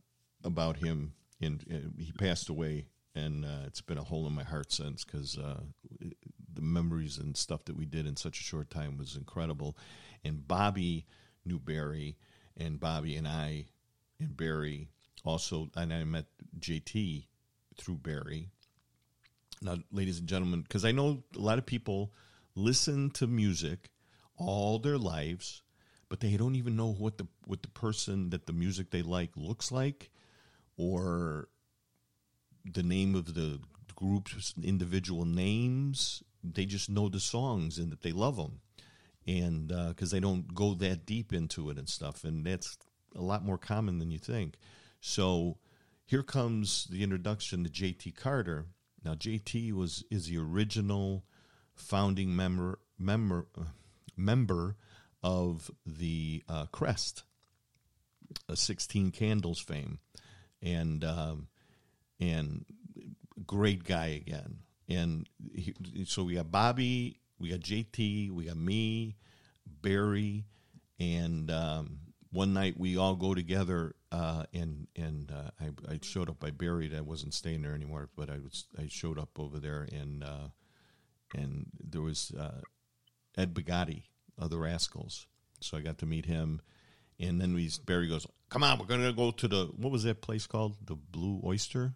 about 0.43 0.77
him. 0.77 1.13
And 1.41 1.93
he 1.97 2.11
passed 2.13 2.49
away, 2.49 2.87
and 3.13 3.45
uh, 3.45 3.65
it's 3.67 3.81
been 3.81 3.97
a 3.97 4.03
hole 4.03 4.25
in 4.25 4.33
my 4.33 4.43
heart 4.43 4.71
since 4.71 5.03
because 5.03 5.37
uh, 5.37 5.59
the 6.53 6.61
memories 6.61 7.17
and 7.17 7.35
stuff 7.35 7.65
that 7.65 7.75
we 7.75 7.85
did 7.85 8.07
in 8.07 8.15
such 8.15 8.39
a 8.39 8.43
short 8.43 8.69
time 8.69 8.97
was 8.97 9.15
incredible. 9.15 9.77
And 10.23 10.47
Bobby 10.47 11.05
knew 11.45 11.59
Barry, 11.59 12.17
and 12.57 12.79
Bobby 12.79 13.15
and 13.15 13.27
I 13.27 13.65
and 14.19 14.35
Barry 14.35 14.89
also, 15.23 15.69
and 15.75 15.93
I 15.93 16.03
met 16.03 16.25
JT 16.59 17.25
through 17.77 17.95
Barry. 17.95 18.49
Now, 19.61 19.77
ladies 19.91 20.19
and 20.19 20.27
gentlemen, 20.27 20.61
because 20.61 20.85
I 20.85 20.91
know 20.91 21.23
a 21.35 21.39
lot 21.39 21.57
of 21.57 21.65
people 21.65 22.13
listen 22.55 23.09
to 23.11 23.27
music 23.27 23.89
all 24.37 24.79
their 24.79 24.97
lives, 24.97 25.63
but 26.09 26.19
they 26.19 26.37
don't 26.37 26.55
even 26.55 26.75
know 26.75 26.91
what 26.91 27.17
the 27.17 27.27
what 27.45 27.63
the 27.63 27.69
person 27.69 28.29
that 28.29 28.45
the 28.45 28.53
music 28.53 28.91
they 28.91 29.01
like 29.01 29.31
looks 29.35 29.71
like, 29.71 30.11
or 30.77 31.47
the 32.65 32.83
name 32.83 33.15
of 33.15 33.33
the 33.33 33.59
group's 33.95 34.53
individual 34.61 35.25
names. 35.25 36.21
They 36.43 36.65
just 36.65 36.89
know 36.89 37.09
the 37.09 37.19
songs 37.19 37.79
and 37.79 37.91
that 37.91 38.03
they 38.03 38.11
love 38.11 38.35
them, 38.35 38.59
and 39.25 39.71
uh, 39.71 39.89
because 39.89 40.11
they 40.11 40.19
don't 40.19 40.53
go 40.53 40.75
that 40.75 41.05
deep 41.05 41.33
into 41.33 41.69
it 41.69 41.77
and 41.77 41.89
stuff, 41.89 42.23
and 42.23 42.45
that's 42.45 42.77
a 43.15 43.21
lot 43.21 43.43
more 43.43 43.57
common 43.57 43.99
than 43.99 44.11
you 44.11 44.19
think. 44.19 44.57
So 44.99 45.57
here 46.05 46.23
comes 46.23 46.85
the 46.85 47.03
introduction 47.03 47.63
to 47.63 47.69
JT 47.69 48.15
Carter. 48.15 48.65
Now 49.03 49.13
JT 49.15 49.73
was 49.73 50.03
is 50.09 50.27
the 50.27 50.37
original 50.37 51.25
founding 51.73 52.35
member 52.35 52.79
member 52.97 53.47
member 54.15 54.75
of 55.23 55.69
the 55.85 56.43
uh, 56.47 56.65
Crest, 56.71 57.23
a 58.47 58.55
Sixteen 58.55 59.11
Candles 59.11 59.59
fame, 59.59 59.99
and 60.61 61.03
um, 61.03 61.47
and 62.19 62.65
great 63.45 63.83
guy 63.83 64.21
again. 64.25 64.59
And 64.87 65.27
he, 65.53 65.73
so 66.05 66.23
we 66.23 66.35
got 66.35 66.51
Bobby, 66.51 67.19
we 67.39 67.49
got 67.49 67.59
JT, 67.59 68.31
we 68.31 68.45
got 68.45 68.57
me, 68.57 69.15
Barry, 69.81 70.45
and 70.99 71.49
um, 71.49 71.99
one 72.35 72.53
night 72.53 72.77
we 72.77 72.97
all 72.97 73.15
go 73.15 73.33
together, 73.33 73.95
uh, 74.11 74.43
and 74.53 74.87
and 74.95 75.31
uh, 75.31 75.51
I, 75.59 75.93
I 75.93 75.99
showed 76.01 76.29
up 76.29 76.39
by 76.39 76.51
Barry. 76.51 76.91
I 76.95 77.01
wasn't 77.01 77.33
staying 77.33 77.61
there 77.61 77.73
anymore, 77.73 78.09
but 78.15 78.29
I 78.29 78.39
was 78.39 78.65
I 78.77 78.87
showed 78.89 79.17
up 79.17 79.39
over 79.39 79.57
there, 79.57 79.87
and 79.91 80.23
uh, 80.23 80.49
and 81.33 81.67
there 81.79 82.01
was 82.01 82.31
uh, 82.37 82.61
Ed 83.37 83.53
Brigati 83.53 84.03
of 84.37 84.49
the 84.49 84.57
Rascals, 84.57 85.27
so 85.61 85.77
I 85.77 85.81
got 85.81 85.97
to 85.99 86.05
meet 86.05 86.25
him. 86.25 86.61
And 87.19 87.39
then 87.39 87.53
we 87.53 87.71
Barry 87.85 88.09
goes, 88.09 88.27
"Come 88.49 88.63
on, 88.63 88.77
we're 88.79 88.85
gonna 88.85 89.13
go 89.13 89.31
to 89.31 89.47
the 89.47 89.65
what 89.77 89.91
was 89.91 90.03
that 90.03 90.21
place 90.21 90.45
called? 90.45 90.75
The 90.85 90.95
Blue 90.95 91.41
Oyster." 91.43 91.93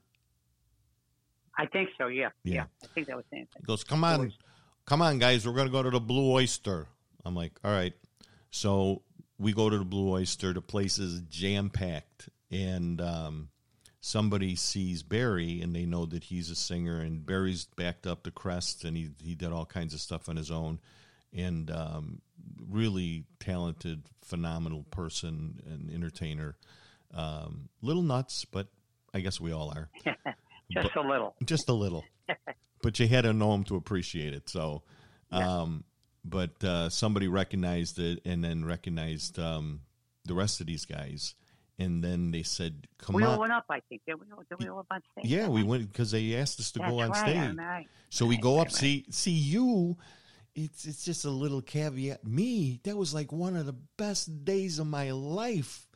I 1.58 1.66
think 1.66 1.90
so. 1.98 2.08
Yeah. 2.08 2.30
Yeah. 2.46 2.54
Yeah. 2.54 2.64
I 2.84 2.88
think 2.96 3.08
that 3.08 3.18
was 3.18 3.26
the. 3.30 3.40
He 3.40 3.64
goes, 3.66 3.84
"Come 3.84 4.06
on, 4.06 4.32
come 4.86 5.02
on, 5.02 5.20
guys, 5.20 5.46
we're 5.46 5.54
gonna 5.54 5.70
go 5.70 5.84
to 5.84 5.90
the 5.90 6.00
Blue 6.00 6.32
Oyster." 6.32 6.88
I'm 7.26 7.36
like, 7.36 7.60
"All 7.66 7.72
right." 7.72 7.94
So 8.52 9.04
we 9.40 9.54
go 9.54 9.70
to 9.70 9.78
the 9.78 9.86
Blue 9.86 10.12
Oyster. 10.12 10.54
The 10.54 10.62
place 10.62 11.00
is 11.00 11.22
jam 11.30 11.70
packed, 11.70 12.30
and 12.52 13.00
um, 13.02 13.50
somebody 14.02 14.56
sees 14.56 15.02
Barry, 15.02 15.62
and 15.62 15.76
they 15.76 15.86
know 15.86 16.06
that 16.06 16.26
he's 16.26 16.50
a 16.52 16.56
singer. 16.56 17.00
And 17.00 17.26
Barry's 17.26 17.66
backed 17.78 18.06
up 18.06 18.24
the 18.24 18.32
crest, 18.32 18.84
and 18.84 18.96
he 18.96 19.10
he 19.24 19.36
did 19.36 19.52
all 19.52 19.66
kinds 19.66 19.94
of 19.94 20.02
stuff 20.02 20.28
on 20.30 20.36
his 20.36 20.52
own, 20.52 20.80
and 21.34 21.72
um, 21.72 22.22
really 22.70 23.24
talented, 23.40 24.04
phenomenal 24.24 24.84
person 24.92 25.62
and 25.66 25.90
entertainer. 25.92 26.56
Um, 27.14 27.70
little 27.82 28.04
nuts, 28.04 28.46
but 28.46 28.68
I 29.14 29.22
guess 29.22 29.40
we 29.40 29.52
all 29.52 29.72
are 29.72 29.90
Just 30.72 30.96
a 30.96 31.02
little. 31.02 31.36
just 31.44 31.68
a 31.70 31.74
little. 31.74 32.06
but 32.84 33.00
you 33.00 33.08
had 33.08 33.24
to 33.24 33.34
know 33.34 33.54
him 33.56 33.64
to 33.64 33.76
appreciate 33.76 34.34
it. 34.36 34.48
So, 34.50 34.84
um, 35.32 35.84
but 36.26 36.64
uh, 36.64 36.90
somebody 36.90 37.28
recognized 37.28 38.00
it, 38.00 38.20
and 38.26 38.44
then 38.44 38.66
recognized 38.66 39.40
um, 39.40 39.82
the 40.26 40.34
rest 40.34 40.62
of 40.62 40.68
these 40.68 40.86
guys, 40.86 41.36
and 41.78 42.04
then 42.04 42.32
they 42.32 42.44
said, 42.44 42.88
"Come 42.98 43.16
we 43.16 43.24
all 43.24 43.34
on." 43.34 43.40
went 43.40 43.54
up, 43.54 43.66
I 43.70 43.80
think. 43.90 44.02
Did 44.08 44.16
we, 44.20 44.26
all- 44.32 44.44
did 44.50 44.60
we 44.60 44.70
all 44.70 44.80
up 44.80 44.88
on 44.92 45.02
stage? 45.12 45.26
Yeah, 45.32 45.48
we 45.48 45.64
went 45.64 45.92
because 45.92 46.12
they 46.12 46.36
asked 46.36 46.60
us 46.60 46.72
to 46.74 46.80
That's 46.80 46.92
go 46.92 47.00
on 47.00 47.10
right, 47.12 47.30
stage. 47.30 47.56
Right. 47.58 47.88
So 48.10 48.26
we 48.26 48.38
go 48.38 48.60
up. 48.60 48.72
See, 48.72 49.06
see 49.10 49.32
you. 49.32 49.98
It's 50.56 50.86
it's 50.86 51.06
just 51.06 51.26
a 51.26 51.30
little 51.30 51.62
caveat. 51.62 52.26
Me, 52.26 52.80
that 52.84 52.98
was 52.98 53.14
like 53.14 53.32
one 53.32 53.56
of 53.56 53.66
the 53.66 53.76
best 53.98 54.44
days 54.44 54.80
of 54.80 54.88
my 54.88 55.12
life. 55.12 55.88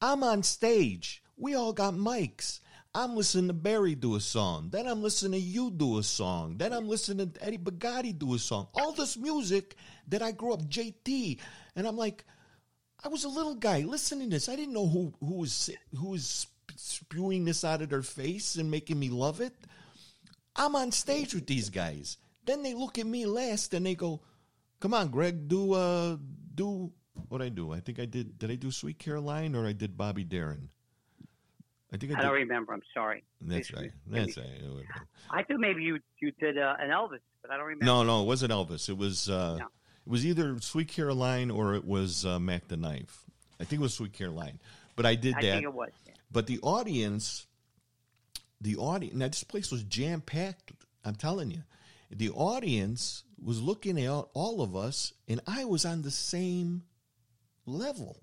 I'm 0.00 0.22
on 0.22 0.42
stage. 0.42 1.22
We 1.36 1.54
all 1.54 1.72
got 1.72 1.94
mics. 1.94 2.60
I'm 2.94 3.16
listening 3.16 3.46
to 3.46 3.54
Barry 3.54 3.94
do 3.94 4.16
a 4.16 4.20
song. 4.20 4.68
Then 4.70 4.86
I'm 4.86 5.02
listening 5.02 5.40
to 5.40 5.46
you 5.46 5.70
do 5.70 5.98
a 5.98 6.02
song. 6.02 6.56
Then 6.58 6.74
I'm 6.74 6.88
listening 6.88 7.30
to 7.30 7.44
Eddie 7.44 7.56
Brigati 7.56 8.18
do 8.18 8.34
a 8.34 8.38
song. 8.38 8.68
All 8.74 8.92
this 8.92 9.16
music 9.16 9.76
that 10.08 10.20
I 10.20 10.32
grew 10.32 10.52
up, 10.52 10.62
JT, 10.68 11.38
and 11.74 11.86
I'm 11.86 11.96
like, 11.96 12.24
I 13.02 13.08
was 13.08 13.24
a 13.24 13.30
little 13.30 13.54
guy 13.54 13.80
listening 13.80 14.28
to 14.28 14.36
this. 14.36 14.48
I 14.48 14.56
didn't 14.56 14.74
know 14.74 14.86
who 14.86 15.14
who 15.20 15.36
was 15.36 15.70
who 15.96 16.10
was 16.10 16.46
spewing 16.76 17.44
this 17.46 17.64
out 17.64 17.80
of 17.80 17.88
their 17.88 18.02
face 18.02 18.56
and 18.56 18.70
making 18.70 18.98
me 18.98 19.08
love 19.08 19.40
it. 19.40 19.54
I'm 20.54 20.76
on 20.76 20.92
stage 20.92 21.34
with 21.34 21.46
these 21.46 21.70
guys. 21.70 22.18
Then 22.44 22.62
they 22.62 22.74
look 22.74 22.98
at 22.98 23.06
me 23.06 23.24
last 23.24 23.72
and 23.72 23.86
they 23.86 23.94
go, 23.94 24.20
"Come 24.80 24.92
on, 24.92 25.08
Greg, 25.08 25.48
do 25.48 25.72
uh 25.72 26.16
do 26.54 26.92
what 27.28 27.40
I 27.40 27.48
do. 27.48 27.72
I 27.72 27.80
think 27.80 27.98
I 27.98 28.04
did. 28.04 28.38
Did 28.38 28.50
I 28.50 28.56
do 28.56 28.70
Sweet 28.70 28.98
Caroline 28.98 29.54
or 29.54 29.66
I 29.66 29.72
did 29.72 29.96
Bobby 29.96 30.24
Darin? 30.24 30.68
I 31.92 31.96
think 31.98 32.16
I, 32.16 32.20
I 32.20 32.22
don't 32.22 32.32
remember. 32.32 32.72
I'm 32.72 32.82
sorry. 32.94 33.22
That's 33.40 33.72
right. 33.72 33.90
That's 34.06 34.36
me. 34.36 34.44
right. 34.44 34.86
I 35.30 35.42
think 35.42 35.60
maybe 35.60 35.82
you 35.82 35.98
you 36.20 36.32
did 36.40 36.56
uh, 36.58 36.74
an 36.78 36.90
Elvis, 36.90 37.18
but 37.42 37.50
I 37.50 37.56
don't 37.56 37.66
remember. 37.66 37.84
No, 37.84 38.02
no, 38.02 38.22
it 38.22 38.26
wasn't 38.26 38.52
Elvis. 38.52 38.88
It 38.88 38.96
was 38.96 39.28
uh, 39.28 39.56
No. 39.58 39.66
it 39.66 40.10
was 40.10 40.24
either 40.24 40.58
Sweet 40.60 40.88
Caroline 40.88 41.50
or 41.50 41.74
it 41.74 41.84
was 41.84 42.24
uh, 42.24 42.38
Mac 42.38 42.68
the 42.68 42.76
Knife. 42.76 43.24
I 43.60 43.64
think 43.64 43.80
it 43.80 43.82
was 43.82 43.94
Sweet 43.94 44.12
Caroline. 44.12 44.58
But 44.96 45.06
I 45.06 45.14
did 45.14 45.34
I 45.36 45.42
that. 45.42 45.52
think 45.52 45.64
it 45.64 45.72
was. 45.74 45.90
Yeah. 46.06 46.12
But 46.30 46.46
the 46.46 46.58
audience, 46.60 47.46
the 48.60 48.76
audience, 48.76 49.14
now 49.16 49.28
this 49.28 49.44
place 49.44 49.70
was 49.70 49.82
jam 49.84 50.20
packed. 50.20 50.72
I'm 51.04 51.14
telling 51.16 51.50
you, 51.50 51.62
the 52.10 52.30
audience 52.30 53.24
was 53.42 53.60
looking 53.60 53.98
at 54.00 54.08
all 54.34 54.62
of 54.62 54.76
us, 54.76 55.12
and 55.28 55.40
I 55.46 55.64
was 55.64 55.84
on 55.84 56.02
the 56.02 56.10
same 56.10 56.84
level. 57.66 58.22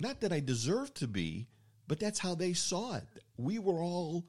Not 0.00 0.20
that 0.20 0.32
I 0.32 0.40
deserved 0.40 0.94
to 0.96 1.06
be, 1.08 1.48
but 1.86 2.00
that's 2.00 2.18
how 2.18 2.34
they 2.34 2.52
saw 2.52 2.96
it. 2.96 3.04
We 3.36 3.58
were 3.58 3.82
all 3.82 4.24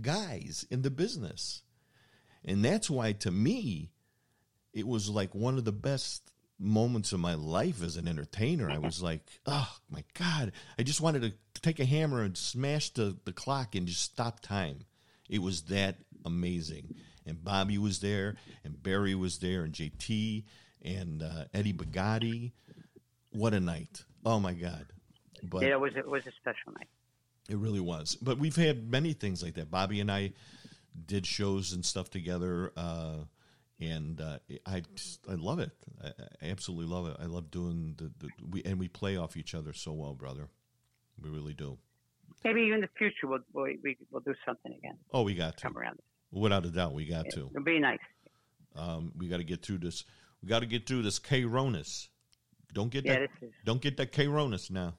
guys 0.00 0.66
in 0.70 0.82
the 0.82 0.90
business. 0.90 1.62
And 2.44 2.64
that's 2.64 2.88
why, 2.88 3.12
to 3.12 3.30
me, 3.30 3.90
it 4.72 4.86
was 4.86 5.08
like 5.08 5.34
one 5.34 5.58
of 5.58 5.64
the 5.64 5.72
best 5.72 6.30
moments 6.58 7.12
of 7.12 7.20
my 7.20 7.34
life 7.34 7.82
as 7.82 7.96
an 7.96 8.06
entertainer. 8.06 8.70
I 8.70 8.78
was 8.78 9.02
like, 9.02 9.22
oh 9.46 9.76
my 9.90 10.04
God. 10.14 10.52
I 10.78 10.82
just 10.82 11.00
wanted 11.00 11.22
to 11.22 11.60
take 11.60 11.80
a 11.80 11.84
hammer 11.84 12.22
and 12.22 12.36
smash 12.36 12.90
the, 12.90 13.16
the 13.24 13.32
clock 13.32 13.74
and 13.74 13.86
just 13.86 14.02
stop 14.02 14.40
time. 14.40 14.84
It 15.28 15.40
was 15.40 15.62
that 15.62 15.96
amazing. 16.24 16.94
And 17.26 17.42
Bobby 17.42 17.78
was 17.78 18.00
there, 18.00 18.36
and 18.64 18.82
Barry 18.82 19.14
was 19.14 19.38
there, 19.38 19.62
and 19.62 19.72
JT, 19.72 20.44
and 20.82 21.22
uh, 21.22 21.44
Eddie 21.54 21.72
Brigati. 21.72 22.52
What 23.30 23.54
a 23.54 23.60
night. 23.60 24.04
Oh 24.24 24.40
my 24.40 24.54
God. 24.54 24.86
But 25.42 25.62
yeah, 25.62 25.70
it 25.70 25.80
was 25.80 25.92
it 25.96 26.06
was 26.08 26.22
a 26.26 26.32
special 26.40 26.72
night. 26.72 26.88
it 27.48 27.56
really 27.56 27.80
was. 27.80 28.16
But 28.20 28.38
we've 28.38 28.56
had 28.56 28.90
many 28.90 29.12
things 29.12 29.42
like 29.42 29.54
that. 29.54 29.70
Bobby 29.70 30.00
and 30.00 30.10
I 30.10 30.32
did 31.06 31.26
shows 31.26 31.72
and 31.72 31.84
stuff 31.84 32.10
together, 32.10 32.72
uh, 32.76 33.18
and 33.80 34.20
uh, 34.20 34.38
I 34.66 34.82
just, 34.94 35.20
I 35.28 35.34
love 35.34 35.58
it. 35.60 35.70
I, 36.02 36.08
I 36.42 36.50
absolutely 36.50 36.86
love 36.86 37.06
it. 37.06 37.16
I 37.20 37.26
love 37.26 37.50
doing 37.50 37.94
the, 37.96 38.10
the 38.18 38.28
we 38.48 38.62
and 38.64 38.78
we 38.78 38.88
play 38.88 39.16
off 39.16 39.36
each 39.36 39.54
other 39.54 39.72
so 39.72 39.92
well, 39.92 40.14
brother. 40.14 40.48
We 41.20 41.30
really 41.30 41.54
do. 41.54 41.78
Maybe 42.44 42.70
in 42.70 42.80
the 42.80 42.88
future 42.96 43.26
we'll 43.26 43.40
we'll, 43.52 43.72
we, 43.82 43.96
we'll 44.10 44.22
do 44.22 44.34
something 44.46 44.72
again. 44.72 44.96
Oh, 45.12 45.22
we 45.22 45.34
got 45.34 45.56
to. 45.58 45.62
Come 45.62 45.76
around. 45.76 45.98
Without 46.32 46.64
a 46.64 46.70
doubt, 46.70 46.94
we 46.94 47.06
got 47.06 47.26
to. 47.30 47.48
It'll 47.50 47.62
be 47.62 47.78
nice. 47.80 47.98
Um, 48.76 49.12
we 49.16 49.28
got 49.28 49.38
to 49.38 49.44
get 49.44 49.62
through 49.62 49.78
this. 49.78 50.04
We 50.42 50.48
got 50.48 50.60
to 50.60 50.66
get 50.66 50.86
through 50.86 51.02
this 51.02 51.18
K. 51.18 51.42
Don't 51.42 52.90
get 52.90 53.04
Yeah, 53.04 53.20
that. 53.20 53.30
this 53.40 53.50
Don't 53.64 53.82
get 53.82 53.96
that 53.96 54.12
K 54.12 54.26
Ronus 54.26 54.70
now. 54.70 54.94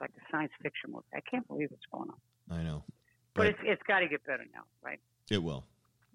Like 0.00 0.10
a 0.16 0.30
science 0.30 0.52
fiction 0.62 0.90
movie. 0.92 1.04
I 1.14 1.20
can't 1.30 1.46
believe 1.48 1.68
what's 1.70 1.86
going 1.92 2.10
on. 2.10 2.58
I 2.58 2.62
know, 2.62 2.84
But 3.34 3.40
but 3.42 3.46
it's 3.48 3.58
it's 3.62 3.82
got 3.88 4.00
to 4.00 4.08
get 4.08 4.24
better 4.24 4.44
now, 4.54 4.62
right? 4.82 5.00
it 5.30 5.42
will. 5.42 5.64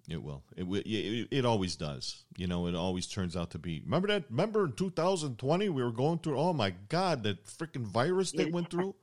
It 0.08 0.20
will. 0.22 0.42
It, 0.56 0.64
it 0.64 1.28
it 1.30 1.44
always 1.44 1.76
does. 1.76 2.24
You 2.36 2.46
know, 2.48 2.66
it 2.66 2.74
always 2.74 3.06
turns 3.06 3.36
out 3.36 3.50
to 3.52 3.58
be. 3.58 3.82
Remember 3.84 4.08
that? 4.08 4.24
Remember 4.30 4.64
in 4.64 4.72
2020 4.72 5.68
we 5.68 5.82
were 5.82 5.92
going 5.92 6.18
through. 6.18 6.38
Oh 6.38 6.52
my 6.52 6.70
God, 6.88 7.22
that 7.22 7.44
freaking 7.46 7.84
virus 7.86 8.32
that 8.32 8.46
Yeah. 8.48 8.52
went 8.52 8.70
through. 8.70 8.94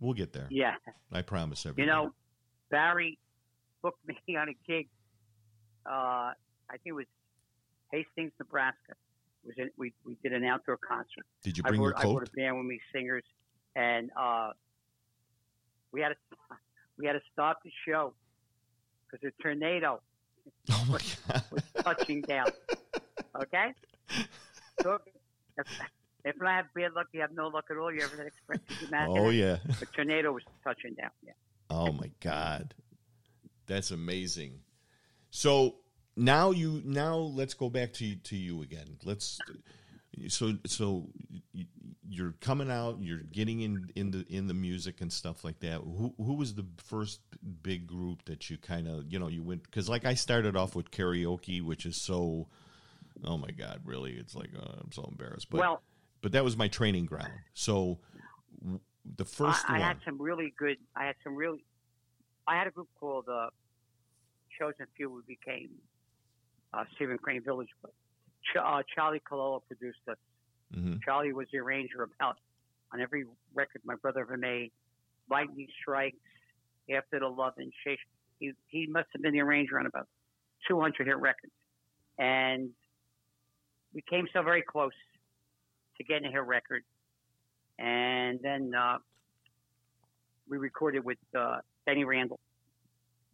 We'll 0.00 0.12
get 0.14 0.32
there. 0.32 0.46
Yeah. 0.50 0.74
I 1.10 1.22
promise 1.22 1.64
everybody. 1.64 1.86
You 1.86 1.92
know, 1.92 2.14
Barry 2.70 3.18
booked 3.82 4.06
me 4.28 4.36
on 4.36 4.48
a 4.50 4.54
gig. 4.70 4.88
Uh, 5.86 5.90
I 6.68 6.72
think 6.72 6.80
it 6.86 6.92
was 6.92 7.06
Hastings, 7.90 8.32
Nebraska. 8.38 8.92
It 9.44 9.46
was 9.46 9.54
in, 9.56 9.70
we 9.78 9.94
we 10.04 10.16
did 10.22 10.34
an 10.34 10.44
outdoor 10.44 10.76
concert. 10.76 11.24
did 11.42 11.56
you 11.56 11.62
I 11.64 11.70
bring 11.70 11.80
your 11.80 11.92
brought, 11.92 12.04
I 12.04 12.12
brought 12.12 12.28
a 12.28 12.32
band 12.32 12.58
with 12.58 12.66
me, 12.66 12.80
singers, 12.92 13.24
and 13.76 14.10
uh, 14.18 14.50
we 15.92 16.00
had 16.00 16.10
to 16.10 16.16
we 16.98 17.06
had 17.06 17.12
to 17.12 17.20
stop 17.32 17.62
the 17.64 17.70
show 17.86 18.12
because 19.10 19.28
a 19.28 19.42
tornado 19.42 20.00
Oh 20.70 20.84
my 20.90 20.98
God. 21.28 21.42
was 21.50 21.62
touching 21.82 22.22
down. 22.22 22.46
Okay, 23.42 23.72
so 24.82 24.98
if, 25.56 25.66
if 26.24 26.42
I 26.42 26.56
have 26.56 26.66
bad 26.74 26.92
luck, 26.94 27.06
you 27.12 27.20
have 27.20 27.32
no 27.32 27.48
luck 27.48 27.66
at 27.70 27.76
all. 27.76 27.92
You 27.92 28.00
ever 28.02 28.16
had 28.16 28.26
experience? 28.26 28.64
Could 28.68 28.80
you 28.80 28.88
imagine 28.88 29.18
Oh 29.18 29.30
yeah. 29.30 29.58
A 29.80 29.86
tornado 29.86 30.32
was 30.32 30.42
touching 30.64 30.94
down. 30.94 31.10
Yeah. 31.24 31.32
Oh 31.70 31.92
my 31.92 32.10
God, 32.20 32.74
that's 33.66 33.90
amazing. 33.90 34.60
So 35.30 35.76
now 36.16 36.50
you 36.50 36.82
now 36.84 37.16
let's 37.16 37.54
go 37.54 37.68
back 37.68 37.92
to 37.94 38.16
to 38.16 38.36
you 38.36 38.62
again. 38.62 38.98
Let's 39.04 39.38
so 40.28 40.54
so 40.66 41.08
you're 42.08 42.34
coming 42.40 42.70
out, 42.70 42.98
you're 43.00 43.18
getting 43.18 43.60
in 43.60 43.90
in 43.94 44.10
the 44.10 44.24
in 44.28 44.46
the 44.46 44.54
music 44.54 45.00
and 45.00 45.12
stuff 45.12 45.44
like 45.44 45.60
that. 45.60 45.80
Who 45.80 46.14
who 46.16 46.34
was 46.34 46.54
the 46.54 46.66
first 46.78 47.20
big 47.62 47.86
group 47.86 48.24
that 48.24 48.48
you 48.50 48.58
kind 48.58 48.88
of 48.88 49.04
you 49.12 49.18
know 49.18 49.28
you 49.28 49.42
went 49.42 49.62
because 49.64 49.88
like 49.88 50.04
I 50.04 50.14
started 50.14 50.56
off 50.56 50.74
with 50.74 50.90
karaoke, 50.90 51.62
which 51.62 51.86
is 51.86 52.00
so 52.00 52.48
oh 53.24 53.36
my 53.36 53.50
God, 53.50 53.80
really 53.84 54.12
it's 54.12 54.34
like 54.34 54.50
uh, 54.58 54.80
I'm 54.82 54.92
so 54.92 55.06
embarrassed. 55.10 55.50
But 55.50 55.60
well, 55.60 55.82
but 56.22 56.32
that 56.32 56.44
was 56.44 56.56
my 56.56 56.68
training 56.68 57.06
ground. 57.06 57.32
So 57.54 57.98
the 59.16 59.24
first 59.24 59.68
I, 59.68 59.76
I 59.76 59.78
had 59.80 59.98
some 60.04 60.20
really 60.20 60.54
good. 60.58 60.78
I 60.96 61.04
had 61.06 61.16
some 61.22 61.34
really. 61.34 61.64
I 62.46 62.56
had 62.56 62.66
a 62.66 62.70
group 62.70 62.88
called 62.98 63.26
uh, 63.30 63.48
Chosen 64.58 64.86
Few. 64.96 65.10
We 65.10 65.36
became 65.36 65.70
uh, 66.72 66.84
Stephen 66.94 67.18
Crane 67.18 67.42
Village, 67.42 67.68
but 67.82 67.92
Ch- 68.52 68.56
uh, 68.56 68.82
Charlie 68.94 69.20
Calello 69.20 69.60
produced 69.66 70.00
us. 70.08 70.16
Mhm. 70.74 71.02
Charlie 71.02 71.32
was 71.32 71.48
the 71.52 71.58
arranger 71.58 72.02
about 72.02 72.38
on 72.92 73.00
every 73.00 73.24
record 73.54 73.82
my 73.84 73.94
brother 73.96 74.20
ever 74.20 74.36
made. 74.36 74.72
Lightning 75.30 75.68
Strikes, 75.80 76.16
After 76.90 77.18
the 77.20 77.28
Love 77.28 77.54
and 77.58 77.72
Chase. 77.84 77.98
He 78.38 78.52
he 78.68 78.86
must 78.86 79.08
have 79.12 79.20
been 79.22 79.32
the 79.32 79.40
arranger 79.40 79.78
on 79.78 79.86
about 79.86 80.08
200 80.66 81.06
hit 81.06 81.16
records, 81.18 81.52
and 82.18 82.70
we 83.92 84.02
came 84.02 84.26
so 84.32 84.42
very 84.42 84.62
close 84.62 84.92
to 85.96 86.04
getting 86.04 86.28
a 86.28 86.30
hit 86.30 86.42
record. 86.44 86.84
and 87.78 88.40
then 88.42 88.74
uh, 88.74 88.98
we 90.48 90.56
recorded 90.58 91.04
with 91.04 91.18
uh, 91.36 91.60
Denny 91.86 92.04
Randell. 92.04 92.40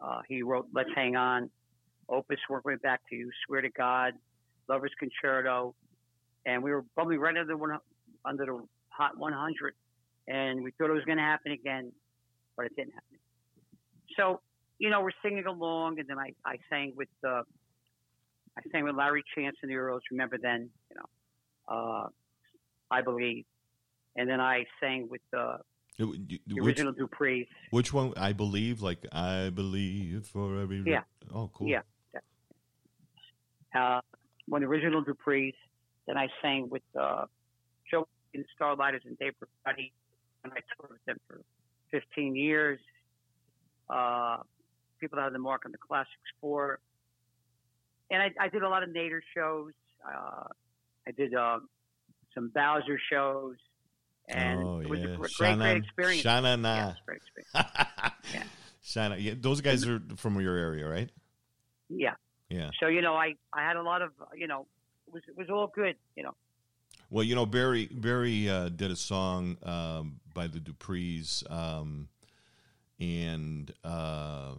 Uh, 0.01 0.23
he 0.29 0.43
wrote 0.43 0.69
"Let's 0.73 0.91
Hang 0.95 1.17
On," 1.17 1.51
Opus 2.09 2.39
"Work 2.49 2.65
Way 2.65 2.77
Back 2.77 3.01
to 3.11 3.17
You," 3.17 3.31
"Swear 3.47 3.61
to 3.63 3.71
God," 3.71 4.15
"Lovers 4.69 4.93
Concerto," 4.99 5.75
and 6.47 6.63
we 6.63 6.71
were 6.71 6.85
probably 6.95 7.17
right 7.17 7.37
under 7.37 7.53
the 7.53 7.57
one, 7.57 7.79
under 8.25 8.47
the 8.47 8.67
Hot 8.91 9.19
100, 9.19 9.75
and 10.29 10.63
we 10.63 10.71
thought 10.73 10.91
it 10.91 10.95
was 10.95 11.05
going 11.05 11.19
to 11.19 11.25
happen 11.25 11.53
again, 11.53 11.91
but 12.57 12.67
it 12.67 12.77
didn't 12.77 12.93
happen. 12.93 13.19
So, 14.17 14.41
you 14.79 14.89
know, 14.91 15.01
we're 15.01 15.11
singing 15.23 15.47
along, 15.47 15.99
and 15.99 16.09
then 16.09 16.19
I, 16.19 16.33
I 16.45 16.57
sang 16.71 16.93
with 16.97 17.09
uh, 17.27 17.43
I 18.57 18.63
sang 18.71 18.85
with 18.85 18.95
Larry 18.95 19.25
Chance 19.35 19.57
and 19.63 19.71
the 19.71 19.77
Earls. 19.77 20.03
Remember 20.11 20.39
then, 20.41 20.71
you 20.91 20.97
know, 20.97 21.75
uh, 21.75 22.09
I 22.91 23.03
believe, 23.03 23.45
and 24.17 24.29
then 24.29 24.41
I 24.41 24.65
sang 24.81 25.09
with 25.11 25.23
uh, 25.37 25.57
the 25.99 26.07
which, 26.07 26.41
original 26.61 26.93
Dupree's. 26.93 27.49
which 27.71 27.93
one? 27.93 28.13
I 28.17 28.33
believe, 28.33 28.81
like 28.81 29.07
I 29.13 29.51
believe 29.51 30.27
for 30.27 30.61
every. 30.61 30.83
Yeah. 30.87 31.03
Oh, 31.35 31.51
cool. 31.53 31.69
Yeah. 31.69 31.81
Uh, 33.75 34.01
when 34.47 34.63
the 34.63 34.69
original 34.69 35.05
Dupree's, 35.05 35.55
then 36.07 36.17
I 36.17 36.29
sang 36.43 36.69
with 36.71 36.83
uh, 36.99 37.27
Joe 37.91 38.07
and 38.35 38.45
Starliters 38.61 39.05
and 39.07 39.19
Dave 39.19 39.33
Brigati, 39.41 39.93
and 40.43 40.53
I 40.53 40.61
toured 40.77 40.93
with 40.93 41.05
them 41.07 41.19
for 41.27 41.41
15 41.91 42.37
years. 42.37 42.79
Uh, 43.89 44.39
people 45.01 45.17
that 45.17 45.25
had 45.25 45.35
the 45.35 45.39
mark 45.39 45.63
on 45.67 45.73
the 45.73 45.79
Classics 45.79 46.11
Four, 46.41 46.81
and 48.11 48.23
I, 48.23 48.31
I 48.41 48.49
did 48.49 48.63
a 48.63 48.69
lot 48.69 48.83
of 48.83 48.91
Nader 48.91 49.21
shows. 49.35 49.73
Uh, 50.07 50.45
I 51.07 51.11
did 51.11 51.35
um, 51.35 51.69
some 52.35 52.51
Bowzer 52.55 52.99
shows, 53.11 53.57
and 54.29 54.63
oh 54.63 54.81
it 54.81 54.89
was 54.89 55.01
yeah. 55.01 55.07
a 55.07 55.17
great, 55.17 55.33
Shana, 55.33 55.59
great 55.59 55.77
experience. 55.85 56.23
Sha 56.23 56.41
Na 56.41 56.57
Na. 56.57 56.77
Yes, 56.77 56.97
great 57.07 57.21
experience. 57.23 57.71
Yeah. 58.33 58.43
Shana. 58.85 59.17
Yeah, 59.23 59.35
those 59.39 59.61
guys 59.61 59.87
are 59.87 60.01
from 60.17 60.41
your 60.41 60.57
area, 60.57 60.89
right? 60.89 61.11
Yeah. 61.89 62.15
Yeah. 62.49 62.71
So 62.81 62.87
you 62.87 63.03
know, 63.03 63.15
I 63.15 63.35
I 63.53 63.63
had 63.67 63.77
a 63.77 63.83
lot 63.83 64.03
of 64.03 64.11
you 64.37 64.47
know, 64.47 64.67
it 65.07 65.13
was 65.13 65.23
it 65.29 65.37
was 65.37 65.49
all 65.51 65.67
good. 65.75 65.97
You 66.17 66.25
know. 66.25 66.35
Well, 67.11 67.25
you 67.25 67.35
know, 67.35 67.47
Barry 67.47 67.87
Barry 67.91 68.49
uh, 68.49 68.69
did 68.69 68.91
a 68.91 68.97
song 68.97 69.57
um, 69.63 70.21
by 70.33 70.47
the 70.47 70.59
Duprees, 70.59 71.45
um, 71.51 72.09
and 72.99 73.73
uh, 73.85 74.55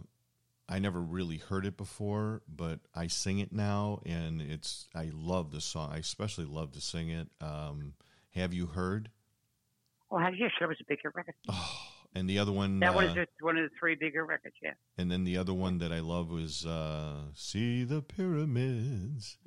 I 0.68 0.78
never 0.78 1.00
really 1.00 1.36
heard 1.36 1.64
it 1.64 1.76
before, 1.76 2.42
but 2.48 2.80
I 2.94 3.06
sing 3.06 3.38
it 3.38 3.52
now, 3.52 4.00
and 4.04 4.40
it's 4.40 4.88
I 4.94 5.10
love 5.12 5.52
the 5.52 5.60
song. 5.60 5.90
I 5.92 5.98
especially 5.98 6.44
love 6.44 6.72
to 6.72 6.80
sing 6.80 7.10
it. 7.10 7.28
Um, 7.40 7.94
have 8.30 8.52
you 8.52 8.66
heard? 8.66 9.10
Oh, 10.10 10.18
yeah, 10.18 10.48
sure, 10.58 10.66
it 10.66 10.68
was 10.68 10.78
a 10.80 10.84
big 10.88 10.98
hit 11.02 11.14
record. 11.14 11.34
Oh, 11.48 11.78
and 12.16 12.28
the 12.28 12.38
other 12.38 12.52
one, 12.52 12.80
That 12.80 12.90
uh, 12.90 12.94
one 12.94 13.04
is 13.04 13.14
just 13.14 13.30
one 13.40 13.56
of 13.58 13.64
the 13.64 13.76
three 13.78 13.94
bigger 13.94 14.24
records. 14.24 14.56
Yeah. 14.62 14.72
and 14.98 15.10
then 15.10 15.24
the 15.24 15.36
other 15.36 15.54
one 15.54 15.78
that 15.78 15.92
I 15.92 16.00
love 16.00 16.30
was 16.30 16.64
uh, 16.64 17.26
"See 17.34 17.84
the 17.84 18.02
Pyramids." 18.02 19.38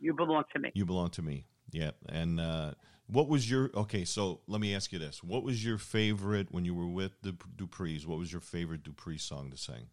You 0.00 0.14
belong 0.14 0.44
to 0.54 0.60
me. 0.60 0.70
You 0.74 0.84
belong 0.84 1.10
to 1.10 1.22
me. 1.22 1.46
Yeah. 1.72 1.90
And 2.08 2.40
uh, 2.40 2.72
what 3.06 3.28
was 3.28 3.50
your 3.50 3.70
okay? 3.74 4.04
So 4.04 4.40
let 4.46 4.60
me 4.60 4.74
ask 4.74 4.92
you 4.92 4.98
this: 4.98 5.22
What 5.22 5.42
was 5.42 5.64
your 5.64 5.78
favorite 5.78 6.48
when 6.50 6.64
you 6.64 6.74
were 6.74 6.86
with 6.86 7.12
the 7.22 7.32
Duprees? 7.56 8.06
What 8.06 8.18
was 8.18 8.30
your 8.32 8.40
favorite 8.40 8.82
Dupree 8.82 9.18
song 9.18 9.50
to 9.50 9.56
sing? 9.56 9.88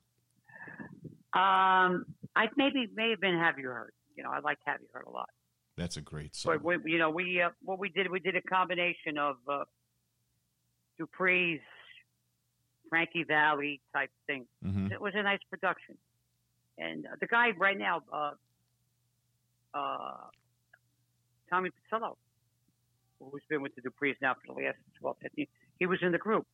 Um, 1.34 2.06
I 2.36 2.48
maybe 2.56 2.88
may 2.96 3.10
have 3.12 3.22
been 3.22 3.38
Have 3.38 3.60
You 3.60 3.68
Heard. 3.68 3.94
You 4.16 4.24
know, 4.24 4.32
I 4.32 4.40
liked 4.40 4.62
Have 4.66 4.82
You 4.82 4.88
Heard 4.92 5.06
a 5.08 5.12
lot. 5.12 5.30
That's 5.76 5.98
a 5.98 6.02
great 6.02 6.36
song. 6.36 6.54
But 6.54 6.64
we, 6.64 6.92
you 6.92 6.98
know, 6.98 7.10
we 7.12 7.42
uh, 7.42 7.50
what 7.64 7.80
we 7.80 7.90
did, 7.90 8.10
we 8.10 8.20
did 8.20 8.36
a 8.36 8.42
combination 8.42 9.18
of 9.20 9.36
uh, 9.48 9.64
Dupree's, 11.00 11.60
Frankie 12.90 13.24
Valli 13.24 13.82
type 13.94 14.10
thing. 14.28 14.46
hmm 14.64 14.88
It 14.92 15.02
was 15.02 15.14
a 15.16 15.24
nice 15.24 15.40
production, 15.50 15.98
and 16.78 17.06
uh, 17.06 17.10
the 17.20 17.28
guy 17.28 17.52
right 17.58 17.78
now, 17.78 18.02
uh, 18.12 18.32
uh, 19.74 20.18
Tommy 21.50 21.70
Pizzello, 21.70 22.16
who's 23.20 23.42
been 23.50 23.62
with 23.62 23.74
the 23.76 23.82
Duprees 23.82 24.16
now 24.22 24.34
for 24.46 24.54
the 24.54 24.66
last 24.66 24.78
12, 25.00 25.16
15, 25.22 25.48
he 25.80 25.86
was 25.86 26.00
in 26.02 26.12
the 26.12 26.18
group. 26.18 26.46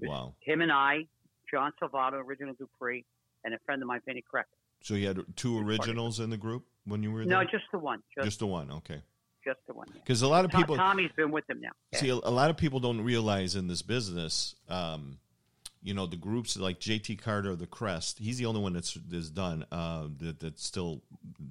Wow. 0.00 0.34
Him 0.40 0.60
and 0.62 0.72
I, 0.72 1.06
John 1.50 1.72
Salvato, 1.82 2.14
original 2.24 2.54
Dupree, 2.58 3.04
and 3.44 3.54
a 3.54 3.58
friend 3.66 3.82
of 3.82 3.88
mine, 3.88 4.00
Vinny 4.06 4.22
Kreck. 4.32 4.44
So 4.82 4.94
you 4.94 5.06
had 5.08 5.18
two 5.36 5.58
originals 5.58 6.20
in 6.20 6.30
the 6.30 6.36
group 6.38 6.64
when 6.86 7.02
you 7.02 7.12
were 7.12 7.24
No, 7.24 7.42
just 7.44 7.64
the 7.72 7.78
one. 7.78 8.02
Just, 8.14 8.24
Just 8.24 8.38
the 8.38 8.46
one. 8.46 8.70
Okay. 8.70 9.02
Just 9.44 9.58
the 9.66 9.74
one. 9.74 9.88
yeah. 9.94 10.00
Because 10.02 10.22
a 10.22 10.28
lot 10.28 10.44
of 10.44 10.50
people 10.50 10.76
Tommy's 10.76 11.10
been 11.16 11.30
with 11.30 11.46
them 11.46 11.60
now. 11.60 11.70
see 11.94 12.08
a, 12.08 12.14
a 12.14 12.30
lot 12.30 12.50
of 12.50 12.56
people 12.56 12.80
don't 12.80 13.00
realize 13.02 13.56
in 13.56 13.68
this 13.68 13.82
business. 13.82 14.54
Um, 14.68 15.18
you 15.82 15.94
know 15.94 16.06
the 16.06 16.16
groups 16.16 16.56
like 16.56 16.78
JT 16.80 17.20
Carter, 17.22 17.56
the 17.56 17.66
Crest. 17.66 18.18
He's 18.18 18.38
the 18.38 18.46
only 18.46 18.60
one 18.60 18.72
that's 18.74 18.96
is 19.10 19.30
done 19.30 19.64
uh, 19.72 20.08
that 20.18 20.40
that's 20.40 20.64
still 20.64 21.02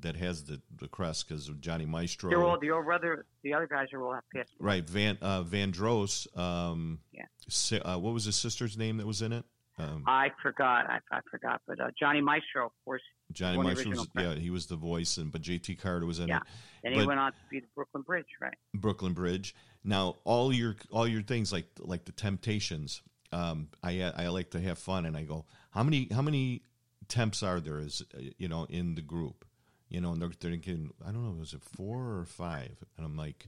that 0.01 0.15
has 0.15 0.43
the 0.43 0.61
the 0.77 0.87
crest 0.87 1.27
because 1.27 1.49
of 1.49 1.59
Johnny 1.61 1.85
Maestro. 1.85 2.29
They're 2.29 2.43
all 2.43 2.59
the 2.59 2.71
other 2.71 3.25
the 3.43 3.53
other 3.53 3.67
guys 3.67 3.87
are 3.93 4.01
all 4.03 4.13
have 4.13 4.23
passed. 4.35 4.51
Right, 4.59 4.87
Van 4.87 5.17
uh, 5.21 5.41
Van 5.43 5.71
Dross. 5.71 6.27
Um, 6.37 6.99
Yeah. 7.11 7.25
si- 7.47 7.79
uh, 7.79 7.97
what 7.97 8.13
was 8.13 8.25
his 8.25 8.35
sister's 8.35 8.77
name 8.77 8.97
that 8.97 9.07
was 9.07 9.21
in 9.21 9.33
it? 9.33 9.45
Um, 9.79 10.03
I 10.05 10.29
forgot. 10.43 10.89
I, 10.89 10.99
I 11.09 11.21
forgot. 11.31 11.61
But 11.65 11.79
uh, 11.79 11.87
Johnny 11.97 12.19
Maestro, 12.19 12.65
of 12.65 12.71
course, 12.83 13.01
Johnny 13.31 13.55
one 13.57 13.65
of 13.67 13.77
the 13.77 13.85
Maestro. 13.85 14.05
Was, 14.23 14.35
yeah, 14.35 14.35
he 14.35 14.49
was 14.49 14.65
the 14.67 14.75
voice, 14.75 15.15
and 15.15 15.31
but 15.31 15.39
J.T. 15.41 15.75
Carter 15.75 16.05
was 16.05 16.19
in 16.19 16.27
Yeah. 16.27 16.37
it. 16.37 16.43
and 16.83 16.93
he 16.99 17.05
went 17.07 17.19
on 17.19 17.31
to 17.31 17.37
be 17.49 17.61
the 17.61 17.67
Brooklyn 17.75 18.03
Bridge, 18.03 18.25
right? 18.41 18.53
Brooklyn 18.73 19.13
Bridge. 19.13 19.55
Now, 19.85 20.17
all 20.25 20.51
your 20.53 20.75
all 20.91 21.07
your 21.07 21.21
things 21.21 21.53
like 21.53 21.65
like 21.79 22.03
the 22.05 22.11
Temptations. 22.11 23.01
Um, 23.31 23.69
I 23.83 24.01
I 24.01 24.27
like 24.29 24.51
to 24.51 24.59
have 24.59 24.79
fun, 24.79 25.05
and 25.05 25.15
I 25.15 25.23
go, 25.23 25.45
how 25.71 25.83
many 25.83 26.07
how 26.11 26.21
many 26.21 26.63
temps 27.07 27.43
are 27.43 27.59
there? 27.59 27.79
Is 27.79 28.03
you 28.37 28.47
know 28.47 28.65
in 28.69 28.95
the 28.95 29.01
group? 29.01 29.45
You 29.89 30.01
know, 30.01 30.11
and 30.11 30.21
they're 30.21 30.29
thinking, 30.29 30.91
I 31.03 31.11
don't 31.11 31.23
know, 31.23 31.39
was 31.39 31.53
it 31.53 31.63
four 31.63 32.17
or 32.19 32.25
five? 32.25 32.77
And 32.95 33.05
I'm 33.05 33.17
like, 33.17 33.47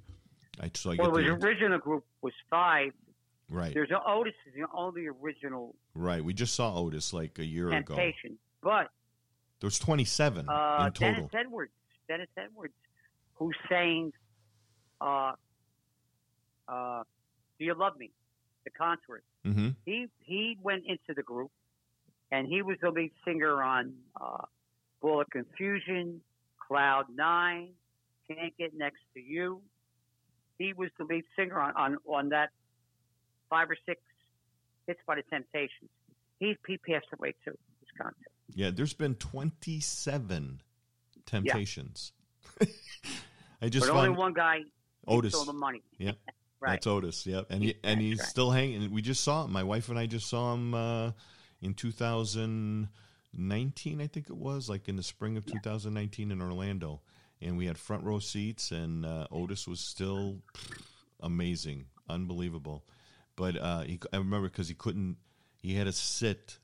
I 0.60 0.72
so 0.74 0.92
I 0.92 0.96
Well, 0.98 1.12
get 1.12 1.16
the 1.18 1.36
the, 1.36 1.46
original 1.46 1.78
group 1.80 2.04
was 2.22 2.34
five. 2.50 2.92
right, 3.50 3.74
There's 3.74 3.92
a, 3.92 4.02
Otis 4.04 4.34
is 4.48 4.54
the 4.56 4.66
only 4.74 5.06
original 5.08 5.76
right. 5.94 6.24
We 6.24 6.34
just 6.34 6.56
saw 6.56 6.76
Otis 6.76 7.14
like 7.14 7.38
a 7.40 7.46
year 7.46 7.70
ago. 7.72 7.96
Temptation, 7.96 8.38
but 8.64 8.90
there's 9.60 9.78
27 9.80 10.50
uh, 10.50 10.86
in 10.88 10.94
total. 10.94 11.14
Dennis 11.14 11.30
Edwards, 11.34 11.72
Dennis 12.08 12.30
Edwards, 12.38 12.74
who 13.36 13.52
sang 13.70 14.12
uh, 15.00 15.34
uh, 16.68 17.04
"Do 17.60 17.66
You 17.66 17.76
Love 17.76 17.98
Me," 17.98 18.10
the 18.64 18.72
contours. 18.72 19.24
Hmm 19.44 19.70
He 19.86 20.08
he 20.20 20.58
went 20.62 20.84
into 20.86 21.14
the 21.16 21.24
group, 21.24 21.52
and 22.32 22.48
he 22.48 22.62
was 22.62 22.78
the 22.82 22.90
lead 22.90 23.12
singer 23.26 23.62
on 23.64 23.94
uh, 24.20 24.46
"Ball 25.02 25.22
of 25.22 25.30
Confusion," 25.30 26.22
"Cloud 26.58 27.06
Nine," 27.14 27.74
"Can't 28.28 28.56
Get 28.58 28.74
Next 28.74 29.02
to 29.16 29.22
You." 29.22 29.62
He 30.58 30.74
was 30.74 30.90
the 30.98 31.06
lead 31.06 31.26
singer 31.36 31.60
on 31.60 31.76
on, 31.76 31.98
on 32.06 32.30
that 32.30 32.50
five 33.50 33.70
or 33.70 33.78
six 33.86 34.02
hits 34.88 35.00
by 35.06 35.16
the 35.16 35.24
Temptations. 35.24 35.90
He 36.40 36.56
he 36.68 36.78
passed 36.78 37.08
away 37.14 37.34
too. 37.44 37.58
His 37.80 37.90
concept. 37.98 38.28
Yeah, 38.54 38.72
there's 38.72 38.94
been 38.94 39.16
27 39.16 40.62
Temptations. 41.26 42.12
I 43.62 43.70
just 43.70 43.88
but 43.88 43.96
only 43.96 44.10
one 44.10 44.34
guy 44.34 44.62
Otis. 45.08 45.34
stole 45.34 45.46
the 45.46 45.54
money. 45.54 45.82
Yeah. 45.98 46.14
Right. 46.62 46.74
That's 46.74 46.88
Otis. 46.88 47.26
Yep, 47.26 47.48
and 47.50 47.64
he, 47.64 47.74
and 47.84 48.00
he's 48.00 48.20
right. 48.20 48.28
still 48.28 48.52
hanging. 48.52 48.92
We 48.92 49.02
just 49.02 49.24
saw 49.24 49.46
him. 49.46 49.52
My 49.52 49.64
wife 49.64 49.90
and 49.90 49.98
I 49.98 50.06
just 50.06 50.30
saw 50.30 50.54
him 50.54 50.76
uh, 50.76 51.12
in 51.62 51.74
2019, 51.74 54.02
I 54.02 54.08
think 54.08 54.30
it 54.30 54.36
was, 54.36 54.70
like 54.70 54.88
in 54.88 54.96
the 54.96 55.04
spring 55.04 55.38
of 55.38 55.46
2019 55.46 56.32
in 56.32 56.42
Orlando, 56.42 57.02
and 57.42 57.58
we 57.58 57.66
had 57.66 57.80
front 57.80 58.04
row 58.04 58.20
seats, 58.20 58.70
and 58.70 59.06
uh, 59.06 59.26
Otis 59.32 59.68
was 59.68 59.80
still 59.80 60.38
amazing, 61.20 61.88
unbelievable. 62.08 62.84
But 63.36 63.58
uh, 63.58 63.82
he, 63.82 64.00
I 64.14 64.18
remember 64.18 64.48
because 64.48 64.68
he 64.68 64.76
couldn't, 64.76 65.18
he 65.64 65.74
had 65.74 65.88
to 65.88 65.92
sit 65.92 66.60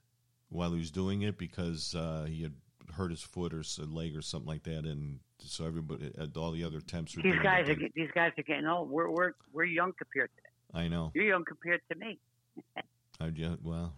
while 0.50 0.72
he 0.72 0.80
was 0.80 0.91
doing 0.91 1.24
it 1.24 1.39
because 1.39 1.95
uh, 1.95 2.28
he 2.30 2.43
had 2.43 2.54
hurt 2.98 3.12
his 3.12 3.22
foot 3.22 3.54
or 3.54 3.64
leg 3.86 4.16
or 4.16 4.22
something 4.22 4.48
like 4.48 4.64
that, 4.64 4.86
and 4.86 5.20
so 5.39 5.66
everybody, 5.66 6.12
uh, 6.20 6.28
all 6.39 6.52
the 6.52 6.64
other 6.64 6.82
temps 6.82 7.16
were. 7.16 7.24
These 7.24 7.39
guys 7.41 7.70
are 7.70 7.76
get- 7.76 7.93
these 7.93 8.10
guys 8.14 8.32
are 8.38 8.43
getting 8.43 8.66
old. 8.68 8.89
We're 8.89 9.10
we're 9.10 9.34
we're 9.54 9.66
young 9.66 9.93
compared 9.98 10.30
to 10.36 10.41
them. 10.43 10.82
I 10.84 10.88
know. 10.88 11.12
You're 11.14 11.26
young 11.26 11.45
compared 11.45 11.82
to 11.91 11.98
me. 11.98 12.20
I 13.20 13.30
just, 13.30 13.62
well, 13.64 13.93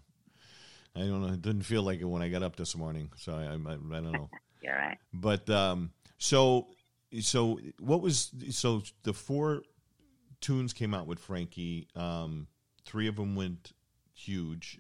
I 0.96 1.00
don't 1.00 1.22
know. 1.22 1.34
It 1.34 1.42
didn't 1.42 1.64
feel 1.64 1.84
like 1.84 2.00
it 2.00 2.06
when 2.06 2.22
I 2.22 2.30
got 2.30 2.44
up 2.44 2.56
this 2.56 2.76
morning, 2.76 3.12
so 3.18 3.34
I, 3.34 3.44
I, 3.46 3.54
I 3.54 3.56
don't 4.02 4.12
know. 4.12 4.30
Yeah, 4.62 4.72
right. 4.76 4.98
but 5.14 5.50
um, 5.50 5.92
so, 6.18 6.68
so 7.22 7.60
what 7.80 8.02
was 8.02 8.30
so 8.50 8.82
the 9.04 9.14
four 9.14 9.62
tunes 10.42 10.74
came 10.74 10.94
out 10.94 11.08
with 11.08 11.18
Frankie. 11.20 11.88
Um, 11.96 12.48
three 12.86 13.08
of 13.08 13.16
them 13.16 13.38
went 13.38 13.72
huge. 14.14 14.80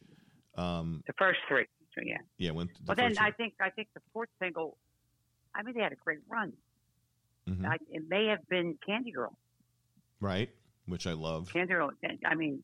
Um, 0.55 1.01
The 1.07 1.13
first 1.13 1.39
three. 1.47 1.65
So 1.95 2.01
yeah. 2.05 2.17
yeah, 2.37 2.51
went. 2.51 2.71
The 2.77 2.83
But 2.85 2.97
then 2.97 3.09
first 3.11 3.21
I 3.21 3.31
think 3.31 3.53
I 3.61 3.69
think 3.71 3.87
the 3.93 4.01
fourth 4.13 4.29
single. 4.41 4.77
I 5.55 5.63
mean, 5.63 5.73
they 5.75 5.81
had 5.81 5.91
a 5.91 5.95
great 6.03 6.19
run. 6.29 6.53
Mhm. 7.47 7.65
I, 7.65 7.77
it 7.89 8.03
may 8.07 8.27
have 8.27 8.47
been 8.47 8.77
Candy 8.85 9.11
Girl. 9.11 9.35
right. 10.21 10.49
which 10.85 11.05
I 11.07 11.13
love. 11.13 11.49
Candy 11.51 11.73
Girl. 11.73 11.91
I 12.25 12.35
mean, 12.35 12.63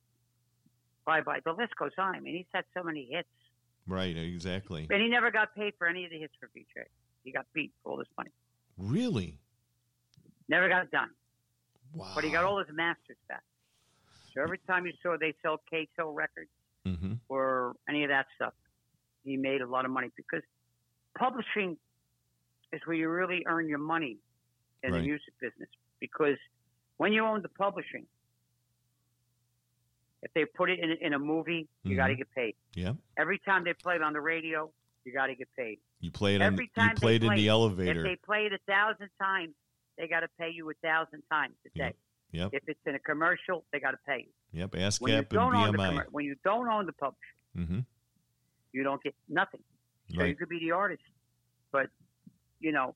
bye 1.05 1.21
bye. 1.21 1.39
The 1.45 1.53
list 1.53 1.75
goes 1.77 1.91
on. 1.97 2.15
I 2.15 2.19
mean, 2.19 2.35
he's 2.35 2.45
had 2.53 2.65
so 2.75 2.83
many 2.83 3.07
hits, 3.11 3.29
Right, 3.87 4.15
exactly. 4.17 4.87
and 4.89 5.01
he 5.01 5.07
never 5.09 5.29
got 5.31 5.53
paid 5.55 5.73
for 5.77 5.87
any 5.87 6.05
of 6.05 6.11
the 6.11 6.17
hits 6.19 6.33
for 6.39 6.49
Vee-Jay. 6.53 6.87
He 7.23 7.31
got 7.31 7.45
beat 7.53 7.71
for 7.83 7.91
all 7.91 7.97
this 7.97 8.07
money. 8.17 8.31
Really? 8.77 9.37
Never 10.49 10.67
got 10.69 10.83
it 10.85 10.91
done, 10.91 11.09
Wow. 11.93 12.11
but 12.15 12.23
he 12.23 12.29
got 12.31 12.43
all 12.45 12.57
his 12.59 12.67
masters 12.75 13.17
back. 13.27 13.43
So 14.33 14.41
every 14.41 14.59
time 14.67 14.85
you 14.85 14.93
saw 15.01 15.17
they 15.19 15.33
sell 15.41 15.59
K-Tel 15.69 16.11
records 16.13 16.49
hmm 16.85 17.13
or 17.29 17.75
any 17.89 18.03
of 18.03 18.09
that 18.09 18.27
stuff, 18.35 18.53
he 19.25 19.35
made 19.37 19.61
a 19.61 19.67
lot 19.67 19.83
of 19.85 19.91
money 19.91 20.09
because 20.15 20.41
publishing 21.17 21.77
is 22.71 22.81
where 22.85 22.95
you 22.95 23.09
really 23.09 23.43
earn 23.47 23.67
your 23.67 23.79
money 23.79 24.17
in 24.83 24.91
Right. 24.91 24.99
the 24.99 25.07
music 25.07 25.33
business. 25.41 25.69
Because 25.99 26.37
when 26.97 27.11
you 27.11 27.25
own 27.25 27.41
the 27.41 27.49
publishing, 27.49 28.05
if 30.21 30.31
they 30.33 30.45
put 30.45 30.69
it 30.69 30.79
in, 30.79 30.91
in 31.01 31.13
a 31.13 31.19
movie, 31.19 31.67
you 31.83 31.93
Mhm. 31.93 31.97
got 31.97 32.07
to 32.07 32.15
get 32.15 32.29
paid. 32.31 32.55
Yeah. 32.73 32.93
Every 33.17 33.39
time 33.39 33.63
they 33.63 33.73
play 33.73 33.95
it 33.95 34.01
on 34.01 34.13
the 34.13 34.21
radio, 34.21 34.71
you 35.03 35.13
got 35.13 35.27
to 35.27 35.35
get 35.35 35.47
paid. 35.55 35.79
You 35.99 36.11
played 36.11 36.41
on. 36.41 36.53
Every 36.53 36.65
You 36.65 36.71
time 36.83 36.95
they 36.95 36.99
played 36.99 37.23
in 37.23 37.33
the 37.35 37.47
it, 37.47 37.49
elevator. 37.49 37.99
If 37.99 38.03
they 38.03 38.15
play 38.17 38.45
it 38.45 38.53
a 38.53 38.57
thousand 38.59 39.09
times, 39.21 39.53
they 39.97 40.07
got 40.07 40.21
to 40.21 40.27
pay 40.39 40.49
you 40.49 40.69
a 40.69 40.73
thousand 40.75 41.21
times 41.31 41.55
a 41.65 41.69
day. 41.77 41.93
Yep. 42.31 42.49
If 42.53 42.67
it's 42.67 42.79
in 42.85 42.95
a 42.95 42.99
commercial, 42.99 43.65
they 43.71 43.79
got 43.79 43.91
to 43.91 43.97
pay 44.05 44.21
you. 44.27 44.33
Yep. 44.59 44.73
When 44.73 44.81
you 44.81 44.87
ASCAP 44.87 45.29
don't 45.29 45.55
and 45.55 45.73
BMI. 45.77 46.05
when 46.11 46.25
you 46.25 46.35
don't 46.43 46.67
own 46.67 46.85
the 46.85 46.93
publishing, 46.93 47.35
hmm 47.55 47.79
you 48.75 48.83
don't 48.83 49.01
get 49.01 49.15
nothing. 49.29 49.61
So 50.13 50.23
you 50.23 50.35
could 50.35 50.49
be 50.49 50.59
the 50.59 50.71
artist, 50.71 51.01
but 51.71 51.87
you 52.59 52.71
know 52.71 52.95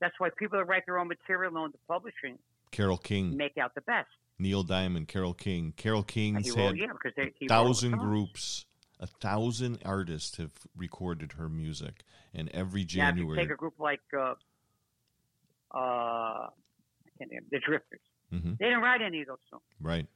that's 0.00 0.14
why 0.18 0.28
people 0.38 0.58
that 0.58 0.64
write 0.66 0.82
their 0.86 0.98
own 0.98 1.08
material 1.08 1.56
own 1.56 1.70
the 1.72 1.78
publishing 1.88 2.38
Carole 2.70 2.98
King, 2.98 3.36
make 3.36 3.56
out 3.58 3.74
the 3.74 3.80
best. 3.82 4.08
Neil 4.38 4.62
Diamond, 4.62 5.08
Carole 5.08 5.34
King. 5.34 5.72
Carol 5.76 5.98
And 6.00 6.06
King's 6.08 6.54
had 6.54 6.76
yeah, 6.76 6.86
because 6.92 7.12
they, 7.16 7.32
he 7.38 7.46
wrote 7.48 7.56
all 7.56 7.64
the 7.64 7.68
thousand 7.74 7.98
groups, 7.98 8.66
a 8.98 9.06
thousand 9.06 9.78
artists 9.84 10.36
have 10.38 10.52
recorded 10.76 11.32
her 11.32 11.48
music, 11.48 12.02
and 12.34 12.48
every 12.50 12.82
Now, 12.82 12.86
January. 13.12 13.38
take 13.38 13.50
a 13.50 13.56
group 13.56 13.74
like 13.78 14.00
uh, 14.16 14.34
uh, 15.74 15.78
I 15.78 16.48
can't 17.18 17.30
name 17.30 17.40
the 17.50 17.58
Drifters, 17.60 18.00
Mhm. 18.32 18.58
they 18.58 18.66
didn't 18.66 18.80
write 18.82 19.02
any 19.02 19.20
of 19.22 19.28
those 19.28 19.38
songs, 19.50 19.62
Right. 19.80 20.06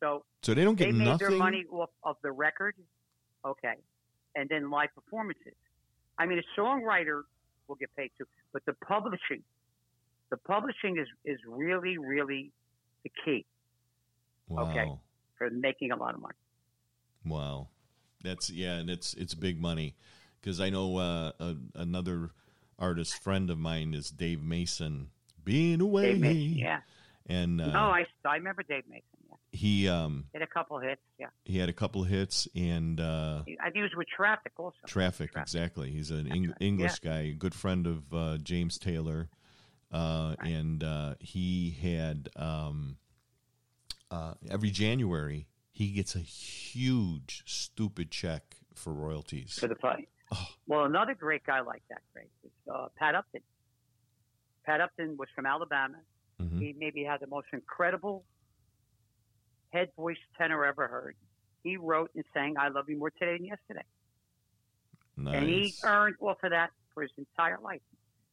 so 0.00 0.24
So 0.42 0.54
they 0.54 0.64
don't 0.64 0.76
get 0.76 0.86
they 0.86 0.92
made 0.92 1.04
nothing. 1.06 1.28
their 1.28 1.38
money 1.38 1.64
off 1.70 1.90
of 2.02 2.16
the 2.22 2.30
record, 2.32 2.74
okay, 3.44 3.74
and 4.34 4.48
then 4.48 4.70
live 4.70 4.88
performances. 4.94 5.54
I 6.18 6.26
mean, 6.26 6.38
a 6.38 6.60
songwriter 6.60 7.22
will 7.66 7.76
get 7.76 7.94
paid 7.96 8.10
too, 8.18 8.26
but 8.52 8.64
the 8.66 8.72
publishing, 8.72 9.42
the 10.30 10.36
publishing 10.36 10.98
is 10.98 11.08
is 11.24 11.38
really 11.46 11.98
really 11.98 12.52
the 13.04 13.10
key 13.24 13.46
Wow. 14.48 14.70
okay. 14.70 14.90
for 15.36 15.50
making 15.50 15.92
a 15.92 15.96
lot 15.96 16.14
of 16.14 16.20
money. 16.20 16.34
Wow. 17.24 17.68
That's 18.22 18.50
yeah, 18.50 18.76
and 18.76 18.90
it's 18.90 19.14
it's 19.14 19.34
big 19.34 19.60
money 19.60 19.94
because 20.40 20.60
I 20.60 20.70
know 20.70 20.96
uh, 20.96 21.32
a, 21.38 21.56
another 21.74 22.30
artist 22.78 23.22
friend 23.22 23.48
of 23.50 23.58
mine 23.58 23.94
is 23.94 24.10
Dave 24.10 24.42
Mason. 24.42 25.10
Being 25.44 25.80
away, 25.80 26.12
Dave 26.12 26.20
Mason, 26.20 26.58
yeah. 26.58 26.80
and 27.26 27.60
uh, 27.60 27.66
no, 27.68 27.78
I, 27.78 28.04
I 28.24 28.34
remember 28.34 28.62
Dave 28.64 28.82
Mason. 28.90 29.02
Yeah, 29.60 29.68
he 29.68 29.88
um 29.88 30.24
had 30.32 30.42
a 30.42 30.46
couple 30.46 30.78
hits. 30.78 31.00
Yeah, 31.18 31.26
he 31.44 31.58
had 31.58 31.68
a 31.68 31.72
couple 31.72 32.02
hits 32.04 32.46
and 32.54 33.00
uh, 33.00 33.40
I 33.60 33.64
think 33.64 33.76
he 33.76 33.82
was 33.82 33.90
with 33.96 34.08
Traffic 34.08 34.52
also. 34.56 34.76
traffic 34.86 35.32
Traffic. 35.32 35.42
exactly. 35.48 35.90
He's 35.90 36.10
an 36.10 36.30
Eng-. 36.30 36.54
English 36.60 36.98
guy, 37.00 37.30
good 37.32 37.54
friend 37.54 37.86
of 37.86 38.12
uh, 38.14 38.38
James 38.38 38.78
Taylor, 38.78 39.28
uh, 39.92 40.34
Right. 40.38 40.50
and 40.52 40.82
uh, 40.84 41.14
he 41.20 41.70
had 41.82 42.28
um, 42.36 42.96
uh, 44.10 44.34
every 44.50 44.70
January 44.70 45.48
he 45.70 45.92
gets 45.92 46.14
a 46.16 46.20
huge 46.20 47.42
stupid 47.46 48.10
check 48.10 48.56
for 48.74 48.92
royalties. 48.92 49.56
for 49.60 49.68
the 49.68 49.76
fight. 49.76 50.08
Oh. 50.32 50.46
Well, 50.66 50.84
another 50.84 51.14
great 51.14 51.44
guy 51.44 51.60
like 51.60 51.82
that, 51.88 52.02
great, 52.12 52.28
was 52.42 52.52
uh, 52.72 52.88
Pat 52.96 53.14
Upton. 53.14 53.40
Pat 54.66 54.80
Upton 54.80 55.16
was 55.16 55.28
from 55.34 55.46
Alabama. 55.46 55.98
Mhm. 56.42 56.60
He 56.60 56.74
maybe 56.78 57.02
had 57.04 57.20
the 57.20 57.26
most 57.28 57.46
incredible 57.52 58.24
head 59.72 59.90
voice 59.96 60.16
tenor 60.36 60.64
ever 60.64 60.88
heard. 60.88 61.16
He 61.62 61.76
wrote 61.76 62.10
and 62.14 62.24
sang 62.34 62.56
"I 62.58 62.68
Love 62.68 62.88
You 62.88 62.96
More 62.98 63.10
Today 63.10 63.36
Than 63.36 63.46
Yesterday," 63.46 63.84
Nice. 65.16 65.34
and 65.34 65.48
he 65.48 65.74
earned 65.84 66.16
off 66.20 66.38
of 66.42 66.50
that 66.50 66.70
for 66.94 67.02
his 67.02 67.10
entire 67.18 67.58
life. 67.60 67.80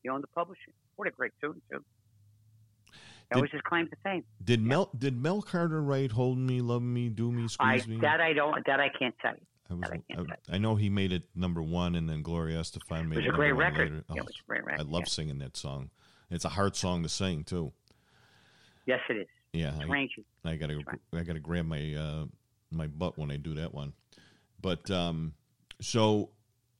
He 0.03 0.09
owned 0.09 0.23
the 0.23 0.27
publishing. 0.27 0.73
What 0.95 1.07
a 1.07 1.11
great 1.11 1.31
tune 1.41 1.61
too. 1.71 1.83
That 3.29 3.35
Did- 3.35 3.41
was 3.41 3.51
his 3.51 3.61
claim 3.61 3.87
to 3.89 3.95
fame. 4.03 4.23
Did 4.43 4.61
Mel 4.61 4.89
did 4.97 5.19
Mel 5.19 5.41
Carter 5.41 5.81
write 5.81 6.11
"Hold 6.11 6.37
Me, 6.37 6.61
Love 6.61 6.83
Me, 6.83 7.09
Do 7.09 7.31
Me, 7.31 7.43
I 7.43 7.47
Squeeze 7.79 7.87
Me"? 7.87 7.97
that 8.01 8.21
I 8.21 8.33
don't 8.33 8.65
that 8.67 8.79
I 8.79 8.89
can't 8.89 9.15
tell 9.19 9.33
you. 9.33 9.41
I, 9.67 9.73
was, 9.73 9.89
I 9.89 10.01
I, 10.51 10.55
I 10.55 10.57
know 10.59 10.75
he 10.75 10.89
made 10.91 11.11
it 11.11 11.23
number 11.35 11.59
one, 11.59 11.95
and 11.95 12.07
then 12.07 12.21
Gloria 12.21 12.59
Estefan 12.59 12.99
It 13.01 13.03
made 13.07 13.15
was 13.17 13.25
it 13.25 13.29
a 13.29 13.31
great 13.31 13.47
number 13.49 13.63
one 13.63 13.71
record. 13.73 13.89
later. 13.93 14.05
Yeah, 14.09 14.13
Oh, 14.13 14.17
it 14.17 14.25
was 14.25 14.35
a 14.43 14.47
great 14.47 14.61
oh, 14.69 14.73
I 14.79 14.83
love 14.83 15.01
yeah. 15.01 15.05
singing 15.05 15.37
that 15.39 15.57
song. 15.57 15.89
It's 16.29 16.45
a 16.45 16.49
hard 16.49 16.75
song 16.75 17.01
to 17.01 17.09
sing 17.09 17.43
too. 17.43 17.73
Yes, 18.85 18.99
it 19.09 19.17
is. 19.17 19.27
Yeah, 19.55 19.73
I. 19.81 19.85
I 20.43 20.55
gotta 20.55 20.81
I 21.13 21.23
gotta 21.23 21.39
grab 21.39 21.65
my 21.65 21.93
uh, 21.93 22.25
my 22.71 22.87
butt 22.87 23.17
when 23.17 23.31
I 23.31 23.37
do 23.37 23.55
that 23.55 23.73
one. 23.73 23.93
But 24.61 24.89
um, 24.91 25.33
so 25.81 26.29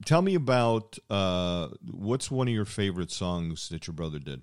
tell 0.04 0.22
me 0.22 0.34
about 0.34 0.98
uh, 1.08 1.68
what's 1.90 2.30
one 2.30 2.48
of 2.48 2.54
your 2.54 2.64
favorite 2.64 3.10
songs 3.10 3.68
that 3.70 3.86
your 3.86 3.94
brother 3.94 4.18
did? 4.18 4.42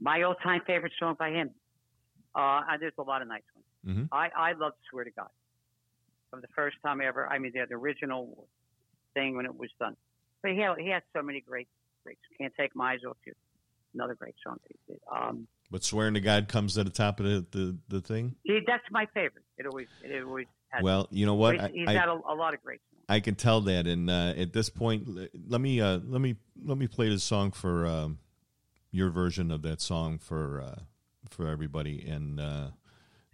My 0.00 0.22
all-time 0.22 0.62
favorite 0.66 0.92
song 0.98 1.16
by 1.18 1.30
him. 1.30 1.50
Uh, 2.34 2.62
and 2.68 2.80
there's 2.80 2.94
a 2.98 3.02
lot 3.02 3.22
of 3.22 3.28
nice 3.28 3.42
ones. 3.54 3.98
Mhm. 3.98 4.08
I 4.12 4.30
I 4.36 4.52
love 4.52 4.72
"Swear 4.90 5.04
to 5.04 5.10
God" 5.10 5.28
from 6.30 6.40
the 6.40 6.48
first 6.54 6.76
time 6.84 7.00
ever. 7.00 7.26
I 7.26 7.38
mean, 7.38 7.52
the, 7.52 7.66
the 7.68 7.74
original 7.74 8.48
thing 9.14 9.36
when 9.36 9.46
it 9.46 9.54
was 9.56 9.70
done. 9.78 9.96
But 10.42 10.52
he 10.52 10.58
had, 10.58 10.78
he 10.78 10.88
had 10.88 11.02
so 11.14 11.22
many 11.22 11.40
great 11.40 11.68
great. 12.04 12.18
Can't 12.38 12.52
take 12.58 12.74
my 12.74 12.92
eyes 12.92 13.00
off 13.06 13.16
you. 13.26 13.34
Another 13.94 14.14
great 14.14 14.36
song 14.44 14.56
that 14.62 14.70
he 14.70 14.92
did. 14.92 15.00
Um, 15.12 15.48
But 15.70 15.84
swearing 15.84 16.14
to 16.14 16.20
God 16.20 16.48
comes 16.48 16.74
to 16.74 16.84
the 16.84 16.90
top 16.90 17.20
of 17.20 17.26
the 17.26 17.46
the, 17.50 17.78
the 17.88 18.00
thing. 18.00 18.34
see, 18.46 18.60
that's 18.66 18.82
my 18.90 19.06
favorite. 19.14 19.44
It 19.56 19.66
always 19.66 19.86
it 20.02 20.24
always 20.24 20.46
has. 20.70 20.82
Well, 20.82 21.08
you 21.10 21.26
know 21.26 21.34
what? 21.34 21.54
he's, 21.54 21.62
I, 21.62 21.68
he's 21.68 21.88
I- 21.88 21.92
had 21.92 22.08
a, 22.08 22.20
a 22.28 22.34
lot 22.34 22.54
of 22.54 22.62
great 22.62 22.80
songs. 22.90 23.04
I 23.08 23.18
can 23.18 23.34
tell 23.34 23.60
that, 23.62 23.88
and 23.88 24.08
uh, 24.08 24.34
at 24.36 24.52
this 24.52 24.70
point, 24.70 25.08
let 25.48 25.60
me 25.60 25.80
uh, 25.80 25.98
let 26.04 26.20
me 26.20 26.36
let 26.64 26.78
me 26.78 26.86
play 26.86 27.08
this 27.08 27.24
song 27.24 27.50
for 27.50 27.84
um, 27.86 28.18
your 28.92 29.10
version 29.10 29.50
of 29.50 29.62
that 29.62 29.80
song 29.80 30.18
for 30.18 30.60
uh, 30.60 30.80
for 31.28 31.48
everybody, 31.48 32.06
and 32.08 32.38
uh, 32.38 32.68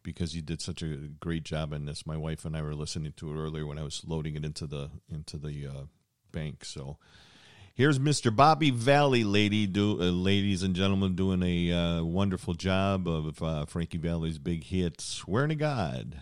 because 0.03 0.35
you 0.35 0.41
did 0.41 0.63
such 0.63 0.83
a 0.83 0.97
great 1.21 1.43
job 1.43 1.73
in 1.73 1.85
this, 1.85 2.07
my 2.07 2.17
wife 2.17 2.45
and 2.45 2.57
I 2.57 2.63
were 2.63 2.75
listening 2.75 3.13
to 3.17 3.31
it 3.31 3.37
earlier 3.37 3.67
when 3.67 3.79
I 3.79 3.83
was 3.83 4.03
loading 4.07 4.37
it 4.37 4.45
into 4.45 4.67
the 4.67 4.91
into 5.11 5.37
the 5.37 5.67
uh, 5.67 5.83
bank. 6.33 6.65
So 6.65 6.99
here's 7.77 7.99
Mr. 7.99 8.35
Bobby 8.35 8.71
Valli, 8.71 9.23
lady, 9.23 9.67
do 9.67 10.01
uh, 10.01 10.07
ladies 10.07 10.63
and 10.63 10.75
gentlemen, 10.75 11.15
doing 11.15 11.43
a 11.43 11.73
uh, 11.73 12.03
wonderful 12.03 12.55
job 12.55 13.07
of 13.07 13.41
uh, 13.43 13.67
Frankie 13.67 13.99
Valli's 13.99 14.39
big 14.39 14.65
hit, 14.65 15.01
"Swearing 15.01 15.51
to 15.51 15.55
God." 15.55 16.17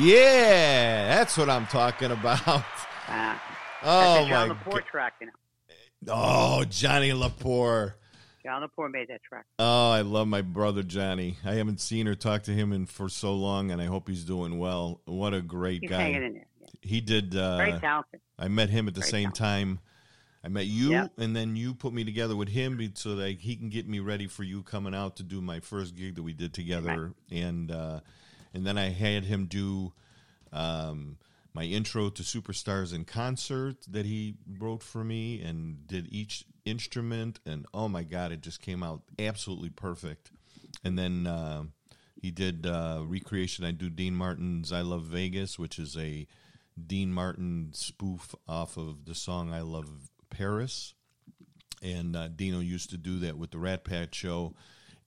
Yeah, 0.00 1.08
that's 1.14 1.36
what 1.36 1.50
I'm 1.50 1.66
talking 1.66 2.10
about. 2.10 2.64
Uh, 3.08 3.34
Oh 3.82 4.26
John 4.28 4.48
my 4.50 4.54
Lepore 4.54 4.72
god. 4.72 4.84
track, 4.90 5.14
you 5.22 5.26
know. 5.28 5.32
Oh, 6.08 6.64
Johnny 6.68 7.10
Lepore. 7.12 7.94
John 8.44 8.62
Lepore 8.62 8.90
made 8.90 9.08
that 9.08 9.22
track. 9.22 9.46
Oh, 9.58 9.90
I 9.90 10.02
love 10.02 10.28
my 10.28 10.42
brother 10.42 10.82
Johnny. 10.82 11.38
I 11.46 11.54
haven't 11.54 11.80
seen 11.80 12.06
or 12.06 12.14
talked 12.14 12.44
to 12.46 12.52
him 12.52 12.74
in 12.74 12.84
for 12.84 13.08
so 13.08 13.32
long, 13.34 13.70
and 13.70 13.80
I 13.80 13.86
hope 13.86 14.06
he's 14.06 14.24
doing 14.24 14.58
well. 14.58 15.00
What 15.06 15.32
a 15.32 15.40
great 15.40 15.80
He's 15.80 15.88
guy. 15.90 15.96
hanging 16.02 16.22
in 16.24 16.32
there. 16.34 16.46
Yeah. 16.60 16.66
He 16.82 17.00
did. 17.00 17.32
Very 17.32 17.72
Uh, 17.72 17.80
talented. 17.80 18.20
I 18.38 18.48
met 18.48 18.68
him 18.68 18.86
at 18.86 18.92
the 18.94 19.00
Very 19.00 19.10
same 19.10 19.32
talented. 19.32 19.38
time. 19.38 19.78
I 20.44 20.48
met 20.48 20.66
you, 20.66 20.90
Yeah. 20.90 21.08
and 21.16 21.34
then 21.34 21.56
you 21.56 21.74
put 21.74 21.94
me 21.94 22.04
together 22.04 22.36
with 22.36 22.48
him 22.50 22.78
so 22.94 23.16
that 23.16 23.40
he 23.40 23.56
can 23.56 23.70
get 23.70 23.88
me 23.88 23.98
ready 24.00 24.26
for 24.26 24.42
you 24.44 24.62
coming 24.62 24.94
out 24.94 25.16
to 25.16 25.22
do 25.22 25.40
my 25.40 25.60
first 25.60 25.94
gig 25.96 26.16
that 26.16 26.22
we 26.22 26.34
did 26.34 26.52
together, 26.52 27.14
and 27.30 27.70
uh, 27.70 28.00
and 28.52 28.66
then 28.66 28.78
I 28.78 28.90
had 28.90 29.24
him 29.24 29.46
do 29.46 29.92
um, 30.52 31.18
my 31.52 31.64
intro 31.64 32.10
to 32.10 32.22
Superstars 32.22 32.94
in 32.94 33.04
concert 33.04 33.76
that 33.88 34.06
he 34.06 34.34
wrote 34.58 34.82
for 34.82 35.04
me, 35.04 35.40
and 35.40 35.86
did 35.86 36.08
each 36.12 36.44
instrument, 36.64 37.40
and 37.46 37.66
oh 37.74 37.88
my 37.88 38.02
god, 38.02 38.32
it 38.32 38.40
just 38.40 38.60
came 38.60 38.82
out 38.82 39.02
absolutely 39.18 39.70
perfect. 39.70 40.30
And 40.84 40.98
then 40.98 41.26
uh, 41.26 41.64
he 42.20 42.30
did 42.30 42.66
uh, 42.66 43.02
recreation. 43.04 43.64
I 43.64 43.72
do 43.72 43.90
Dean 43.90 44.14
Martin's 44.14 44.72
"I 44.72 44.82
Love 44.82 45.04
Vegas," 45.04 45.58
which 45.58 45.78
is 45.78 45.96
a 45.96 46.26
Dean 46.86 47.12
Martin 47.12 47.70
spoof 47.72 48.34
off 48.48 48.76
of 48.76 49.04
the 49.06 49.14
song 49.14 49.52
"I 49.52 49.62
Love 49.62 49.88
Paris," 50.30 50.94
and 51.82 52.14
uh, 52.14 52.28
Dino 52.28 52.60
used 52.60 52.90
to 52.90 52.96
do 52.96 53.18
that 53.20 53.38
with 53.38 53.50
the 53.50 53.58
Rat 53.58 53.84
Pack 53.84 54.14
show, 54.14 54.54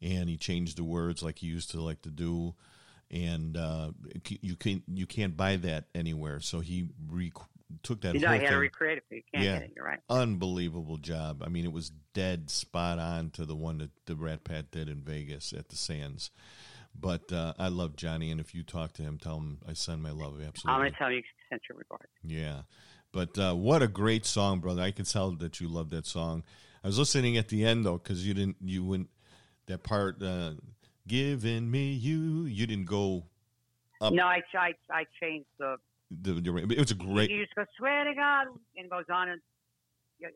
and 0.01 0.29
he 0.29 0.37
changed 0.37 0.77
the 0.77 0.83
words 0.83 1.23
like 1.23 1.39
he 1.39 1.47
used 1.47 1.71
to 1.71 1.81
like 1.81 2.01
to 2.01 2.11
do, 2.11 2.55
and 3.13 3.55
uh, 3.55 3.91
you 4.41 4.55
can 4.55 4.83
you 4.91 5.05
can't 5.05 5.37
buy 5.37 5.55
that 5.57 5.85
anywhere. 5.93 6.39
So 6.39 6.59
he 6.59 6.87
re- 7.09 7.31
took 7.83 8.01
that 8.01 8.15
You 8.15 8.19
know, 8.21 8.27
whole 8.29 8.37
he 8.39 8.43
had 8.43 8.51
to 8.51 8.57
recreate 8.57 8.97
it, 8.97 9.03
but 9.09 9.15
you 9.15 9.21
can't 9.31 9.43
Yeah. 9.45 9.53
get 9.59 9.61
it. 9.63 9.73
You're 9.75 9.85
right. 9.85 9.99
Unbelievable 10.09 10.97
job. 10.97 11.43
I 11.45 11.49
mean, 11.49 11.63
it 11.63 11.71
was 11.71 11.91
dead 12.13 12.49
spot 12.49 12.99
on 12.99 13.29
to 13.31 13.45
the 13.45 13.55
one 13.55 13.77
that 13.77 13.91
the 14.05 14.15
Rat 14.15 14.43
Pack 14.43 14.71
did 14.71 14.89
in 14.89 15.01
Vegas 15.01 15.53
at 15.53 15.69
the 15.69 15.75
Sands. 15.75 16.31
But 16.99 17.31
uh, 17.31 17.53
I 17.57 17.69
love 17.69 17.95
Johnny, 17.95 18.29
and 18.29 18.39
if 18.39 18.53
you 18.53 18.61
talk 18.63 18.93
to 18.93 19.01
him, 19.01 19.17
tell 19.17 19.37
him 19.37 19.59
I 19.67 19.73
send 19.73 20.03
my 20.03 20.11
love. 20.11 20.35
I'm 20.35 20.43
Absolutely. 20.47 20.81
going 20.81 20.91
to 20.91 20.97
tell 20.97 21.11
you, 21.11 21.23
send 21.49 21.61
your 21.69 21.77
regards. 21.79 22.11
Yeah. 22.23 22.61
But 23.11 23.37
uh, 23.39 23.53
what 23.55 23.81
a 23.81 23.87
great 23.87 24.25
song, 24.25 24.59
brother. 24.59 24.81
I 24.81 24.91
could 24.91 25.07
tell 25.07 25.31
that 25.31 25.59
you 25.59 25.67
love 25.67 25.89
that 25.91 26.05
song. 26.05 26.43
I 26.83 26.87
was 26.87 26.99
listening 26.99 27.37
at 27.37 27.47
the 27.47 27.63
end 27.65 27.85
though, 27.85 27.97
because 27.97 28.27
you 28.27 28.33
didn't 28.33 28.57
you 28.61 28.83
wouldn't 28.83 29.09
that 29.67 29.83
part 29.83 30.21
uh, 30.21 30.53
giving 31.07 31.69
me 31.69 31.91
you. 31.91 32.45
You 32.45 32.67
didn't 32.67 32.85
go 32.85 33.23
Up. 34.01 34.13
No, 34.13 34.25
I, 34.25 34.41
I, 34.53 34.73
I 34.89 35.05
changed 35.21 35.47
the. 35.59 35.77
the, 36.09 36.33
the 36.33 36.57
it 36.57 36.79
was 36.79 36.91
a 36.91 36.95
great. 36.95 37.29
You 37.29 37.43
just 37.43 37.55
go, 37.55 37.65
swear 37.77 38.03
to 38.03 38.13
God, 38.13 38.47
and 38.77 38.85
it 38.85 38.89
goes 38.89 39.05
on. 39.11 39.29
And 39.29 39.41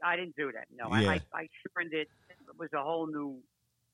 I 0.04 0.16
didn't 0.16 0.36
do 0.36 0.52
that. 0.52 0.66
No, 0.76 0.96
Yeah. 0.96 1.12
I, 1.12 1.14
I, 1.14 1.22
I 1.34 1.48
turned 1.76 1.94
it. 1.94 2.10
It 2.30 2.60
was 2.60 2.70
a 2.74 2.82
whole 2.82 3.08
new. 3.08 3.38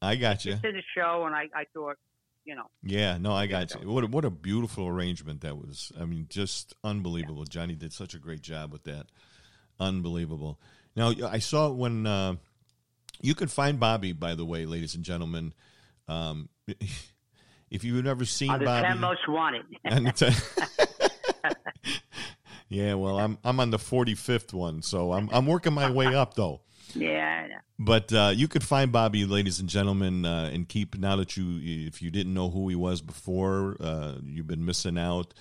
I 0.02 0.16
got 0.16 0.46
you. 0.46 0.54
It's 0.54 0.64
in 0.64 0.74
the 0.74 0.84
show, 0.96 1.24
and 1.26 1.34
I, 1.36 1.48
I 1.56 1.64
thought, 1.74 1.98
you 2.46 2.56
know, 2.56 2.66
Yeah, 2.84 3.18
no, 3.18 3.34
I 3.34 3.48
got 3.48 3.74
you. 3.74 3.90
What 3.90 4.04
a, 4.04 4.08
what 4.08 4.26
a 4.26 4.30
beautiful 4.30 4.88
arrangement 4.88 5.42
that 5.42 5.58
was. 5.58 5.92
I 6.00 6.06
mean, 6.06 6.28
just 6.30 6.74
unbelievable. 6.84 7.46
Johnny 7.46 7.76
did 7.76 7.94
such 7.94 8.14
a 8.14 8.20
great 8.20 8.42
job 8.42 8.74
with 8.74 8.84
that. 8.84 9.06
Unbelievable. 9.80 10.60
Now 10.96 11.14
I 11.28 11.40
saw 11.40 11.70
it 11.70 11.76
when 11.76 12.06
uh, 12.06 12.36
you 13.22 13.34
can 13.34 13.48
find 13.48 13.80
Bobby. 13.80 14.12
By 14.12 14.36
the 14.36 14.46
way, 14.46 14.66
ladies 14.66 14.94
and 14.94 15.04
gentlemen, 15.04 15.54
um, 16.08 16.50
if 17.70 17.84
you've 17.84 18.04
never 18.04 18.26
seen 18.26 18.52
the 18.52 18.66
Bobby, 18.66 18.88
ten 18.88 19.00
most 19.00 19.28
wanted. 19.28 19.66
a- 19.86 20.34
yeah, 22.70 22.94
well, 22.96 23.20
I'm 23.20 23.38
I'm 23.44 23.60
on 23.60 23.72
the 23.72 23.78
45th 23.78 24.54
one, 24.54 24.82
so 24.82 25.14
I'm 25.14 25.30
I'm 25.32 25.46
working 25.46 25.74
my 25.74 25.90
way 25.92 26.14
up 26.16 26.34
though. 26.36 26.62
yeah, 26.96 27.44
I 27.44 27.48
know. 27.48 27.56
But 27.80 28.14
uh, 28.14 28.32
you 28.34 28.48
could 28.48 28.64
find 28.64 28.92
Bobby, 28.92 29.26
ladies 29.26 29.60
and 29.60 29.68
gentlemen, 29.68 30.26
uh, 30.26 30.50
and 30.54 30.70
keep 30.70 30.98
now 30.98 31.16
that 31.18 31.36
you, 31.36 31.60
if 31.88 32.02
you 32.02 32.12
didn't 32.12 32.34
know 32.34 32.50
who 32.50 32.70
he 32.70 32.76
was 32.76 33.02
before, 33.02 33.76
uh, 33.80 34.14
you've 34.24 34.48
been 34.48 34.64
missing 34.64 34.98
out. 34.98 35.34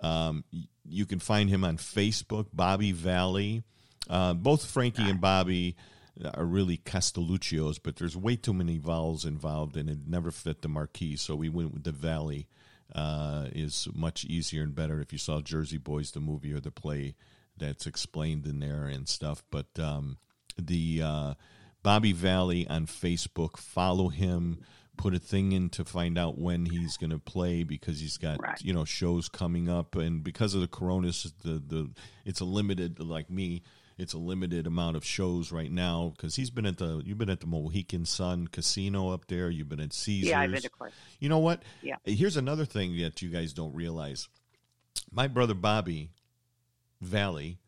Um, 0.00 0.44
you 0.84 1.06
can 1.06 1.18
find 1.18 1.50
him 1.50 1.64
on 1.64 1.76
Facebook, 1.76 2.46
Bobby 2.52 2.92
Valli. 2.92 3.64
Uh, 4.08 4.32
both 4.34 4.64
Frankie 4.64 5.08
and 5.08 5.20
Bobby 5.20 5.76
are 6.34 6.44
really 6.44 6.76
Castelluccios, 6.78 7.78
but 7.82 7.96
there's 7.96 8.16
way 8.16 8.36
too 8.36 8.52
many 8.54 8.78
vowels 8.78 9.24
involved, 9.24 9.76
and 9.76 9.88
it 9.88 9.98
never 10.06 10.30
fit 10.30 10.62
the 10.62 10.68
marquee. 10.68 11.16
So 11.16 11.34
we 11.36 11.48
went 11.48 11.72
with 11.72 11.84
the 11.84 11.92
Valli. 11.92 12.48
Uh, 12.94 13.48
is 13.54 13.86
much 13.94 14.24
easier 14.24 14.62
and 14.62 14.74
better 14.74 14.98
if 15.02 15.12
you 15.12 15.18
saw 15.18 15.42
Jersey 15.42 15.76
Boys, 15.76 16.12
the 16.12 16.20
movie 16.20 16.54
or 16.54 16.60
the 16.60 16.70
play. 16.70 17.14
That's 17.54 17.86
explained 17.86 18.46
in 18.46 18.60
there 18.60 18.86
and 18.86 19.06
stuff. 19.06 19.42
But 19.50 19.66
um, 19.78 20.16
the 20.56 21.02
uh, 21.04 21.34
Bobby 21.82 22.12
Valli 22.12 22.66
on 22.66 22.86
Facebook. 22.86 23.58
Follow 23.58 24.08
him. 24.08 24.60
Put 24.96 25.14
a 25.14 25.18
thing 25.18 25.52
in 25.52 25.68
to 25.70 25.84
find 25.84 26.18
out 26.18 26.38
when 26.38 26.64
he's 26.66 26.96
going 26.96 27.10
to 27.10 27.18
play 27.18 27.62
because 27.62 28.00
he's 28.00 28.16
got 28.16 28.42
Right. 28.42 28.60
you 28.62 28.72
know 28.72 28.84
shows 28.84 29.28
coming 29.28 29.68
up, 29.68 29.94
and 29.94 30.24
because 30.24 30.54
of 30.54 30.60
the 30.60 30.66
coronas, 30.66 31.30
the 31.44 31.62
the 31.64 31.90
it's 32.24 32.40
a 32.40 32.44
limited 32.44 32.98
like 33.00 33.30
me. 33.30 33.62
It's 33.98 34.12
a 34.12 34.18
limited 34.18 34.68
amount 34.68 34.96
of 34.96 35.04
shows 35.04 35.50
right 35.50 35.72
now 35.72 36.14
because 36.16 36.36
he's 36.36 36.50
been 36.50 36.66
at 36.66 36.78
the 36.78 37.02
you've 37.04 37.18
been 37.18 37.28
at 37.28 37.40
the 37.40 37.48
Mohegan 37.48 38.04
Sun 38.04 38.46
Casino 38.46 39.10
up 39.10 39.26
there. 39.26 39.50
You've 39.50 39.68
been 39.68 39.80
at 39.80 39.92
Caesars. 39.92 40.30
Yeah, 40.30 40.40
I've 40.40 40.52
been 40.52 40.62
to 40.62 40.68
Clark. 40.70 40.92
You 41.18 41.28
know 41.28 41.40
what? 41.40 41.64
Yeah. 41.82 41.96
Here's 42.04 42.36
another 42.36 42.64
thing 42.64 42.96
that 42.98 43.20
you 43.22 43.28
guys 43.28 43.52
don't 43.52 43.74
realize. 43.74 44.28
My 45.10 45.26
brother 45.26 45.54
Bobby 45.54 46.10
Valli 47.00 47.58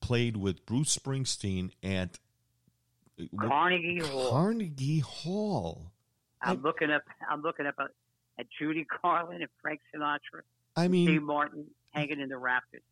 played 0.00 0.36
with 0.36 0.66
Bruce 0.66 0.96
Springsteen 0.96 1.70
at 1.82 2.18
uh, 3.18 3.24
Carnegie 3.40 4.00
Hall. 4.00 4.30
Carnegie 4.30 5.00
Hall. 5.00 5.92
I'm 6.42 6.62
looking 6.62 6.90
up. 6.90 7.02
I'm 7.30 7.40
looking 7.40 7.66
up 7.66 7.76
at, 7.80 7.88
at 8.38 8.46
Judy 8.58 8.86
Garland 9.02 9.40
and 9.40 9.50
Frank 9.62 9.80
Sinatra, 9.94 10.42
I 10.76 10.88
mean, 10.88 11.08
Steve 11.08 11.22
Martin 11.22 11.64
hanging 11.92 12.20
in 12.20 12.28
the 12.28 12.36
rafters. 12.36 12.82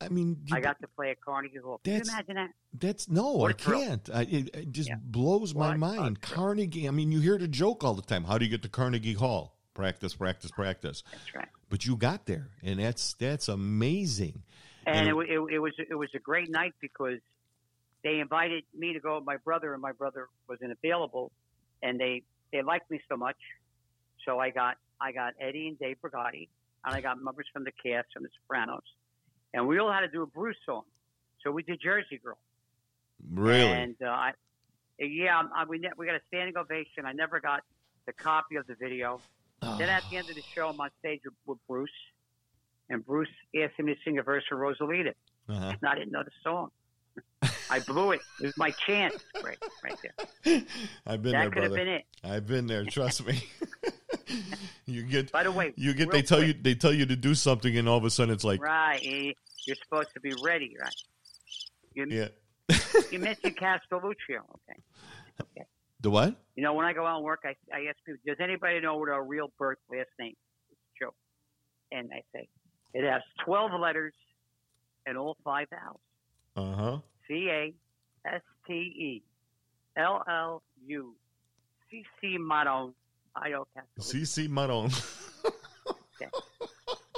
I 0.00 0.08
mean, 0.08 0.36
I 0.52 0.60
got 0.60 0.80
to 0.80 0.88
play 0.88 1.10
at 1.10 1.20
Carnegie 1.20 1.58
Hall. 1.58 1.80
Can 1.84 1.94
you 1.94 2.00
imagine 2.02 2.34
that? 2.36 2.50
that's 2.74 3.08
no, 3.08 3.44
I 3.46 3.52
can't. 3.52 4.08
I, 4.12 4.22
it, 4.22 4.54
it 4.54 4.72
just 4.72 4.88
Yeah. 4.88 4.96
blows 5.02 5.54
my 5.54 5.68
What 5.68 5.74
a 5.76 5.78
mind. 5.78 6.20
Carnegie. 6.20 6.88
I 6.88 6.90
mean, 6.90 7.12
you 7.12 7.20
hear 7.20 7.38
the 7.38 7.48
joke 7.48 7.84
all 7.84 7.94
the 7.94 8.02
time. 8.02 8.24
How 8.24 8.38
do 8.38 8.44
you 8.44 8.50
get 8.50 8.62
to 8.62 8.68
Carnegie 8.68 9.14
Hall? 9.14 9.56
Practice, 9.74 10.14
practice, 10.14 10.50
practice. 10.50 11.02
That's 11.12 11.34
right. 11.34 11.48
But 11.70 11.86
you 11.86 11.96
got 11.96 12.26
there, 12.26 12.48
and 12.62 12.78
that's 12.78 13.14
that's 13.14 13.48
amazing. 13.48 14.42
And 14.86 15.08
And- 15.08 15.22
it, 15.22 15.30
it, 15.30 15.54
it 15.54 15.58
was 15.60 15.72
it 15.78 15.94
was 15.94 16.10
a 16.14 16.18
great 16.18 16.50
night 16.50 16.74
because 16.80 17.20
they 18.04 18.18
invited 18.20 18.64
me 18.76 18.92
to 18.94 19.00
go 19.00 19.14
with 19.16 19.24
my 19.24 19.36
brother, 19.38 19.72
and 19.72 19.80
my 19.80 19.92
brother 19.92 20.28
wasn't 20.48 20.72
available, 20.72 21.30
and 21.82 21.98
they 21.98 22.22
they 22.52 22.60
liked 22.62 22.90
me 22.90 23.00
so 23.08 23.16
much, 23.16 23.36
so 24.26 24.38
I 24.38 24.50
got 24.50 24.76
I 25.00 25.12
got 25.12 25.32
Eddie 25.40 25.68
and 25.68 25.78
Dave 25.78 25.96
Brigati, 26.04 26.48
and 26.84 26.94
I 26.94 27.00
got 27.00 27.22
members 27.22 27.46
from 27.52 27.64
the 27.64 27.72
cast 27.72 28.08
from 28.12 28.22
The 28.24 28.28
Sopranos, 28.42 28.82
and 29.54 29.66
we 29.66 29.78
all 29.78 29.90
had 29.92 30.00
to 30.00 30.08
do 30.08 30.22
a 30.22 30.26
Bruce 30.26 30.56
song, 30.66 30.82
so 31.42 31.50
we 31.50 31.62
did 31.62 31.80
Jersey 31.80 32.18
Girl. 32.22 32.38
Really? 33.30 33.62
And 33.70 33.94
uh, 34.02 34.08
I, 34.08 34.32
yeah, 34.98 35.40
I, 35.54 35.64
we 35.64 35.78
ne- 35.78 35.90
we 35.96 36.06
got 36.06 36.16
a 36.16 36.20
standing 36.28 36.56
ovation. 36.56 37.06
I 37.06 37.12
never 37.12 37.40
got 37.40 37.62
the 38.06 38.12
copy 38.12 38.56
of 38.56 38.66
the 38.66 38.74
video. 38.74 39.20
Then 39.60 39.88
at 39.88 40.02
the 40.10 40.16
end 40.16 40.28
of 40.28 40.34
the 40.34 40.42
show, 40.54 40.68
I'm 40.70 40.80
on 40.80 40.90
stage 40.98 41.20
with, 41.24 41.34
with 41.46 41.58
Bruce, 41.68 41.90
and 42.90 43.06
Bruce 43.06 43.28
asked 43.62 43.74
him 43.78 43.86
to 43.86 43.94
sing 44.04 44.18
a 44.18 44.22
verse 44.24 44.42
of 44.50 44.58
Rosalita, 44.58 45.14
Uh-huh. 45.48 45.66
and 45.70 45.78
I 45.88 45.94
didn't 45.94 46.10
know 46.10 46.24
the 46.24 46.32
song. 46.42 46.70
I 47.72 47.80
blew 47.80 48.10
it. 48.12 48.20
It 48.38 48.44
was 48.44 48.56
my 48.58 48.70
chance, 48.70 49.16
right, 49.42 49.56
right 49.82 49.96
there. 50.02 50.62
I've 51.06 51.22
been 51.22 51.32
that 51.32 51.38
there, 51.40 51.50
could 51.50 51.62
have 51.62 51.72
brother. 51.72 51.76
been 51.76 51.88
it. 51.88 52.04
I've 52.22 52.46
been 52.46 52.66
there. 52.66 52.84
Trust 52.84 53.26
me. 53.26 53.42
you 54.86 55.02
get 55.04 55.32
By 55.32 55.44
the 55.44 55.52
way, 55.52 55.72
you 55.76 55.94
get 55.94 56.10
they 56.10 56.20
tell 56.20 56.38
quick, 56.38 56.48
you 56.48 56.62
they 56.62 56.74
tell 56.74 56.92
you 56.92 57.06
to 57.06 57.16
do 57.16 57.34
something, 57.34 57.74
and 57.78 57.88
all 57.88 57.96
of 57.96 58.04
a 58.04 58.10
sudden 58.10 58.34
it's 58.34 58.44
like 58.44 58.62
right. 58.62 59.02
you- 59.02 59.32
You're 59.66 59.76
supposed 59.84 60.08
to 60.12 60.20
be 60.20 60.34
ready, 60.44 60.76
right? 60.78 60.94
You, 61.94 62.06
yeah. 62.10 62.28
you 63.10 63.18
mentioned 63.18 63.56
Castelluccio, 63.56 64.40
okay? 64.40 64.78
Okay. 65.40 65.64
The 66.00 66.10
what? 66.10 66.36
You 66.56 66.62
know, 66.62 66.74
when 66.74 66.84
I 66.84 66.92
go 66.92 67.06
out 67.06 67.16
and 67.16 67.24
work, 67.24 67.40
I, 67.44 67.54
I 67.74 67.86
ask 67.88 67.96
people, 68.04 68.20
does 68.26 68.36
anybody 68.38 68.80
know 68.80 68.96
what 68.98 69.08
our 69.08 69.24
real 69.24 69.50
birth 69.58 69.78
last 69.90 70.08
name 70.18 70.34
is? 70.70 70.76
Joe. 71.00 71.14
And 71.90 72.10
I 72.12 72.22
say, 72.34 72.48
it 72.92 73.10
has 73.10 73.22
12 73.46 73.80
letters 73.80 74.12
and 75.06 75.16
all 75.16 75.36
five 75.42 75.68
vowels. 75.70 76.00
Uh 76.54 76.76
huh. 76.76 76.98
C 77.32 77.48
A 77.48 77.72
S 78.26 78.42
T 78.66 78.72
E 78.74 79.22
L 79.96 80.22
L 80.28 80.62
U 80.86 81.14
C 81.90 82.04
C 82.20 82.36
Maron 82.38 82.92
I 83.36 83.52
O 83.54 83.66
Castelluccio. 83.74 84.22
CC 84.22 84.48
Maron. 84.48 84.90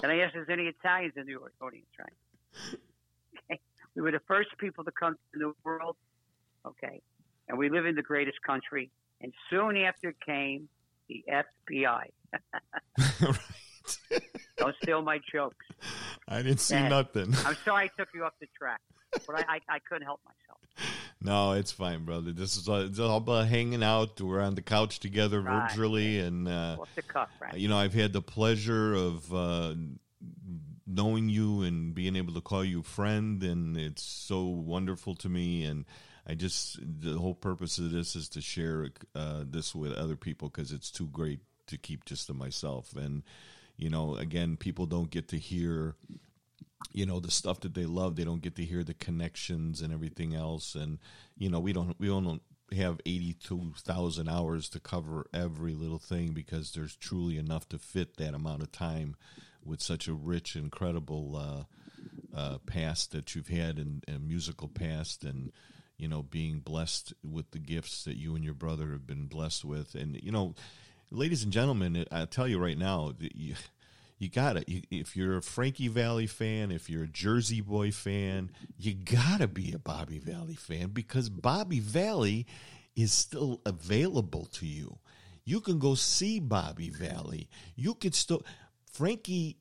And 0.03 0.13
I 0.13 0.19
asked 0.19 0.35
if 0.37 0.47
there's 0.47 0.59
any 0.59 0.69
Italians 0.69 1.15
in 1.17 1.25
the 1.27 1.35
audience, 1.65 1.87
right? 1.99 2.79
Okay. 3.51 3.61
We 3.95 4.03
were 4.03 4.11
the 4.13 4.21
first 4.29 4.51
people 4.59 4.85
to 4.85 4.91
come 4.93 5.15
to 5.33 5.39
the 5.39 5.53
world, 5.65 5.97
okay? 6.67 7.01
And 7.49 7.57
we 7.57 7.71
live 7.71 7.87
in 7.87 7.95
the 7.95 8.03
greatest 8.03 8.37
country. 8.47 8.91
And 9.23 9.33
soon 9.49 9.79
after 9.79 10.15
came 10.27 10.69
the 11.09 11.25
FBI. 11.31 12.05
right. 13.23 14.21
Don't 14.59 14.75
steal 14.83 15.01
my 15.03 15.21
jokes. 15.33 15.65
I 16.29 16.43
didn't 16.43 16.61
see 16.61 16.75
Yeah. 16.75 16.89
nothing. 16.89 17.35
I'm 17.47 17.57
sorry 17.65 17.85
I 17.87 17.91
took 17.99 18.09
you 18.15 18.25
off 18.25 18.35
the 18.41 18.49
track, 18.59 18.81
but 19.27 19.37
I, 19.37 19.55
I, 19.57 19.61
I 19.69 19.79
couldn't 19.79 20.05
help 20.05 20.21
myself. 20.25 20.91
No, 21.21 21.53
it's 21.53 21.73
fine, 21.73 22.05
brother. 22.05 22.33
This 22.33 22.57
is 22.57 22.69
all, 22.69 22.81
it's 22.83 22.99
all 22.99 23.17
about 23.19 23.47
hanging 23.47 23.83
out. 23.83 24.21
We're 24.21 24.41
on 24.41 24.55
the 24.55 24.63
couch 24.63 24.99
together 25.01 25.41
Right. 25.41 25.63
virtually, 25.69 26.19
and 26.19 26.47
uh, 26.49 26.77
Off 26.81 26.89
the 26.95 27.03
cuff, 27.03 27.31
right? 27.41 27.55
you 27.55 27.69
know, 27.69 27.77
I've 27.79 27.95
had 27.95 28.13
the 28.13 28.21
pleasure 28.23 28.93
of 28.95 29.33
uh, 29.33 29.75
knowing 30.87 31.29
you 31.29 31.63
and 31.63 31.95
being 31.95 32.17
able 32.17 32.35
to 32.35 32.41
call 32.41 32.65
you 32.65 32.83
friend, 32.83 33.43
and 33.43 33.77
it's 33.77 34.03
so 34.03 34.45
wonderful 34.45 35.15
to 35.17 35.29
me. 35.29 35.65
And 35.65 35.85
I 36.27 36.35
just 36.35 36.79
the 36.83 37.19
whole 37.19 37.35
purpose 37.35 37.79
of 37.79 37.91
this 37.91 38.17
is 38.17 38.29
to 38.31 38.41
share 38.41 38.91
uh, 39.15 39.45
this 39.47 39.75
with 39.75 39.93
other 39.93 40.17
people 40.17 40.49
because 40.49 40.73
it's 40.73 40.91
too 40.91 41.07
great 41.07 41.41
to 41.69 41.79
keep 41.79 42.05
just 42.05 42.27
to 42.27 42.35
myself. 42.35 42.95
And 42.97 43.23
you 43.77 43.89
know, 43.91 44.17
again, 44.17 44.57
people 44.57 44.87
don't 44.87 45.11
get 45.11 45.29
to 45.29 45.39
hear 45.39 45.95
you 46.93 47.07
know 47.07 47.21
the 47.21 47.31
stuff 47.31 47.61
that 47.61 47.75
they 47.75 47.87
love 47.87 48.17
they 48.17 48.25
don't 48.25 48.43
get 48.43 48.57
to 48.57 48.65
hear 48.65 48.85
the 48.85 48.95
connections 48.95 49.81
and 49.81 49.93
everything 49.93 50.35
else. 50.35 50.75
And 50.75 50.99
you 51.37 51.51
know 51.51 51.61
we 51.61 51.73
don't 51.73 51.99
we 51.99 52.09
don't 52.09 52.43
have 52.73 53.01
82,000 53.05 54.29
hours 54.29 54.69
to 54.71 54.81
cover 54.81 55.27
every 55.33 55.75
little 55.75 55.99
thing 55.99 56.33
because 56.33 56.73
there's 56.73 56.97
truly 56.97 57.37
enough 57.37 57.69
to 57.69 57.79
fit 57.79 58.17
that 58.17 58.35
amount 58.35 58.63
of 58.63 58.73
time 58.73 59.17
with 59.65 59.81
such 59.81 60.09
a 60.09 60.15
rich 60.15 60.57
incredible 60.57 61.37
uh, 61.37 62.37
uh, 62.37 62.59
past 62.67 63.13
that 63.13 63.35
you've 63.35 63.49
had 63.49 63.79
and, 63.79 64.03
and 64.09 64.27
musical 64.27 64.69
past 64.69 65.25
and 65.25 65.53
you 65.99 66.09
know 66.09 66.23
being 66.23 66.59
blessed 66.61 67.13
with 67.23 67.51
the 67.53 67.59
gifts 67.59 68.05
that 68.05 68.17
you 68.17 68.35
and 68.35 68.45
your 68.45 68.55
brother 68.55 68.91
have 68.91 69.07
been 69.07 69.27
blessed 69.27 69.65
with. 69.65 69.95
And 69.95 70.19
you 70.23 70.33
know 70.33 70.55
ladies 71.11 71.45
and 71.45 71.53
gentlemen 71.53 72.05
i 72.11 72.25
tell 72.25 72.49
you 72.49 72.59
right 72.59 72.79
now 72.79 73.13
that 73.21 73.37
you, 74.25 74.29
you 74.29 74.31
gotta 74.31 74.65
you, 74.67 74.83
if 74.91 75.17
you're 75.17 75.37
a 75.37 75.43
frankie 75.43 75.89
valli 75.89 76.27
fan 76.27 76.71
if 76.71 76.89
you're 76.89 77.05
a 77.05 77.09
jersey 77.09 77.61
boy 77.61 77.91
fan 77.91 78.51
you 78.79 78.95
gotta 78.95 79.49
be 79.49 79.73
a 79.73 79.79
bobby 79.79 80.19
valli 80.19 80.55
fan 80.55 80.89
because 80.89 81.29
bobby 81.29 81.81
valli 81.81 82.47
is 82.97 83.13
still 83.13 83.61
available 83.67 84.47
to 84.47 84.67
you. 84.67 84.99
You 85.45 85.61
can 85.61 85.79
go 85.79 85.95
see 85.95 86.41
bobby 86.41 86.91
valli. 86.91 87.49
You 87.77 87.95
could 87.95 88.15
still 88.15 88.43
frankie 88.93 89.59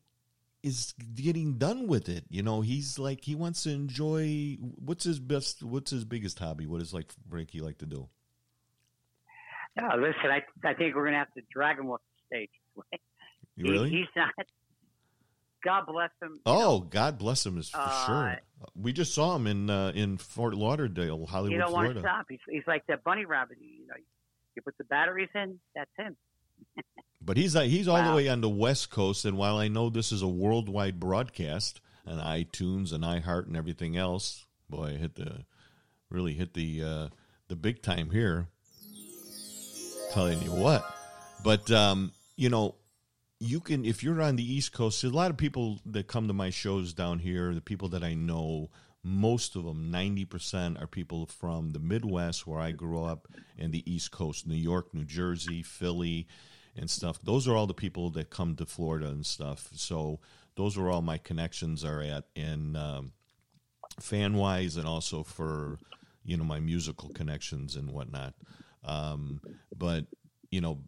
is 0.61 0.93
getting 1.15 1.57
done 1.57 1.87
with 1.87 2.07
it. 2.07 2.25
You 2.29 2.43
know 2.43 2.61
he's 2.61 2.97
like 2.97 3.23
he 3.23 3.35
wants 3.35 3.63
to 3.63 3.71
enjoy 3.71 4.57
what's 4.59 5.03
his 5.03 5.19
best 5.19 5.63
what's 5.63 5.91
his 5.91 6.05
biggest 6.05 6.39
hobby? 6.39 6.65
What 6.67 6.79
does 6.79 6.93
like 6.93 7.11
frankie 7.29 7.61
like 7.61 7.79
to 7.79 7.85
do? 7.85 8.07
No, 9.75 9.89
listen, 9.97 10.29
I, 10.29 10.43
I 10.67 10.73
think 10.75 10.95
we're 10.95 11.01
going 11.01 11.13
to 11.13 11.19
have 11.19 11.33
to 11.33 11.41
drag 11.51 11.79
him 11.79 11.89
off 11.89 12.01
the 12.29 12.37
stage. 12.37 12.51
You 13.55 13.65
He- 13.65 13.71
really 13.71 13.89
he's 13.89 14.07
not. 14.15 14.33
God 15.63 15.85
bless 15.87 16.09
him. 16.21 16.39
Oh, 16.45 16.59
know, 16.59 16.79
God 16.81 17.17
bless 17.17 17.45
him 17.45 17.57
is 17.57 17.69
for 17.69 17.77
Uh, 17.79 18.05
sure. 18.05 18.39
We 18.75 18.91
just 18.91 19.13
saw 19.13 19.35
him 19.35 19.47
in 19.47 19.69
uh, 19.69 19.93
in 19.95 20.17
Fort 20.17 20.55
Lauderdale, 20.55 21.25
Hollywood, 21.25 21.51
you 21.53 21.57
don't 21.57 21.71
want 21.71 21.93
to 21.93 21.99
stop. 22.01 22.25
He's, 22.29 22.39
he's 22.49 22.67
like 22.67 22.85
that 22.87 23.03
bunny 23.03 23.25
rabbit. 23.25 23.57
You 23.61 23.87
know, 23.87 23.95
you 24.55 24.61
put 24.61 24.77
the 24.77 24.83
batteries 24.83 25.29
in, 25.35 25.59
that's 25.75 25.91
him. 25.97 26.15
But 27.25 27.37
he's 27.37 27.55
uh, 27.55 27.61
he's 27.61 27.87
all 27.87 28.03
the 28.03 28.13
way 28.13 28.27
on 28.27 28.41
the 28.41 28.49
West 28.49 28.89
Coast, 28.89 29.23
and 29.23 29.37
while 29.37 29.55
I 29.57 29.69
know 29.69 29.89
this 29.89 30.11
is 30.11 30.21
a 30.21 30.27
worldwide 30.27 30.99
broadcast 30.99 31.79
on 32.05 32.17
iTunes 32.17 32.91
and 32.91 33.01
iHeart 33.05 33.47
and 33.47 33.55
everything 33.55 33.95
else, 33.95 34.45
boy, 34.69 34.87
I 34.87 34.97
hit 34.97 35.15
the 35.15 35.45
really 36.09 36.33
hit 36.33 36.53
the 36.53 36.83
uh, 36.83 37.07
the 37.47 37.55
big 37.55 37.81
time 37.81 38.09
here. 38.09 38.47
Telling 40.11 40.41
you 40.41 40.51
what, 40.51 40.83
but 41.45 41.71
um, 41.71 42.11
you 42.35 42.49
know, 42.49 42.75
you 43.43 43.59
can 43.59 43.85
if 43.85 44.03
you're 44.03 44.21
on 44.21 44.35
the 44.37 44.53
East 44.53 44.71
Coast. 44.71 45.03
A 45.03 45.09
lot 45.09 45.29
of 45.29 45.37
people 45.37 45.79
that 45.85 46.07
come 46.07 46.27
to 46.27 46.33
my 46.33 46.49
shows 46.49 46.93
down 46.93 47.19
here. 47.19 47.53
The 47.53 47.61
people 47.61 47.89
that 47.89 48.03
I 48.03 48.13
know, 48.13 48.69
most 49.03 49.55
of 49.55 49.65
them, 49.65 49.91
ninety 49.91 50.25
percent, 50.25 50.77
are 50.79 50.87
people 50.87 51.25
from 51.25 51.71
the 51.71 51.79
Midwest, 51.79 52.47
where 52.47 52.59
I 52.59 52.71
grew 52.71 53.03
up, 53.03 53.27
and 53.57 53.73
the 53.73 53.89
East 53.91 54.11
Coast, 54.11 54.47
New 54.47 54.55
York, 54.55 54.93
New 54.93 55.03
Jersey, 55.03 55.61
Philly, 55.61 56.27
and 56.75 56.89
stuff. 56.89 57.19
Those 57.21 57.47
are 57.47 57.55
all 57.55 57.67
the 57.67 57.73
people 57.73 58.09
that 58.11 58.29
come 58.29 58.55
to 58.55 58.65
Florida 58.65 59.07
and 59.07 59.25
stuff. 59.25 59.69
So 59.73 60.19
those 60.55 60.77
are 60.77 60.89
all 60.89 61.01
my 61.01 61.17
connections 61.17 61.83
are 61.83 62.01
at, 62.01 62.25
and 62.35 62.77
um, 62.77 63.11
fan 63.99 64.35
wise, 64.35 64.77
and 64.77 64.87
also 64.87 65.23
for 65.23 65.79
you 66.23 66.37
know 66.37 66.45
my 66.45 66.61
musical 66.61 67.09
connections 67.09 67.75
and 67.75 67.91
whatnot. 67.91 68.33
Um, 68.85 69.41
but 69.77 70.05
you 70.49 70.61
know, 70.61 70.79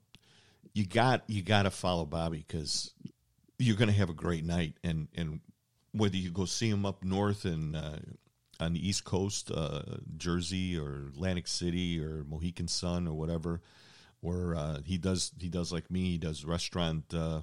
you 0.76 0.86
got 0.86 1.23
you 1.28 1.41
got 1.41 1.63
to 1.63 1.71
follow 1.71 2.05
Bobby 2.05 2.45
because 2.45 2.91
you're 3.57 3.78
going 3.78 3.89
to 3.89 3.95
have 3.95 4.09
a 4.09 4.13
great 4.13 4.43
night, 4.43 4.73
and 4.84 5.07
and 5.15 5.39
whether 5.93 6.17
you 6.17 6.30
go 6.30 6.45
see 6.45 6.69
him 6.69 6.86
up 6.86 7.03
north 7.03 7.45
and 7.45 7.76
uh, 7.76 7.97
on 8.59 8.73
the 8.73 8.88
East 8.88 9.05
Coast, 9.05 9.49
uh, 9.51 9.82
Jersey 10.17 10.78
or 10.78 11.07
Atlantic 11.07 11.47
City 11.47 12.03
or 12.03 12.26
Mohegan 12.28 12.67
Sun 12.67 13.07
or 13.07 13.13
whatever, 13.13 13.61
or 14.21 14.53
uh, 14.55 14.82
he 14.84 14.97
does 14.97 15.32
he 15.39 15.47
does 15.47 15.71
like 15.71 15.89
me, 15.89 16.11
he 16.11 16.17
does 16.17 16.43
restaurant 16.43 17.05
uh, 17.13 17.41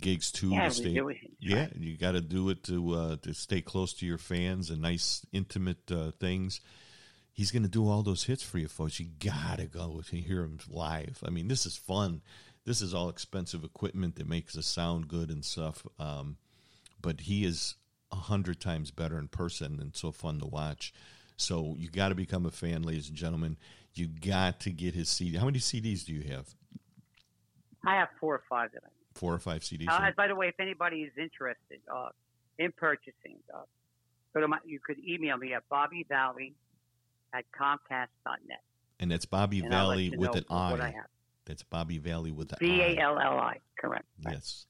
gigs 0.00 0.30
too. 0.30 0.50
Yeah, 0.50 0.68
to 0.68 0.74
stay, 0.74 0.94
do 0.94 1.08
it. 1.08 1.18
yeah, 1.40 1.66
you 1.76 1.96
got 1.96 2.12
to 2.12 2.20
do 2.20 2.48
it 2.48 2.62
to 2.64 2.94
uh, 2.94 3.16
to 3.22 3.34
stay 3.34 3.60
close 3.60 3.92
to 3.94 4.06
your 4.06 4.18
fans 4.18 4.70
and 4.70 4.80
nice 4.80 5.26
intimate 5.32 5.90
uh, 5.90 6.12
things. 6.12 6.60
He's 7.32 7.50
going 7.50 7.62
to 7.64 7.68
do 7.68 7.88
all 7.88 8.02
those 8.02 8.24
hits 8.24 8.44
for 8.44 8.58
you, 8.58 8.68
folks. 8.68 9.00
You 9.00 9.06
got 9.18 9.56
to 9.56 9.66
go 9.66 10.02
to 10.06 10.16
hear 10.16 10.42
him 10.42 10.58
live. 10.68 11.24
I 11.26 11.30
mean, 11.30 11.48
this 11.48 11.66
is 11.66 11.74
fun. 11.74 12.20
This 12.64 12.80
is 12.80 12.94
all 12.94 13.08
expensive 13.08 13.64
equipment 13.64 14.16
that 14.16 14.28
makes 14.28 14.56
us 14.56 14.66
sound 14.66 15.08
good 15.08 15.30
and 15.30 15.44
stuff. 15.44 15.84
Um, 15.98 16.36
but 17.00 17.22
he 17.22 17.44
is 17.44 17.74
a 18.12 18.16
hundred 18.16 18.60
times 18.60 18.90
better 18.90 19.18
in 19.18 19.28
person 19.28 19.78
and 19.80 19.96
so 19.96 20.12
fun 20.12 20.38
to 20.40 20.46
watch. 20.46 20.92
So 21.36 21.74
you 21.78 21.88
got 21.90 22.10
to 22.10 22.14
become 22.14 22.46
a 22.46 22.50
fan, 22.50 22.82
ladies 22.82 23.08
and 23.08 23.16
gentlemen. 23.16 23.56
You 23.94 24.06
got 24.06 24.60
to 24.60 24.70
get 24.70 24.94
his 24.94 25.08
CD. 25.08 25.36
How 25.38 25.46
many 25.46 25.58
CDs 25.58 26.04
do 26.04 26.12
you 26.12 26.22
have? 26.32 26.54
I 27.84 27.96
have 27.96 28.08
four 28.20 28.34
or 28.34 28.42
five 28.48 28.66
of 28.66 28.82
them. 28.82 28.90
Four 29.14 29.34
or 29.34 29.38
five 29.38 29.62
CDs. 29.62 29.88
Uh, 29.88 30.10
by 30.16 30.28
the 30.28 30.36
way, 30.36 30.48
if 30.48 30.58
anybody 30.60 31.02
is 31.02 31.12
interested 31.18 31.80
uh, 31.92 32.10
in 32.58 32.72
purchasing, 32.72 33.38
uh, 33.52 33.62
go 34.32 34.40
to 34.40 34.48
my. 34.48 34.58
You 34.64 34.78
could 34.78 34.98
email 35.00 35.36
me 35.36 35.52
at 35.52 35.68
Bobby 35.68 36.06
Valli 36.08 36.54
at 37.34 37.44
Comcast.net. 37.58 38.62
and 39.00 39.10
that's 39.10 39.26
Bobby 39.26 39.60
and 39.60 39.70
Valli 39.70 40.10
with 40.16 40.36
an 40.36 40.44
what 40.48 40.80
I 40.80 40.86
I. 40.86 40.90
have. 40.90 41.08
That's 41.46 41.62
Bobby 41.62 41.98
Valli 41.98 42.30
with 42.30 42.48
the 42.50 42.56
B. 42.58 42.80
A 42.80 42.98
L 42.98 43.18
L 43.18 43.38
I. 43.38 43.58
Correct. 43.78 44.04
Yes. 44.20 44.66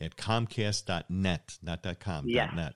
At 0.00 0.16
comcast.net, 0.16 1.58
not 1.62 2.00
.com, 2.00 2.24
Yes. 2.28 2.50
.net. 2.54 2.74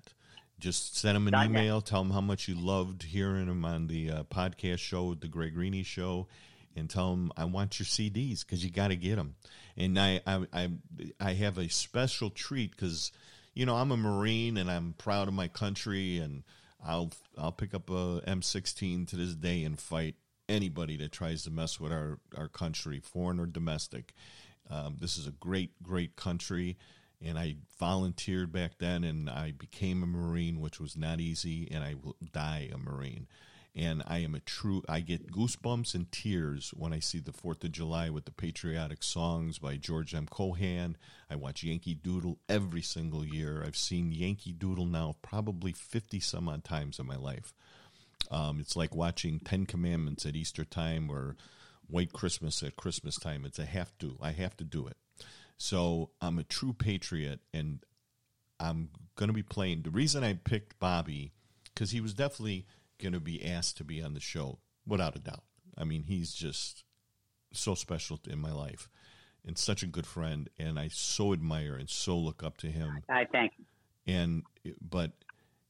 Just 0.61 0.97
send 0.97 1.16
him 1.16 1.27
an 1.27 1.33
Dot 1.33 1.51
net. 1.51 1.62
email. 1.62 1.81
Tell 1.81 2.01
him 2.03 2.11
how 2.11 2.21
much 2.21 2.49
you 2.49 2.55
loved 2.55 3.03
hearing 3.05 3.47
him 3.49 3.64
on 3.64 3.87
the 3.87 4.11
uh, 4.11 4.23
podcast 4.25 4.79
show, 4.79 5.14
the 5.14 5.29
Greg 5.29 5.57
Rini 5.57 5.85
show, 5.85 6.27
and 6.77 6.89
tell 6.91 7.12
him 7.12 7.33
I 7.37 7.45
want 7.45 7.79
your 7.79 7.87
CDs 7.87 8.45
because 8.45 8.64
you 8.64 8.71
got 8.71 8.89
to 8.89 8.97
get 8.97 9.16
them. 9.16 9.35
And 9.77 9.99
I, 9.99 10.21
I, 10.27 10.47
I, 10.53 10.69
I 11.21 11.33
have 11.35 11.59
a 11.59 11.69
special 11.69 12.31
treat 12.31 12.73
because, 12.73 13.12
you 13.55 13.66
know, 13.66 13.77
I'm 13.77 13.93
a 13.93 13.97
Marine 13.97 14.57
and 14.57 14.69
I'm 14.71 14.95
proud 14.99 15.29
of 15.29 15.35
my 15.35 15.47
country, 15.49 16.19
and 16.19 16.43
I'll, 16.85 17.12
I'll 17.37 17.53
pick 17.53 17.75
up 17.75 17.89
a 17.91 18.21
M16 18.27 19.09
to 19.09 19.16
this 19.16 19.35
day 19.35 19.62
and 19.64 19.79
fight 19.79 20.16
anybody 20.49 20.96
that 20.96 21.12
tries 21.12 21.42
to 21.44 21.51
mess 21.51 21.78
with 21.78 21.92
our, 21.92 22.18
our 22.36 22.49
country, 22.49 23.01
foreign 23.01 23.40
or 23.40 23.46
domestic. 23.46 24.14
Um, 24.70 24.96
this 25.01 25.16
is 25.16 25.26
a 25.26 25.32
great, 25.32 25.82
great 25.82 26.16
country. 26.16 26.76
And 27.20 27.38
I 27.38 27.57
volunteered 27.80 28.53
back 28.53 28.78
then 28.78 29.03
and 29.03 29.28
I 29.28 29.53
became 29.53 30.03
a 30.03 30.07
Marine, 30.07 30.61
which 30.61 30.78
was 30.78 30.96
not 30.96 31.20
easy, 31.20 31.68
and 31.70 31.82
I 31.82 31.94
will 32.01 32.16
die 32.32 32.70
a 32.72 32.78
Marine. 32.78 33.26
And 33.74 34.03
I 34.07 34.18
am 34.18 34.34
a 34.34 34.40
true, 34.40 34.82
I 34.88 35.01
get 35.01 35.30
goosebumps 35.30 35.94
and 35.94 36.11
tears 36.11 36.72
when 36.76 36.92
I 36.92 36.99
see 36.99 37.18
the 37.18 37.32
4th 37.32 37.62
of 37.64 37.72
July 37.72 38.11
with 38.11 38.24
the 38.24 38.32
patriotic 38.32 39.03
songs 39.03 39.59
by 39.59 39.76
George 39.76 40.14
M. 40.14 40.26
Cohan. 40.26 40.96
I 41.30 41.36
watch 41.36 41.62
Yankee 41.62 41.94
Doodle 41.94 42.38
every 42.49 42.82
single 42.82 43.24
year. 43.24 43.62
I've 43.64 43.76
seen 43.76 44.11
Yankee 44.11 44.53
Doodle 44.53 44.86
now 44.86 45.16
probably 45.22 45.72
50 45.72 46.18
some 46.20 46.49
odd 46.49 46.64
times 46.64 46.99
in 46.99 47.07
my 47.07 47.16
life. 47.16 47.55
Um, 48.31 48.61
it's 48.61 48.77
like 48.77 48.95
watching 48.95 49.41
Ten 49.41 49.66
Commandments 49.66 50.27
at 50.27 50.37
Easter 50.37 50.64
time 50.64 51.11
or 51.11 51.37
White 51.87 52.12
Christmas 52.12 52.62
at 52.62 52.77
Christmas 52.77 53.16
time. 53.16 53.45
It's 53.45 53.59
a 53.59 53.64
have 53.64 53.97
to. 53.99 54.16
I 54.21 54.33
have 54.33 54.57
to 54.59 54.64
do 54.64 54.87
it. 54.87 54.97
So 55.57 56.11
I'm 56.21 56.39
a 56.39 56.45
true 56.45 56.73
patriot, 56.73 57.41
and 57.53 57.81
I'm 58.61 58.91
going 59.16 59.29
to 59.29 59.35
be 59.35 59.43
playing. 59.43 59.83
The 59.83 59.91
reason 59.91 60.23
I 60.23 60.35
picked 60.35 60.79
Bobby 60.79 61.33
because 61.79 61.93
he 61.93 62.01
was 62.01 62.12
definitely 62.12 62.66
going 63.01 63.12
to 63.12 63.21
be 63.21 63.45
asked 63.45 63.77
to 63.77 63.85
be 63.85 64.03
on 64.03 64.14
the 64.14 64.21
show, 64.21 64.59
without 64.85 65.14
a 65.14 65.21
doubt. 65.21 65.45
I 65.77 65.85
mean, 65.85 66.03
he's 66.03 66.35
just 66.35 66.83
so 67.53 67.77
special 67.77 68.19
in 68.29 68.41
my 68.41 68.51
life 68.51 68.89
and 69.47 69.57
such 69.57 69.85
a 69.85 69.87
good 69.87 70.07
friend, 70.07 70.49
and 70.59 70.79
I 70.79 70.89
so 70.89 71.33
admire 71.33 71.77
and 71.77 71.89
so 71.89 72.19
look 72.19 72.43
up 72.43 72.57
to 72.59 72.66
him 72.66 73.03
I 73.09 73.25
thank 73.31 73.53
you. 73.59 73.64
and 74.12 74.43
but 74.81 75.12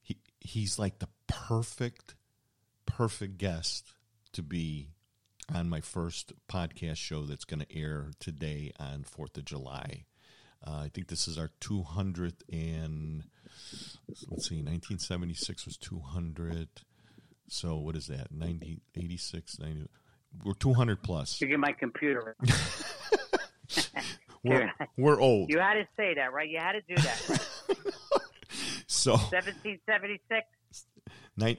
he 0.00 0.16
he's 0.40 0.78
like 0.78 0.98
the 0.98 1.08
perfect 1.26 2.14
perfect 2.98 3.38
guest 3.38 3.92
to 4.32 4.42
be 4.42 4.88
on 5.54 5.68
my 5.68 5.80
first 5.80 6.32
podcast 6.50 6.96
show 6.96 7.22
that's 7.22 7.44
going 7.44 7.60
to 7.60 7.72
air 7.72 8.10
today 8.18 8.72
on 8.80 9.04
4th 9.04 9.36
of 9.36 9.44
July. 9.44 10.04
Uh, 10.66 10.80
I 10.80 10.90
think 10.92 11.06
this 11.06 11.28
is 11.28 11.38
our 11.38 11.50
200th 11.60 12.42
and 12.52 13.22
let's 14.28 14.48
see, 14.48 14.56
1976 14.56 15.64
was 15.64 15.76
200. 15.76 16.68
So 17.46 17.76
what 17.76 17.94
is 17.94 18.08
that? 18.08 18.32
90, 18.32 18.80
86, 18.96 19.60
90. 19.60 19.86
We're 20.42 20.54
200 20.54 21.00
plus. 21.00 21.40
You 21.40 21.46
get 21.46 21.60
my 21.60 21.72
computer. 21.72 22.34
We're, 24.44 24.72
we're 24.96 25.20
old. 25.20 25.50
You 25.50 25.58
had 25.58 25.74
to 25.74 25.86
say 25.96 26.14
that, 26.14 26.32
right? 26.32 26.48
You 26.48 26.58
had 26.58 26.72
to 26.72 26.80
do 26.80 26.94
that. 26.96 27.46
So 28.90 29.12
1776. 29.12 30.46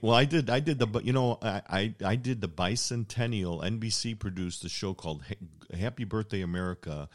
Well, 0.01 0.13
I 0.13 0.25
did. 0.25 0.49
I 0.49 0.59
did 0.59 0.79
the. 0.79 1.01
You 1.01 1.13
know, 1.13 1.37
I, 1.41 1.61
I 1.69 1.95
I 2.03 2.15
did 2.15 2.41
the 2.41 2.49
bicentennial. 2.49 3.63
NBC 3.63 4.19
produced 4.19 4.65
a 4.65 4.69
show 4.69 4.93
called 4.93 5.23
Happy 5.73 6.03
Birthday 6.03 6.41
America, 6.41 7.07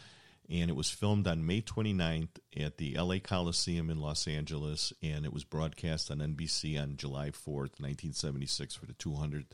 and 0.48 0.70
it 0.70 0.76
was 0.76 0.90
filmed 0.90 1.26
on 1.26 1.46
May 1.46 1.60
29th 1.60 2.28
at 2.56 2.78
the 2.78 2.96
LA 2.96 3.18
Coliseum 3.22 3.90
in 3.90 4.00
Los 4.00 4.26
Angeles, 4.26 4.92
and 5.02 5.24
it 5.24 5.32
was 5.32 5.44
broadcast 5.44 6.10
on 6.10 6.18
NBC 6.18 6.80
on 6.80 6.96
July 6.96 7.30
4th, 7.30 7.80
1976, 7.80 8.74
for 8.74 8.86
the 8.86 8.94
200th 8.94 9.52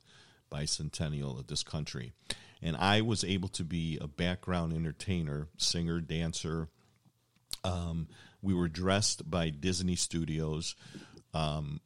bicentennial 0.53 1.39
of 1.39 1.49
this 1.49 1.63
country. 1.63 2.13
And 2.63 2.77
I 2.77 3.01
was 3.01 3.25
able 3.25 3.49
to 3.51 3.65
be 3.65 3.99
a 4.01 4.07
background 4.07 4.73
entertainer, 4.73 5.49
singer, 5.57 6.01
dancer. 6.01 6.69
Um, 7.65 8.09
we 8.43 8.55
were 8.55 8.69
dressed 8.69 9.29
by 9.29 9.51
Disney 9.51 9.97
Studios. 9.97 10.77
Um, 11.33 11.81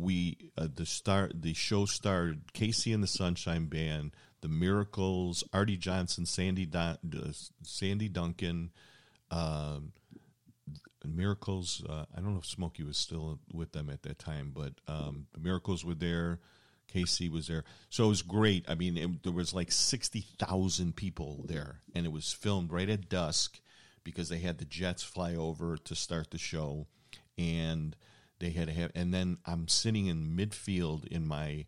we 0.00 0.50
uh, 0.56 0.68
the 0.74 0.86
start 0.86 1.42
the 1.42 1.54
show 1.54 1.84
starred 1.84 2.52
KC 2.54 2.94
and 2.94 3.02
the 3.02 3.08
Sunshine 3.08 3.66
Band, 3.66 4.12
the 4.40 4.48
Miracles, 4.48 5.44
Arte 5.52 5.76
Johnson, 5.76 6.26
Sandy 6.26 6.66
Don, 6.66 6.98
uh, 7.16 7.32
Sandy 7.62 8.08
Duncan, 8.08 8.70
um, 9.30 9.92
Miracles. 11.04 11.84
Uh, 11.88 12.04
I 12.16 12.20
don't 12.20 12.32
know 12.32 12.40
if 12.40 12.46
Smokey 12.46 12.82
was 12.82 12.96
still 12.96 13.38
with 13.52 13.72
them 13.72 13.90
at 13.90 14.02
that 14.02 14.18
time, 14.18 14.52
but 14.54 14.72
um, 14.88 15.26
the 15.32 15.40
Miracles 15.40 15.84
were 15.84 15.94
there. 15.94 16.40
KC 16.92 17.30
was 17.30 17.46
there, 17.46 17.62
so 17.88 18.06
it 18.06 18.08
was 18.08 18.22
great. 18.22 18.64
I 18.68 18.74
mean, 18.74 18.96
it, 18.96 19.22
there 19.22 19.32
was 19.32 19.54
like 19.54 19.70
sixty 19.70 20.26
thousand 20.40 20.96
people 20.96 21.44
there, 21.46 21.82
and 21.94 22.04
it 22.04 22.10
was 22.10 22.32
filmed 22.32 22.72
right 22.72 22.88
at 22.88 23.08
dusk 23.08 23.60
because 24.02 24.28
they 24.28 24.38
had 24.38 24.58
the 24.58 24.64
jets 24.64 25.04
fly 25.04 25.36
over 25.36 25.76
to 25.76 25.94
start 25.94 26.32
the 26.32 26.38
show, 26.38 26.88
and 27.38 27.94
they 28.40 28.50
had 28.50 28.66
to 28.66 28.74
have. 28.74 28.90
And 28.94 29.14
then 29.14 29.38
I'm 29.46 29.68
sitting 29.68 30.06
in 30.06 30.36
midfield 30.36 31.06
in 31.06 31.26
my 31.26 31.66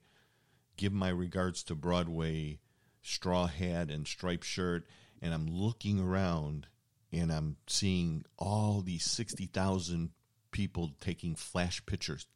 give 0.77 0.93
my 0.93 1.11
regards 1.11 1.63
to 1.65 1.75
Broadway 1.75 2.59
straw 3.03 3.47
hat 3.47 3.91
and 3.91 4.07
striped 4.07 4.45
shirt, 4.45 4.87
and 5.21 5.33
I'm 5.33 5.47
looking 5.47 6.01
around 6.01 6.67
and 7.13 7.31
I'm 7.31 7.57
seeing 7.67 8.25
all 8.39 8.81
these 8.81 9.05
sixty 9.05 9.47
thousand 9.47 10.11
people 10.51 10.93
taking 11.01 11.35
flash 11.35 11.85
pictures, 11.87 12.27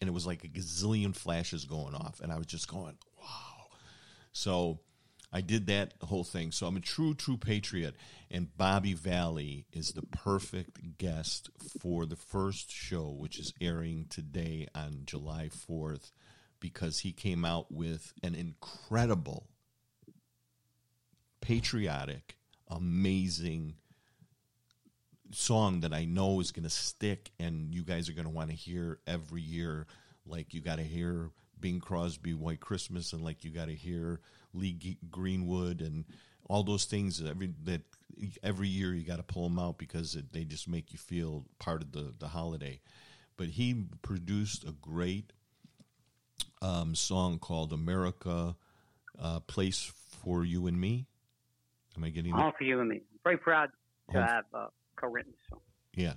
and 0.00 0.08
it 0.08 0.12
was 0.12 0.26
like 0.26 0.44
a 0.44 0.48
gazillion 0.48 1.14
flashes 1.14 1.64
going 1.64 1.94
off, 1.94 2.20
and 2.20 2.32
I 2.32 2.38
was 2.38 2.46
just 2.46 2.68
going, 2.68 2.96
wow. 3.18 3.66
So 4.32 4.80
I 5.32 5.40
did 5.42 5.66
that 5.66 5.94
whole 6.02 6.24
thing. 6.24 6.52
So 6.52 6.66
I'm 6.66 6.76
a 6.76 6.80
true, 6.80 7.14
true 7.14 7.36
patriot. 7.36 7.94
And 8.30 8.56
Bobby 8.56 8.94
Valli 8.94 9.66
is 9.72 9.92
the 9.92 10.02
perfect 10.02 10.98
guest 10.98 11.50
for 11.80 12.06
the 12.06 12.16
first 12.16 12.70
show, 12.70 13.08
which 13.10 13.38
is 13.38 13.52
airing 13.60 14.06
today 14.08 14.68
on 14.74 15.02
July 15.04 15.50
4th, 15.52 16.12
because 16.60 17.00
he 17.00 17.12
came 17.12 17.44
out 17.44 17.70
with 17.70 18.12
an 18.22 18.34
incredible, 18.34 19.48
patriotic, 21.40 22.36
amazing 22.68 23.74
song 25.30 25.80
that 25.80 25.92
I 25.92 26.06
know 26.06 26.40
is 26.40 26.52
going 26.52 26.64
to 26.64 26.70
stick 26.70 27.30
and 27.38 27.74
you 27.74 27.82
guys 27.82 28.08
are 28.08 28.14
going 28.14 28.24
to 28.24 28.30
want 28.30 28.48
to 28.50 28.56
hear 28.56 28.98
every 29.06 29.42
year. 29.42 29.86
Like 30.26 30.54
you 30.54 30.62
got 30.62 30.76
to 30.76 30.84
hear 30.84 31.30
Bing 31.60 31.80
Crosby 31.80 32.34
White 32.34 32.60
Christmas 32.60 33.12
and 33.12 33.22
like 33.22 33.44
you 33.44 33.50
got 33.50 33.68
to 33.68 33.74
hear 33.74 34.20
Lee 34.58 34.98
Greenwood 35.10 35.80
and 35.80 36.04
all 36.48 36.62
those 36.62 36.84
things 36.84 37.22
every 37.22 37.52
that 37.64 37.82
every 38.42 38.68
year 38.68 38.94
you 38.94 39.06
got 39.06 39.16
to 39.16 39.22
pull 39.22 39.48
them 39.48 39.58
out 39.58 39.78
because 39.78 40.16
it, 40.16 40.32
they 40.32 40.44
just 40.44 40.68
make 40.68 40.92
you 40.92 40.98
feel 40.98 41.44
part 41.58 41.82
of 41.82 41.92
the 41.92 42.12
the 42.18 42.28
holiday. 42.28 42.80
But 43.36 43.48
he 43.48 43.84
produced 44.02 44.64
a 44.64 44.72
great 44.72 45.32
um, 46.60 46.94
song 46.94 47.38
called 47.38 47.72
"America, 47.72 48.56
uh, 49.20 49.40
Place 49.40 49.92
for 50.22 50.44
You 50.44 50.66
and 50.66 50.80
Me." 50.80 51.06
Am 51.96 52.04
I 52.04 52.10
getting 52.10 52.32
all 52.34 52.52
for 52.56 52.64
you 52.64 52.80
and 52.80 52.88
me? 52.88 52.96
I'm 52.96 53.20
Very 53.24 53.38
proud 53.38 53.70
to 54.12 54.22
have 54.22 54.44
uh, 54.54 54.66
co-written 54.96 55.32
the 55.32 55.38
song. 55.50 55.60
Yeah, 55.94 56.14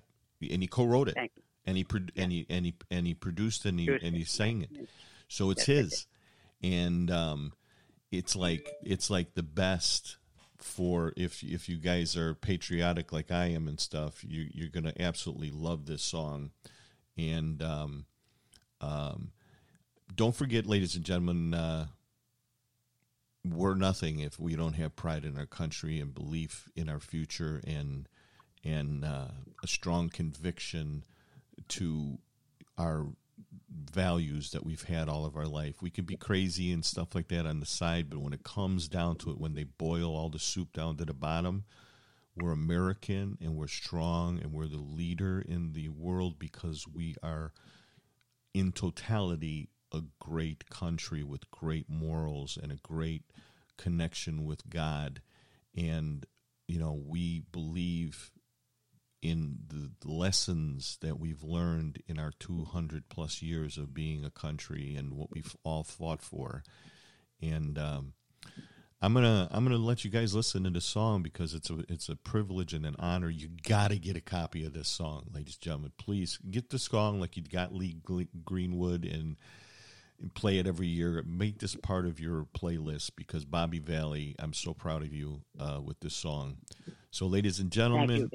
and 0.53 0.61
he 0.61 0.67
co-wrote 0.67 1.09
it. 1.09 1.15
Thank 1.15 1.31
you. 1.35 1.43
And 1.65 1.77
he, 1.77 1.83
pro- 1.83 1.99
and 2.15 2.31
he 2.31 2.47
and 2.49 2.65
he 2.65 2.73
and 2.89 3.05
he 3.05 3.13
produced 3.13 3.65
and 3.65 3.79
he 3.79 3.87
and 3.87 4.15
he 4.15 4.23
sang 4.23 4.63
it, 4.63 4.89
so 5.27 5.51
it's 5.51 5.65
his, 5.65 6.07
and 6.63 7.11
um, 7.11 7.53
it's 8.11 8.35
like 8.35 8.69
it's 8.83 9.09
like 9.09 9.33
the 9.33 9.43
best 9.43 10.17
for 10.57 11.13
if 11.17 11.43
if 11.43 11.67
you 11.67 11.77
guys 11.77 12.15
are 12.15 12.35
patriotic 12.35 13.11
like 13.11 13.31
I 13.31 13.45
am 13.45 13.67
and 13.67 13.79
stuff, 13.79 14.23
you 14.23 14.47
you're 14.53 14.69
gonna 14.69 14.93
absolutely 14.99 15.51
love 15.51 15.85
this 15.85 16.03
song, 16.03 16.51
and 17.17 17.61
um, 17.63 18.05
um, 18.79 19.31
don't 20.13 20.35
forget, 20.35 20.65
ladies 20.65 20.95
and 20.95 21.05
gentlemen, 21.05 21.53
uh, 21.53 21.87
we're 23.45 23.75
nothing 23.75 24.19
if 24.19 24.39
we 24.39 24.55
don't 24.55 24.73
have 24.73 24.95
pride 24.95 25.25
in 25.25 25.37
our 25.37 25.45
country 25.45 25.99
and 25.99 26.13
belief 26.13 26.69
in 26.75 26.89
our 26.89 26.99
future 26.99 27.61
and 27.65 28.07
and 28.63 29.03
uh, 29.03 29.29
a 29.63 29.67
strong 29.67 30.09
conviction 30.09 31.03
to 31.67 32.19
our 32.77 33.07
values 33.71 34.51
that 34.51 34.65
we've 34.65 34.83
had 34.83 35.07
all 35.07 35.25
of 35.25 35.35
our 35.35 35.47
life. 35.47 35.81
We 35.81 35.89
can 35.89 36.05
be 36.05 36.17
crazy 36.17 36.71
and 36.71 36.83
stuff 36.83 37.15
like 37.15 37.27
that 37.29 37.45
on 37.45 37.59
the 37.59 37.65
side, 37.65 38.09
but 38.09 38.19
when 38.19 38.33
it 38.33 38.43
comes 38.43 38.87
down 38.87 39.15
to 39.17 39.31
it, 39.31 39.39
when 39.39 39.53
they 39.53 39.63
boil 39.63 40.15
all 40.15 40.29
the 40.29 40.39
soup 40.39 40.73
down 40.73 40.97
to 40.97 41.05
the 41.05 41.13
bottom, 41.13 41.65
we're 42.35 42.51
American 42.51 43.37
and 43.41 43.55
we're 43.55 43.67
strong 43.67 44.39
and 44.39 44.53
we're 44.53 44.67
the 44.67 44.77
leader 44.77 45.41
in 45.41 45.73
the 45.73 45.89
world 45.89 46.39
because 46.39 46.85
we 46.87 47.15
are, 47.21 47.53
in 48.53 48.71
totality, 48.71 49.69
a 49.93 50.01
great 50.19 50.69
country 50.69 51.23
with 51.23 51.49
great 51.51 51.89
morals 51.89 52.57
and 52.61 52.71
a 52.71 52.77
great 52.77 53.23
connection 53.77 54.45
with 54.45 54.69
God. 54.69 55.21
And, 55.75 56.25
you 56.67 56.79
know, 56.79 57.01
we 57.05 57.43
believe 57.51 58.31
in 59.21 59.59
the 59.67 59.91
lessons 60.03 60.97
that 61.01 61.19
we've 61.19 61.43
learned 61.43 62.01
in 62.07 62.17
our 62.17 62.31
200 62.39 63.07
plus 63.09 63.41
years 63.41 63.77
of 63.77 63.93
being 63.93 64.25
a 64.25 64.31
country 64.31 64.95
and 64.95 65.13
what 65.13 65.29
we've 65.31 65.55
all 65.63 65.83
fought 65.83 66.21
for. 66.21 66.63
And 67.41 67.77
um, 67.77 68.13
I'm 69.01 69.13
gonna 69.13 69.47
I'm 69.51 69.63
gonna 69.63 69.77
let 69.77 70.03
you 70.03 70.11
guys 70.11 70.35
listen 70.35 70.63
to 70.63 70.69
the 70.69 70.81
song 70.81 71.21
because 71.21 71.53
it's 71.53 71.69
a 71.69 71.83
it's 71.87 72.09
a 72.09 72.15
privilege 72.15 72.73
and 72.73 72.85
an 72.85 72.95
honor. 72.99 73.29
You 73.29 73.49
got 73.67 73.89
to 73.89 73.97
get 73.97 74.15
a 74.15 74.21
copy 74.21 74.65
of 74.65 74.73
this 74.73 74.87
song, 74.87 75.27
ladies 75.33 75.55
and 75.55 75.61
gentlemen. 75.61 75.91
Please 75.97 76.39
get 76.49 76.69
the 76.69 76.79
song 76.79 77.19
like 77.19 77.37
you 77.37 77.43
got 77.43 77.73
Lee 77.73 77.97
Greenwood 78.45 79.05
and, 79.05 79.37
and 80.19 80.33
play 80.33 80.59
it 80.59 80.67
every 80.67 80.87
year. 80.87 81.23
Make 81.25 81.59
this 81.59 81.75
part 81.75 82.05
of 82.05 82.19
your 82.19 82.47
playlist 82.55 83.11
because 83.15 83.45
Bobby 83.45 83.79
Valli, 83.79 84.35
I'm 84.39 84.53
so 84.53 84.73
proud 84.73 85.01
of 85.01 85.13
you 85.13 85.41
uh, 85.59 85.79
with 85.83 85.99
this 85.99 86.15
song. 86.15 86.57
So, 87.09 87.25
ladies 87.25 87.59
and 87.59 87.71
gentlemen 87.71 88.29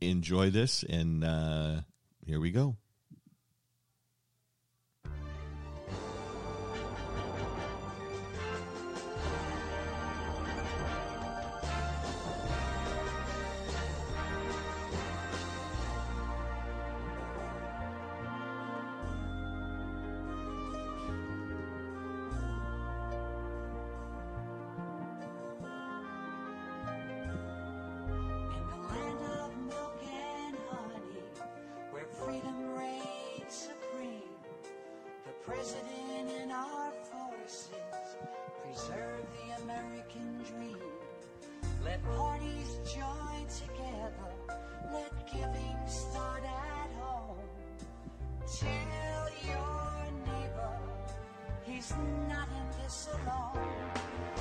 enjoy 0.00 0.50
this, 0.50 0.82
and 0.82 1.24
uh, 1.24 1.80
here 2.26 2.40
we 2.40 2.50
go. 2.50 2.76
Let 41.94 42.16
parties 42.16 42.80
join 42.92 43.46
together. 43.46 44.32
Let 44.92 45.12
giving 45.32 45.76
start 45.86 46.42
at 46.42 46.90
home. 46.98 47.36
Tell 48.58 49.28
your 49.46 50.10
neighbor 50.26 50.76
he's 51.62 51.94
not 52.28 52.48
in 52.48 52.82
this 52.82 53.08
alone. 53.12 54.33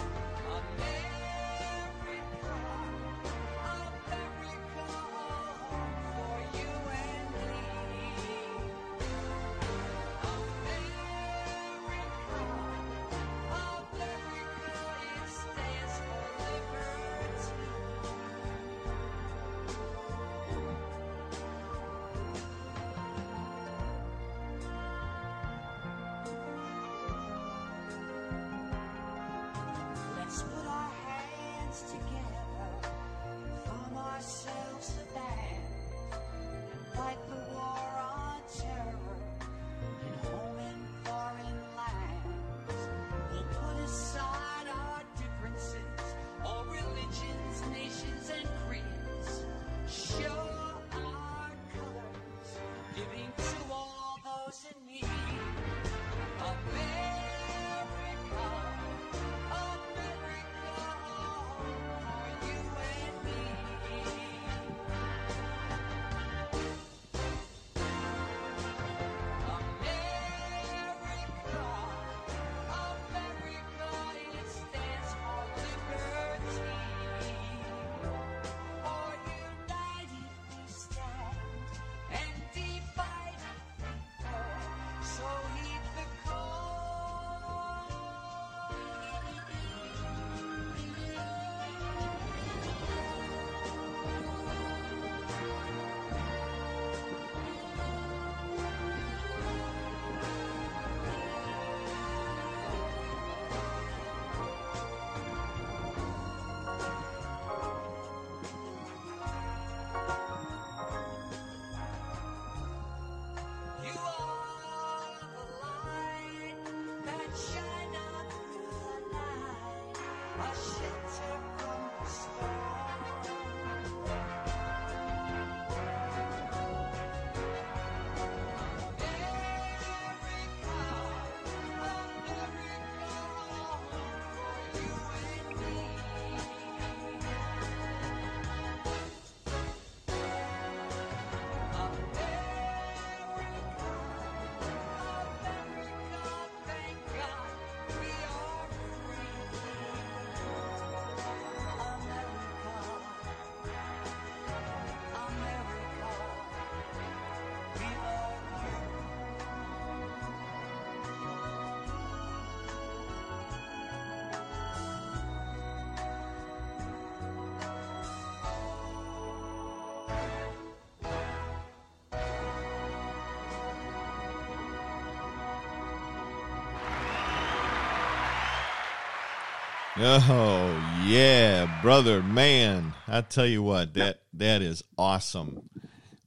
Oh 180.05 181.01
yeah, 181.05 181.79
brother, 181.81 182.21
man! 182.21 182.93
I 183.07 183.21
tell 183.21 183.45
you 183.45 183.63
what, 183.63 183.93
that 183.93 184.19
that 184.33 184.61
is 184.61 184.83
awesome, 184.97 185.69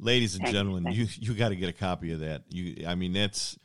ladies 0.00 0.34
and 0.34 0.46
gentlemen. 0.46 0.94
You 0.94 1.06
you 1.20 1.34
got 1.34 1.50
to 1.50 1.56
get 1.56 1.68
a 1.68 1.74
copy 1.74 2.12
of 2.12 2.20
that. 2.20 2.44
You, 2.48 2.86
I 2.86 2.94
mean, 2.94 3.12
that's 3.12 3.58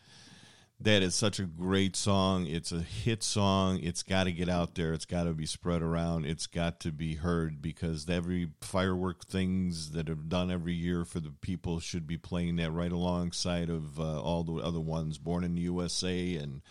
that 0.82 1.02
is 1.02 1.16
such 1.16 1.40
a 1.40 1.44
great 1.44 1.96
song. 1.96 2.46
It's 2.46 2.74
a 2.74 2.82
hit 2.82 3.24
song. 3.24 3.80
It's 3.82 4.04
got 4.04 4.26
to 4.26 4.34
get 4.34 4.50
out 4.50 4.76
there. 4.76 4.92
It's 4.92 5.06
got 5.06 5.24
to 5.24 5.34
be 5.34 5.46
spread 5.46 5.82
around. 5.82 6.26
It's 6.26 6.46
got 6.46 6.82
to 6.82 6.92
be 6.92 7.16
heard 7.16 7.62
because 7.62 8.10
every 8.10 8.50
firework 8.60 9.26
things 9.26 9.92
that 9.92 10.10
are 10.10 10.16
done 10.16 10.52
every 10.52 10.74
year 10.74 11.06
for 11.06 11.22
the 11.22 11.32
people 11.40 11.80
should 11.80 12.06
be 12.06 12.18
playing 12.18 12.58
that 12.58 12.72
right 12.72 12.92
alongside 12.92 13.70
of 13.70 13.98
uh, 13.98 14.20
all 14.22 14.44
the 14.44 14.62
other 14.62 14.82
ones. 14.82 15.18
Born 15.18 15.46
in 15.46 15.56
the 15.56 15.62
USA 15.62 16.36
and 16.36 16.62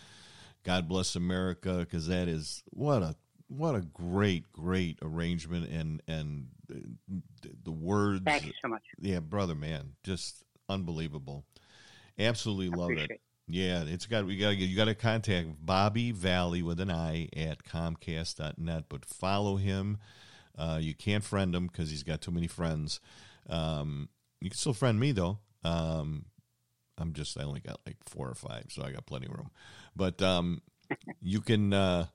God 0.63 0.87
Bless 0.87 1.15
America, 1.15 1.77
because 1.79 2.05
that 2.07 2.27
is 2.27 2.61
what 2.69 3.01
a 3.01 3.15
what 3.57 3.75
a 3.75 3.81
great 3.81 4.51
great 4.53 4.97
arrangement 5.01 5.69
and 5.69 6.01
and 6.07 6.47
the, 7.63 7.71
words. 7.71 8.23
Thank 8.25 8.45
you 8.45 8.53
so 8.61 8.67
much. 8.67 8.83
Yeah, 8.99 9.19
brother, 9.19 9.55
man, 9.55 9.93
just 10.03 10.43
unbelievable. 10.69 11.45
Absolutely 12.17 12.69
love 12.69 12.91
it. 12.91 13.11
it. 13.11 13.21
Yeah, 13.47 13.83
it's 13.83 14.05
got 14.05 14.25
we 14.25 14.37
got 14.37 14.49
to 14.49 14.55
you 14.55 14.75
got 14.75 14.85
to 14.85 14.95
contact 14.95 15.49
Bobby 15.59 16.11
Valli 16.11 16.61
with 16.61 16.79
an 16.79 16.91
I 16.91 17.27
at 17.35 17.63
Comcast.net, 17.65 18.85
but 18.87 19.05
follow 19.05 19.57
him. 19.57 19.97
Uh, 20.57 20.77
you 20.81 20.93
can't 20.93 21.23
friend 21.23 21.53
him 21.53 21.67
because 21.67 21.89
he's 21.89 22.03
got 22.03 22.21
too 22.21 22.31
many 22.31 22.47
friends. 22.47 22.99
Um, 23.49 24.09
you 24.39 24.49
can 24.49 24.57
still 24.57 24.73
friend 24.73 24.99
me 24.99 25.11
though. 25.11 25.39
Um, 25.63 26.25
I'm 26.97 27.13
just 27.13 27.37
I 27.39 27.43
only 27.43 27.59
got 27.59 27.81
like 27.85 27.97
four 28.05 28.29
or 28.29 28.35
five, 28.35 28.65
so 28.69 28.83
I 28.83 28.91
got 28.91 29.05
plenty 29.05 29.27
of 29.27 29.33
room. 29.33 29.51
But 29.95 30.21
um, 30.21 30.61
you 31.21 31.41
can 31.41 31.73
uh, 31.73 32.05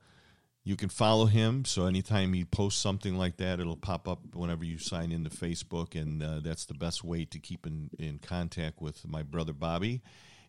you 0.66 0.74
can 0.74 0.88
follow 0.88 1.26
him. 1.26 1.64
So 1.64 1.86
anytime 1.86 2.32
he 2.32 2.44
posts 2.44 2.82
something 2.82 3.16
like 3.16 3.36
that, 3.36 3.60
it'll 3.60 3.76
pop 3.76 4.08
up 4.08 4.34
whenever 4.34 4.64
you 4.64 4.78
sign 4.78 5.12
into 5.12 5.30
Facebook, 5.30 5.94
and 5.94 6.20
uh, 6.20 6.40
that's 6.42 6.64
the 6.64 6.74
best 6.74 7.04
way 7.04 7.24
to 7.24 7.38
keep 7.38 7.68
in, 7.68 7.88
in 8.00 8.18
contact 8.18 8.82
with 8.82 9.06
my 9.06 9.22
brother 9.22 9.52
Bobby. 9.52 10.02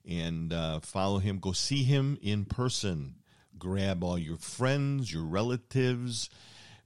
And 0.10 0.52
uh, 0.52 0.80
follow 0.80 1.20
him. 1.20 1.38
Go 1.38 1.52
see 1.52 1.84
him 1.84 2.18
in 2.20 2.46
person. 2.46 3.18
Grab 3.60 4.04
all 4.04 4.18
your 4.18 4.38
friends, 4.38 5.14
your 5.14 5.24
relatives, 5.24 6.32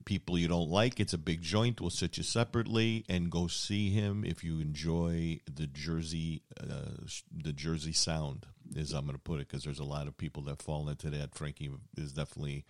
people 0.03 0.38
you 0.38 0.49
don't 0.49 0.70
like. 0.70 0.99
It's 0.99 1.14
a 1.14 1.18
big 1.18 1.41
joint. 1.41 1.80
We'll 1.80 1.90
sit 1.90 2.18
you 2.18 2.24
separately 2.24 3.06
and 3.08 3.32
go 3.32 3.48
see 3.48 3.91
him 3.91 4.26
if 4.26 4.44
you 4.44 4.60
enjoy 4.60 5.40
the 5.49 5.68
Jersey, 5.68 6.41
uh, 6.60 7.06
the 7.34 7.53
Jersey 7.53 7.94
sound, 7.94 8.45
as 8.78 8.91
I'm 8.91 9.06
going 9.06 9.16
to 9.16 9.22
put 9.24 9.40
it, 9.40 9.48
because 9.48 9.64
there's 9.64 9.80
a 9.80 9.86
lot 9.86 10.08
of 10.08 10.18
people 10.18 10.44
that 10.44 10.62
fall 10.62 10.90
into 10.90 11.10
that. 11.12 11.34
Frankie 11.34 11.72
is 11.95 12.12
definitely, 12.12 12.66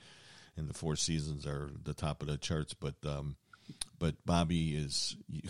and 0.62 0.70
the 0.70 0.74
Four 0.78 0.96
Seasons 0.96 1.46
are 1.46 1.72
the 1.84 1.94
top 1.94 2.22
of 2.22 2.28
the 2.28 2.38
charts. 2.38 2.74
But 2.74 2.96
um, 3.06 3.36
but 4.00 4.16
Bobby 4.26 4.76
is 4.76 5.18
you, 5.28 5.42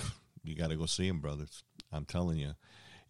you 0.43 0.55
got 0.55 0.69
to 0.69 0.75
go 0.75 0.85
see 0.87 1.07
him, 1.07 1.19
brothers. 1.19 1.63
I'm 1.91 2.05
telling 2.05 2.37
you. 2.37 2.53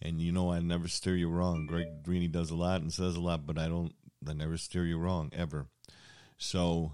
And 0.01 0.19
you 0.19 0.31
know 0.31 0.51
I 0.51 0.59
never 0.59 0.87
steer 0.87 1.15
you 1.15 1.29
wrong. 1.29 1.67
Greg 1.67 1.85
Rini 2.03 2.29
does 2.29 2.49
a 2.49 2.55
lot 2.55 2.81
and 2.81 2.91
says 2.91 3.15
a 3.15 3.21
lot, 3.21 3.45
but 3.45 3.57
I 3.59 3.67
don't. 3.67 3.93
I 4.27 4.33
never 4.33 4.57
steer 4.57 4.83
you 4.83 4.97
wrong 4.97 5.31
ever. 5.31 5.67
So 6.39 6.93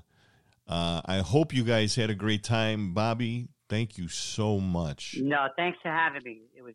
uh, 0.68 1.02
I 1.06 1.20
hope 1.20 1.54
you 1.54 1.64
guys 1.64 1.96
had 1.96 2.10
a 2.10 2.16
great 2.16 2.44
time, 2.44 2.94
Bobby. 2.94 3.48
Thank 3.70 3.98
you 3.98 4.08
so 4.08 4.60
much, 4.60 5.18
No, 5.20 5.48
thanks 5.58 5.78
for 5.82 5.90
having 5.90 6.24
me. 6.24 6.42
It 6.56 6.62
was. 6.64 6.74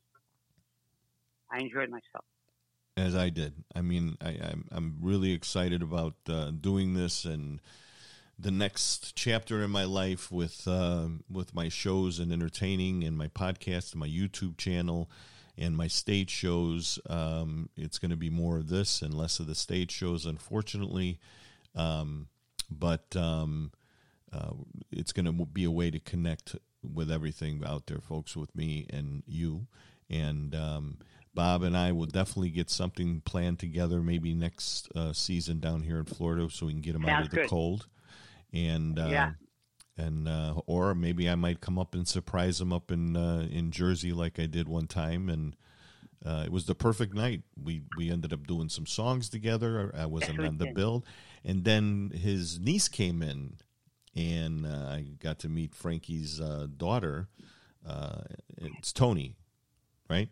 I 1.51 1.59
enjoyed 1.61 1.91
myself. 1.91 2.25
as 2.97 3.15
I 3.15 3.29
did. 3.29 3.53
I 3.75 3.83
mean, 3.83 4.17
I, 4.23 4.31
I'm 4.31 4.69
I'm 4.71 4.97
really 5.03 5.33
excited 5.33 5.83
about 5.83 6.15
uh, 6.29 6.51
doing 6.51 6.95
this 6.95 7.27
and 7.27 7.61
the 8.43 8.51
next 8.51 9.15
chapter 9.15 9.63
in 9.63 9.71
my 9.71 9.85
life 9.85 10.33
with 10.33 10.67
uh, 10.67 11.07
with 11.31 11.55
my 11.55 11.69
shows 11.69 12.19
and 12.19 12.33
entertaining 12.33 13.05
and 13.05 13.17
my 13.17 13.29
podcast 13.29 13.93
and 13.93 14.01
my 14.01 14.09
YouTube 14.09 14.57
channel 14.57 15.09
and 15.57 15.77
my 15.77 15.87
stage 15.87 16.31
shows. 16.31 16.99
Um, 17.09 17.69
it's 17.77 17.99
going 17.99 18.11
to 18.11 18.17
be 18.17 18.31
more 18.31 18.59
of 18.59 18.69
this 18.69 19.01
and 19.01 19.15
less 19.15 19.39
of 19.39 19.47
the 19.47 19.55
stage 19.55 19.93
shows, 19.93 20.27
unfortunately. 20.27 21.21
Um, 21.77 22.29
but 22.69 23.15
um, 23.15 23.71
uh, 24.33 24.55
it's 24.91 25.13
going 25.13 25.27
to 25.27 25.33
be 25.33 25.65
a 25.65 25.71
way 25.71 25.91
to 25.91 26.01
connect 26.01 26.57
with 26.83 27.13
everything 27.13 27.63
out 27.65 27.87
there, 27.87 28.01
folks, 28.01 28.37
with 28.37 28.55
me 28.57 28.87
and 28.91 29.23
you. 29.27 29.67
And 30.11 30.55
um, 30.55 30.99
Bob 31.33 31.63
and 31.63 31.77
I 31.77 31.93
will 31.93 32.07
definitely 32.07 32.51
get 32.51 32.71
something 32.71 33.21
planned 33.25 33.61
together, 33.61 34.01
maybe 34.01 34.35
next 34.35 34.91
uh, 34.97 35.13
season 35.13 35.61
down 35.61 35.83
here 35.83 35.99
in 35.99 36.07
Florida, 36.07 36.49
so 36.51 36.67
we 36.67 36.73
can 36.73 36.83
get 36.83 36.95
them 36.95 37.07
out 37.07 37.23
of 37.23 37.31
the 37.31 37.37
good. 37.37 37.49
cold. 37.49 37.87
And 38.53 38.99
uh, 38.99 39.07
Yeah. 39.09 39.33
and 39.97 40.29
uh, 40.29 40.61
or 40.67 40.95
maybe 40.95 41.29
I 41.29 41.35
might 41.35 41.61
come 41.61 41.79
up 41.79 41.95
and 41.95 42.07
surprise 42.07 42.59
them 42.59 42.73
up 42.73 42.91
in 42.91 43.17
uh, 43.17 43.49
in 43.51 43.71
Jersey 43.71 44.13
like 44.13 44.39
I 44.39 44.47
did 44.47 44.69
one 44.69 44.87
time, 44.87 45.29
and 45.29 45.57
uh, 46.25 46.43
it 46.45 46.53
was 46.53 46.67
the 46.67 46.75
perfect 46.75 47.15
night. 47.15 47.43
We 47.61 47.83
we 47.97 48.11
ended 48.11 48.33
up 48.33 48.47
doing 48.47 48.69
some 48.69 48.87
songs 48.87 49.29
together. 49.29 49.93
I 49.97 50.07
wasn't 50.07 50.41
on 50.41 50.59
the 50.59 50.73
bill, 50.73 51.05
and 51.45 51.65
then 51.65 52.11
his 52.15 52.61
niece 52.61 52.89
came 52.89 53.23
in, 53.23 53.57
and 54.15 54.67
uh, 54.67 54.89
I 54.91 55.07
got 55.19 55.39
to 55.41 55.49
meet 55.49 55.75
Frankie's 55.75 56.41
uh, 56.41 56.67
daughter. 56.77 57.29
Uh, 57.87 58.23
it's 58.59 58.93
Tony, 58.93 59.37
right? 60.09 60.29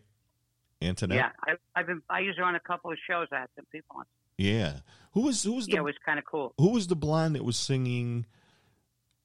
Antoinette. 0.81 1.17
Yeah, 1.17 1.29
I, 1.45 1.79
I've 1.79 1.87
been. 1.87 2.01
I 2.09 2.19
used 2.21 2.37
her 2.39 2.43
on 2.45 2.55
a 2.55 2.59
couple 2.59 2.91
of 2.91 2.97
shows. 3.09 3.27
I 3.31 3.39
had 3.41 3.49
some 3.55 3.65
people 3.71 3.97
on. 3.97 4.05
Yeah. 4.41 4.79
Who 5.13 5.21
was 5.21 5.43
who 5.43 5.53
was 5.53 5.65
the 5.67 5.73
Yeah, 5.73 5.79
it 5.79 5.83
was 5.83 5.95
kind 6.05 6.17
of 6.19 6.25
cool. 6.25 6.53
who 6.57 6.69
was 6.71 6.87
the 6.87 6.95
blonde 6.95 7.35
that 7.35 7.43
was 7.43 7.57
singing 7.57 8.25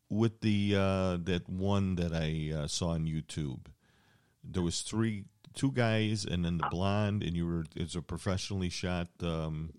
with 0.08 0.40
the 0.40 0.74
uh, 0.76 1.16
that 1.24 1.48
one 1.48 1.94
that 1.96 2.12
I 2.12 2.52
uh, 2.54 2.66
saw 2.66 2.88
on 2.90 3.06
YouTube? 3.06 3.66
There 4.44 4.62
was 4.62 4.82
three, 4.82 5.24
two 5.54 5.72
guys, 5.72 6.24
and 6.24 6.44
then 6.44 6.58
the 6.58 6.68
blonde, 6.70 7.22
and 7.22 7.36
you 7.36 7.46
were 7.46 7.64
it's 7.74 7.94
a 7.94 8.02
professionally 8.02 8.68
shot 8.68 9.08
um, 9.22 9.72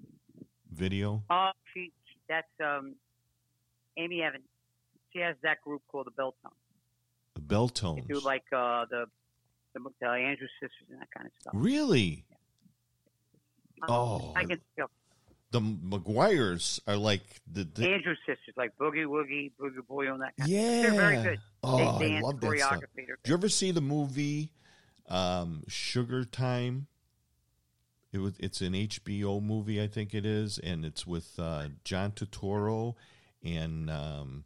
video. 0.74 1.24
Oh, 1.30 1.52
she. 1.74 1.92
That's 2.30 2.48
um, 2.62 2.96
Amy 3.96 4.22
Evans. 4.22 4.44
She 5.14 5.20
has 5.20 5.36
that 5.44 5.62
group 5.62 5.82
called 5.88 6.08
the 6.08 6.12
Belltones. 6.12 6.52
The 7.36 7.42
They 8.08 8.14
do 8.14 8.20
like 8.20 8.44
uh, 8.52 8.86
the, 8.90 9.06
the 9.74 9.80
the 10.02 10.08
Andrews 10.08 10.50
sisters 10.60 10.88
and 10.92 11.00
that 11.00 11.10
kind 11.16 11.28
of 11.28 11.32
stuff. 11.40 11.54
really? 11.56 12.26
Um, 13.84 13.90
Oh. 13.90 14.34
I 14.36 14.44
can 14.44 14.60
know, 14.78 14.88
The 15.52 15.62
McGuires 15.62 16.80
are 16.88 16.98
like 16.98 17.22
the, 17.52 17.64
the 17.64 17.90
Andrews 17.90 18.18
sisters, 18.26 18.54
like 18.58 18.78
Boogie 18.78 19.06
Woogie, 19.06 19.52
Boogie 19.60 19.86
Boy, 19.88 20.12
and 20.12 20.22
that 20.22 20.36
kind. 20.38 20.50
yeah. 20.50 20.82
They're 20.82 20.92
very 20.92 21.24
good. 21.24 21.40
Oh, 21.64 21.78
they 21.78 22.06
I 22.06 22.10
dance, 22.10 22.24
love 22.24 22.42
that 22.42 22.60
stuff. 22.60 22.80
Did 22.96 23.08
you 23.26 23.34
ever 23.34 23.50
see 23.50 23.72
the 23.72 23.82
movie 23.82 24.52
um, 25.08 25.64
Sugar 25.68 26.26
Time? 26.26 26.88
It 28.12 28.20
was. 28.20 28.34
It's 28.40 28.62
an 28.62 28.74
HBO 28.74 29.42
movie, 29.42 29.82
I 29.82 29.88
think 29.88 30.14
it 30.14 30.26
is, 30.26 30.60
and 30.60 30.84
it's 30.84 31.08
with 31.08 31.34
uh, 31.40 31.68
John 31.84 32.12
Turturro 32.12 32.96
and 33.44 33.90
um, 33.90 34.44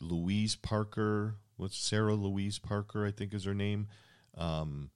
Louise 0.00 0.56
Parker. 0.56 1.36
What's 1.56 1.76
Sarah 1.76 2.14
Louise 2.14 2.58
Parker? 2.58 3.06
I 3.06 3.10
think 3.12 3.32
is 3.34 3.44
her 3.44 3.54
name. 3.54 3.88
Um, 4.36 4.90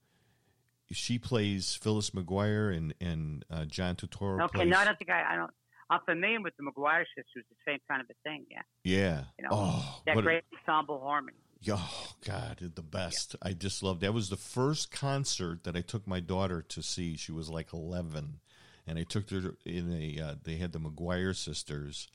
she 0.93 1.19
plays 1.19 1.75
Phyllis 1.75 2.11
McGuire, 2.11 2.77
and 2.77 2.95
and 3.01 3.45
uh, 3.51 3.65
John 3.65 3.97
Turturro 3.97 4.45
Okay, 4.45 4.59
plays. 4.59 4.71
no, 4.71 4.79
I 4.79 4.85
don't 4.85 4.99
think 4.99 5.11
I, 5.11 5.35
I 5.35 5.37
don't. 5.37 5.51
I'm 5.89 6.01
familiar 6.05 6.41
with 6.41 6.55
the 6.57 6.65
McGuire 6.65 7.05
sisters. 7.17 7.45
The 7.49 7.57
same 7.73 7.79
kind 7.89 8.01
of 8.01 8.09
a 8.11 8.15
thing. 8.29 8.45
Yeah, 8.51 8.63
yeah. 8.85 9.25
you 9.39 9.45
know, 9.45 9.51
oh, 9.53 10.01
that 10.07 10.17
what 10.17 10.23
a- 10.23 10.25
great 10.25 10.45
ensemble 10.67 11.01
harmony. 11.01 11.37
Oh 11.69 12.13
God, 12.25 12.59
the 12.75 12.83
best! 12.83 13.35
I 13.43 13.53
just 13.53 13.83
loved. 13.83 14.01
That 14.03 14.15
was 14.15 14.29
the 14.29 14.37
first 14.37 14.91
concert 14.91 15.65
that 15.65 15.77
I 15.77 15.81
took 15.81 16.07
my 16.07 16.21
daughter 16.21 16.63
to 16.63 16.83
see. 16.83 17.17
She 17.17 17.33
was 17.33 17.49
like 17.49 17.73
eleven, 17.73 18.41
and 18.87 18.99
I 18.99 19.03
took 19.05 19.31
her 19.31 19.55
in 19.65 19.93
a. 19.93 20.23
Uh, 20.23 20.35
they 20.45 20.57
had 20.57 20.73
the 20.73 20.79
McGuire 20.79 21.35
sisters, 21.35 22.09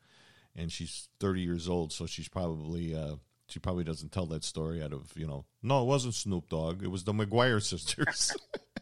and 0.56 0.72
she's 0.72 1.10
thirty 1.20 1.42
years 1.42 1.68
old, 1.68 1.92
so 1.92 2.06
she's 2.06 2.30
probably. 2.30 2.96
Uh, 2.96 3.16
she 3.52 3.60
probably 3.60 3.84
doesn't 3.84 4.12
tell 4.12 4.26
that 4.28 4.44
story 4.44 4.82
out 4.82 4.94
of 4.94 5.12
you 5.16 5.28
know. 5.28 5.46
No, 5.62 5.84
it 5.84 5.86
wasn't 5.86 6.16
Snoop 6.16 6.50
Dogg. 6.50 6.84
It 6.84 6.90
was 6.90 7.04
the 7.04 7.14
McGuire 7.14 7.62
sisters. 7.64 8.36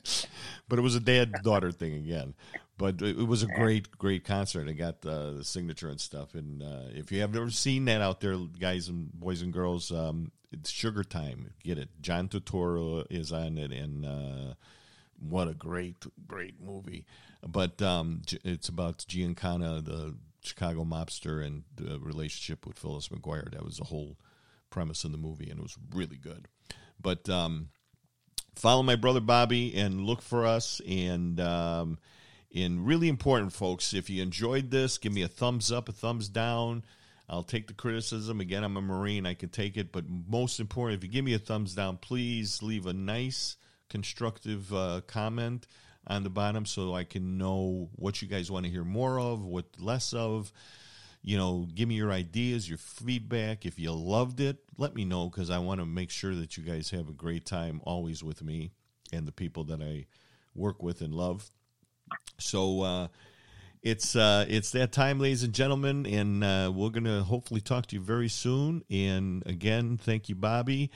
but 0.68 0.80
it 0.80 0.82
was 0.82 0.96
a 0.96 1.00
dad 1.00 1.34
daughter 1.44 1.72
thing 1.72 1.94
again. 1.96 2.34
But 2.78 3.02
it 3.02 3.20
it 3.20 3.28
was 3.28 3.44
a 3.44 3.48
great, 3.48 3.92
great 3.98 4.24
concert. 4.24 4.70
I 4.70 4.74
got 4.74 5.06
uh, 5.06 5.32
the 5.32 5.44
signature 5.44 5.90
and 5.90 6.00
stuff. 6.00 6.36
And 6.36 6.64
uh, 6.64 6.90
if 6.94 7.12
you 7.12 7.22
have 7.22 7.34
never 7.34 7.50
seen 7.50 7.86
that 7.86 8.02
out 8.02 8.22
there, 8.22 8.38
guys 8.60 8.88
and 8.88 9.12
boys 9.12 9.42
and 9.42 9.52
girls, 9.52 9.92
um, 9.92 10.32
it's 10.52 10.70
Sugar 10.70 11.04
Time. 11.04 11.54
Get 11.64 11.78
it. 11.78 11.90
John 12.02 12.30
Turturro 12.30 13.06
is 13.10 13.32
on 13.32 13.58
it, 13.58 13.72
and 13.72 14.06
uh, 14.06 14.54
what 15.20 15.48
a 15.48 15.54
great, 15.54 16.06
great 16.28 16.62
movie. 16.62 17.06
But 17.46 17.82
um, 17.82 18.22
it's 18.44 18.70
about 18.70 19.00
Giancana, 19.00 19.84
the 19.84 20.16
Chicago 20.42 20.84
mobster, 20.84 21.46
and 21.46 21.64
the 21.76 22.00
relationship 22.00 22.66
with 22.66 22.80
Phyllis 22.80 23.10
McGuire. 23.10 23.52
That 23.52 23.66
was 23.66 23.80
a 23.80 23.86
whole 23.86 24.18
premise 24.70 25.04
in 25.04 25.12
the 25.12 25.18
movie, 25.18 25.50
and 25.50 25.60
it 25.60 25.64
was 25.64 25.78
really 25.94 26.18
good. 26.18 26.48
But 27.02 27.30
um, 27.30 27.70
follow 28.56 28.84
my 28.84 28.96
brother 28.96 29.22
Bobby 29.22 29.76
and 29.76 30.02
look 30.02 30.22
for 30.22 30.46
us. 30.46 30.82
And 30.88 31.40
um, 31.40 31.98
and 32.54 32.86
really 32.86 33.10
important, 33.10 33.54
folks, 33.54 33.94
if 33.94 34.10
you 34.10 34.22
enjoyed 34.24 34.72
this, 34.72 34.98
give 34.98 35.14
me 35.14 35.22
a 35.22 35.28
thumbs 35.28 35.72
up, 35.72 35.88
a 35.88 35.92
thumbs 35.92 36.30
down. 36.30 36.84
I'll 37.30 37.44
take 37.44 37.68
the 37.68 37.76
criticism. 37.76 38.42
Again, 38.42 38.64
I'm 38.64 38.76
a 38.76 38.82
Marine. 38.82 39.28
I 39.28 39.36
can 39.36 39.50
take 39.50 39.78
it. 39.78 39.92
But 39.92 40.06
most 40.10 40.60
important, 40.60 40.98
if 40.98 41.04
you 41.04 41.12
give 41.12 41.24
me 41.24 41.36
a 41.36 41.40
thumbs 41.40 41.76
down, 41.76 41.98
please 41.98 42.64
leave 42.64 42.88
a 42.88 42.94
nice, 42.94 43.56
constructive 43.88 44.74
uh, 44.74 45.02
comment 45.06 45.68
on 46.08 46.24
the 46.24 46.30
bottom 46.32 46.66
so 46.66 46.96
I 46.96 47.04
can 47.04 47.38
know 47.38 47.90
what 47.96 48.22
you 48.22 48.28
guys 48.28 48.50
want 48.50 48.66
to 48.66 48.72
hear 48.72 48.84
more 48.84 49.20
of, 49.20 49.46
what 49.46 49.66
less 49.80 50.12
of. 50.14 50.52
You 51.30 51.38
know, 51.38 51.68
give 51.76 51.88
me 51.88 51.94
your 51.94 52.12
ideas, 52.12 52.68
your 52.68 52.80
feedback. 52.80 53.64
If 53.64 53.78
you 53.78 53.92
loved 53.92 54.40
it, 54.40 54.58
let 54.80 54.96
me 54.96 55.06
know 55.06 55.30
because 55.30 55.52
I 55.52 55.60
want 55.60 55.80
to 55.80 55.86
make 55.86 56.10
sure 56.10 56.34
that 56.34 56.58
you 56.58 56.64
guys 56.64 56.90
have 56.90 57.08
a 57.08 57.12
great 57.12 57.46
time 57.46 57.82
always 57.84 58.24
with 58.24 58.42
me 58.42 58.72
and 59.14 59.28
the 59.28 59.32
people 59.32 59.64
that 59.66 59.80
I 59.80 60.08
work 60.56 60.82
with 60.82 61.02
and 61.02 61.14
love. 61.14 61.52
So, 62.40 62.82
uh, 62.82 63.08
it's 63.84 64.16
uh, 64.16 64.46
it's 64.50 64.72
that 64.72 64.92
time, 64.92 65.20
ladies 65.20 65.44
and 65.44 65.54
gentlemen, 65.54 66.08
and 66.08 66.44
uh, 66.44 66.72
we're 66.74 66.90
gonna 66.90 67.22
hopefully 67.22 67.62
talk 67.62 67.86
to 67.86 67.96
you 67.96 68.02
very 68.02 68.28
soon. 68.28 68.84
And 68.90 69.46
again, 69.46 69.98
thank 69.98 70.30
you, 70.30 70.36
Bobby. 70.36 70.90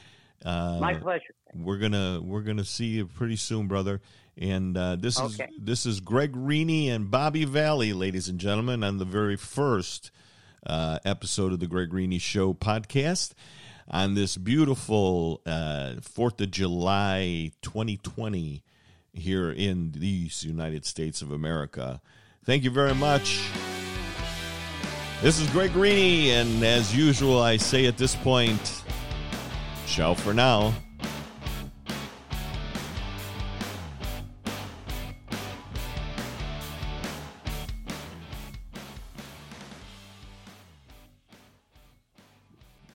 Uh, 0.43 0.79
My 0.81 0.95
pleasure. 0.95 1.35
We're 1.53 1.77
gonna 1.77 2.21
we're 2.23 2.41
gonna 2.41 2.65
see 2.65 2.87
you 2.87 3.05
pretty 3.05 3.35
soon, 3.35 3.67
brother. 3.67 4.01
And 4.35 4.75
uh, 4.75 4.95
this 4.95 5.19
Okay. 5.19 5.45
is 5.45 5.59
this 5.59 5.85
is 5.85 5.99
Greg 5.99 6.33
Rini 6.33 6.87
and 6.87 7.11
Bobby 7.11 7.45
Valli, 7.45 7.93
ladies 7.93 8.29
and 8.29 8.39
gentlemen, 8.39 8.83
on 8.83 8.97
the 8.97 9.05
very 9.05 9.35
first 9.35 10.09
uh, 10.65 10.99
episode 11.05 11.53
of 11.53 11.59
the 11.59 11.67
Greg 11.67 11.89
Rini 11.89 12.19
Show 12.19 12.53
podcast 12.53 13.33
on 13.89 14.15
this 14.15 14.37
beautiful 14.37 15.41
uh, 15.45 15.95
Fourth 16.01 16.39
of 16.41 16.51
July, 16.51 17.51
2020, 17.61 18.63
here 19.13 19.51
in 19.51 19.91
these 19.91 20.43
United 20.43 20.85
States 20.85 21.21
of 21.21 21.31
America. 21.31 22.01
Thank 22.45 22.63
you 22.63 22.71
very 22.71 22.95
much. 22.95 23.41
This 25.21 25.39
is 25.39 25.49
Greg 25.51 25.71
Rini, 25.71 26.27
and 26.27 26.63
as 26.63 26.95
usual, 26.95 27.41
I 27.41 27.57
say 27.57 27.85
at 27.85 27.97
this 27.97 28.15
point, 28.15 28.83
ciao 29.85 30.13
for 30.13 30.33
now. 30.33 30.73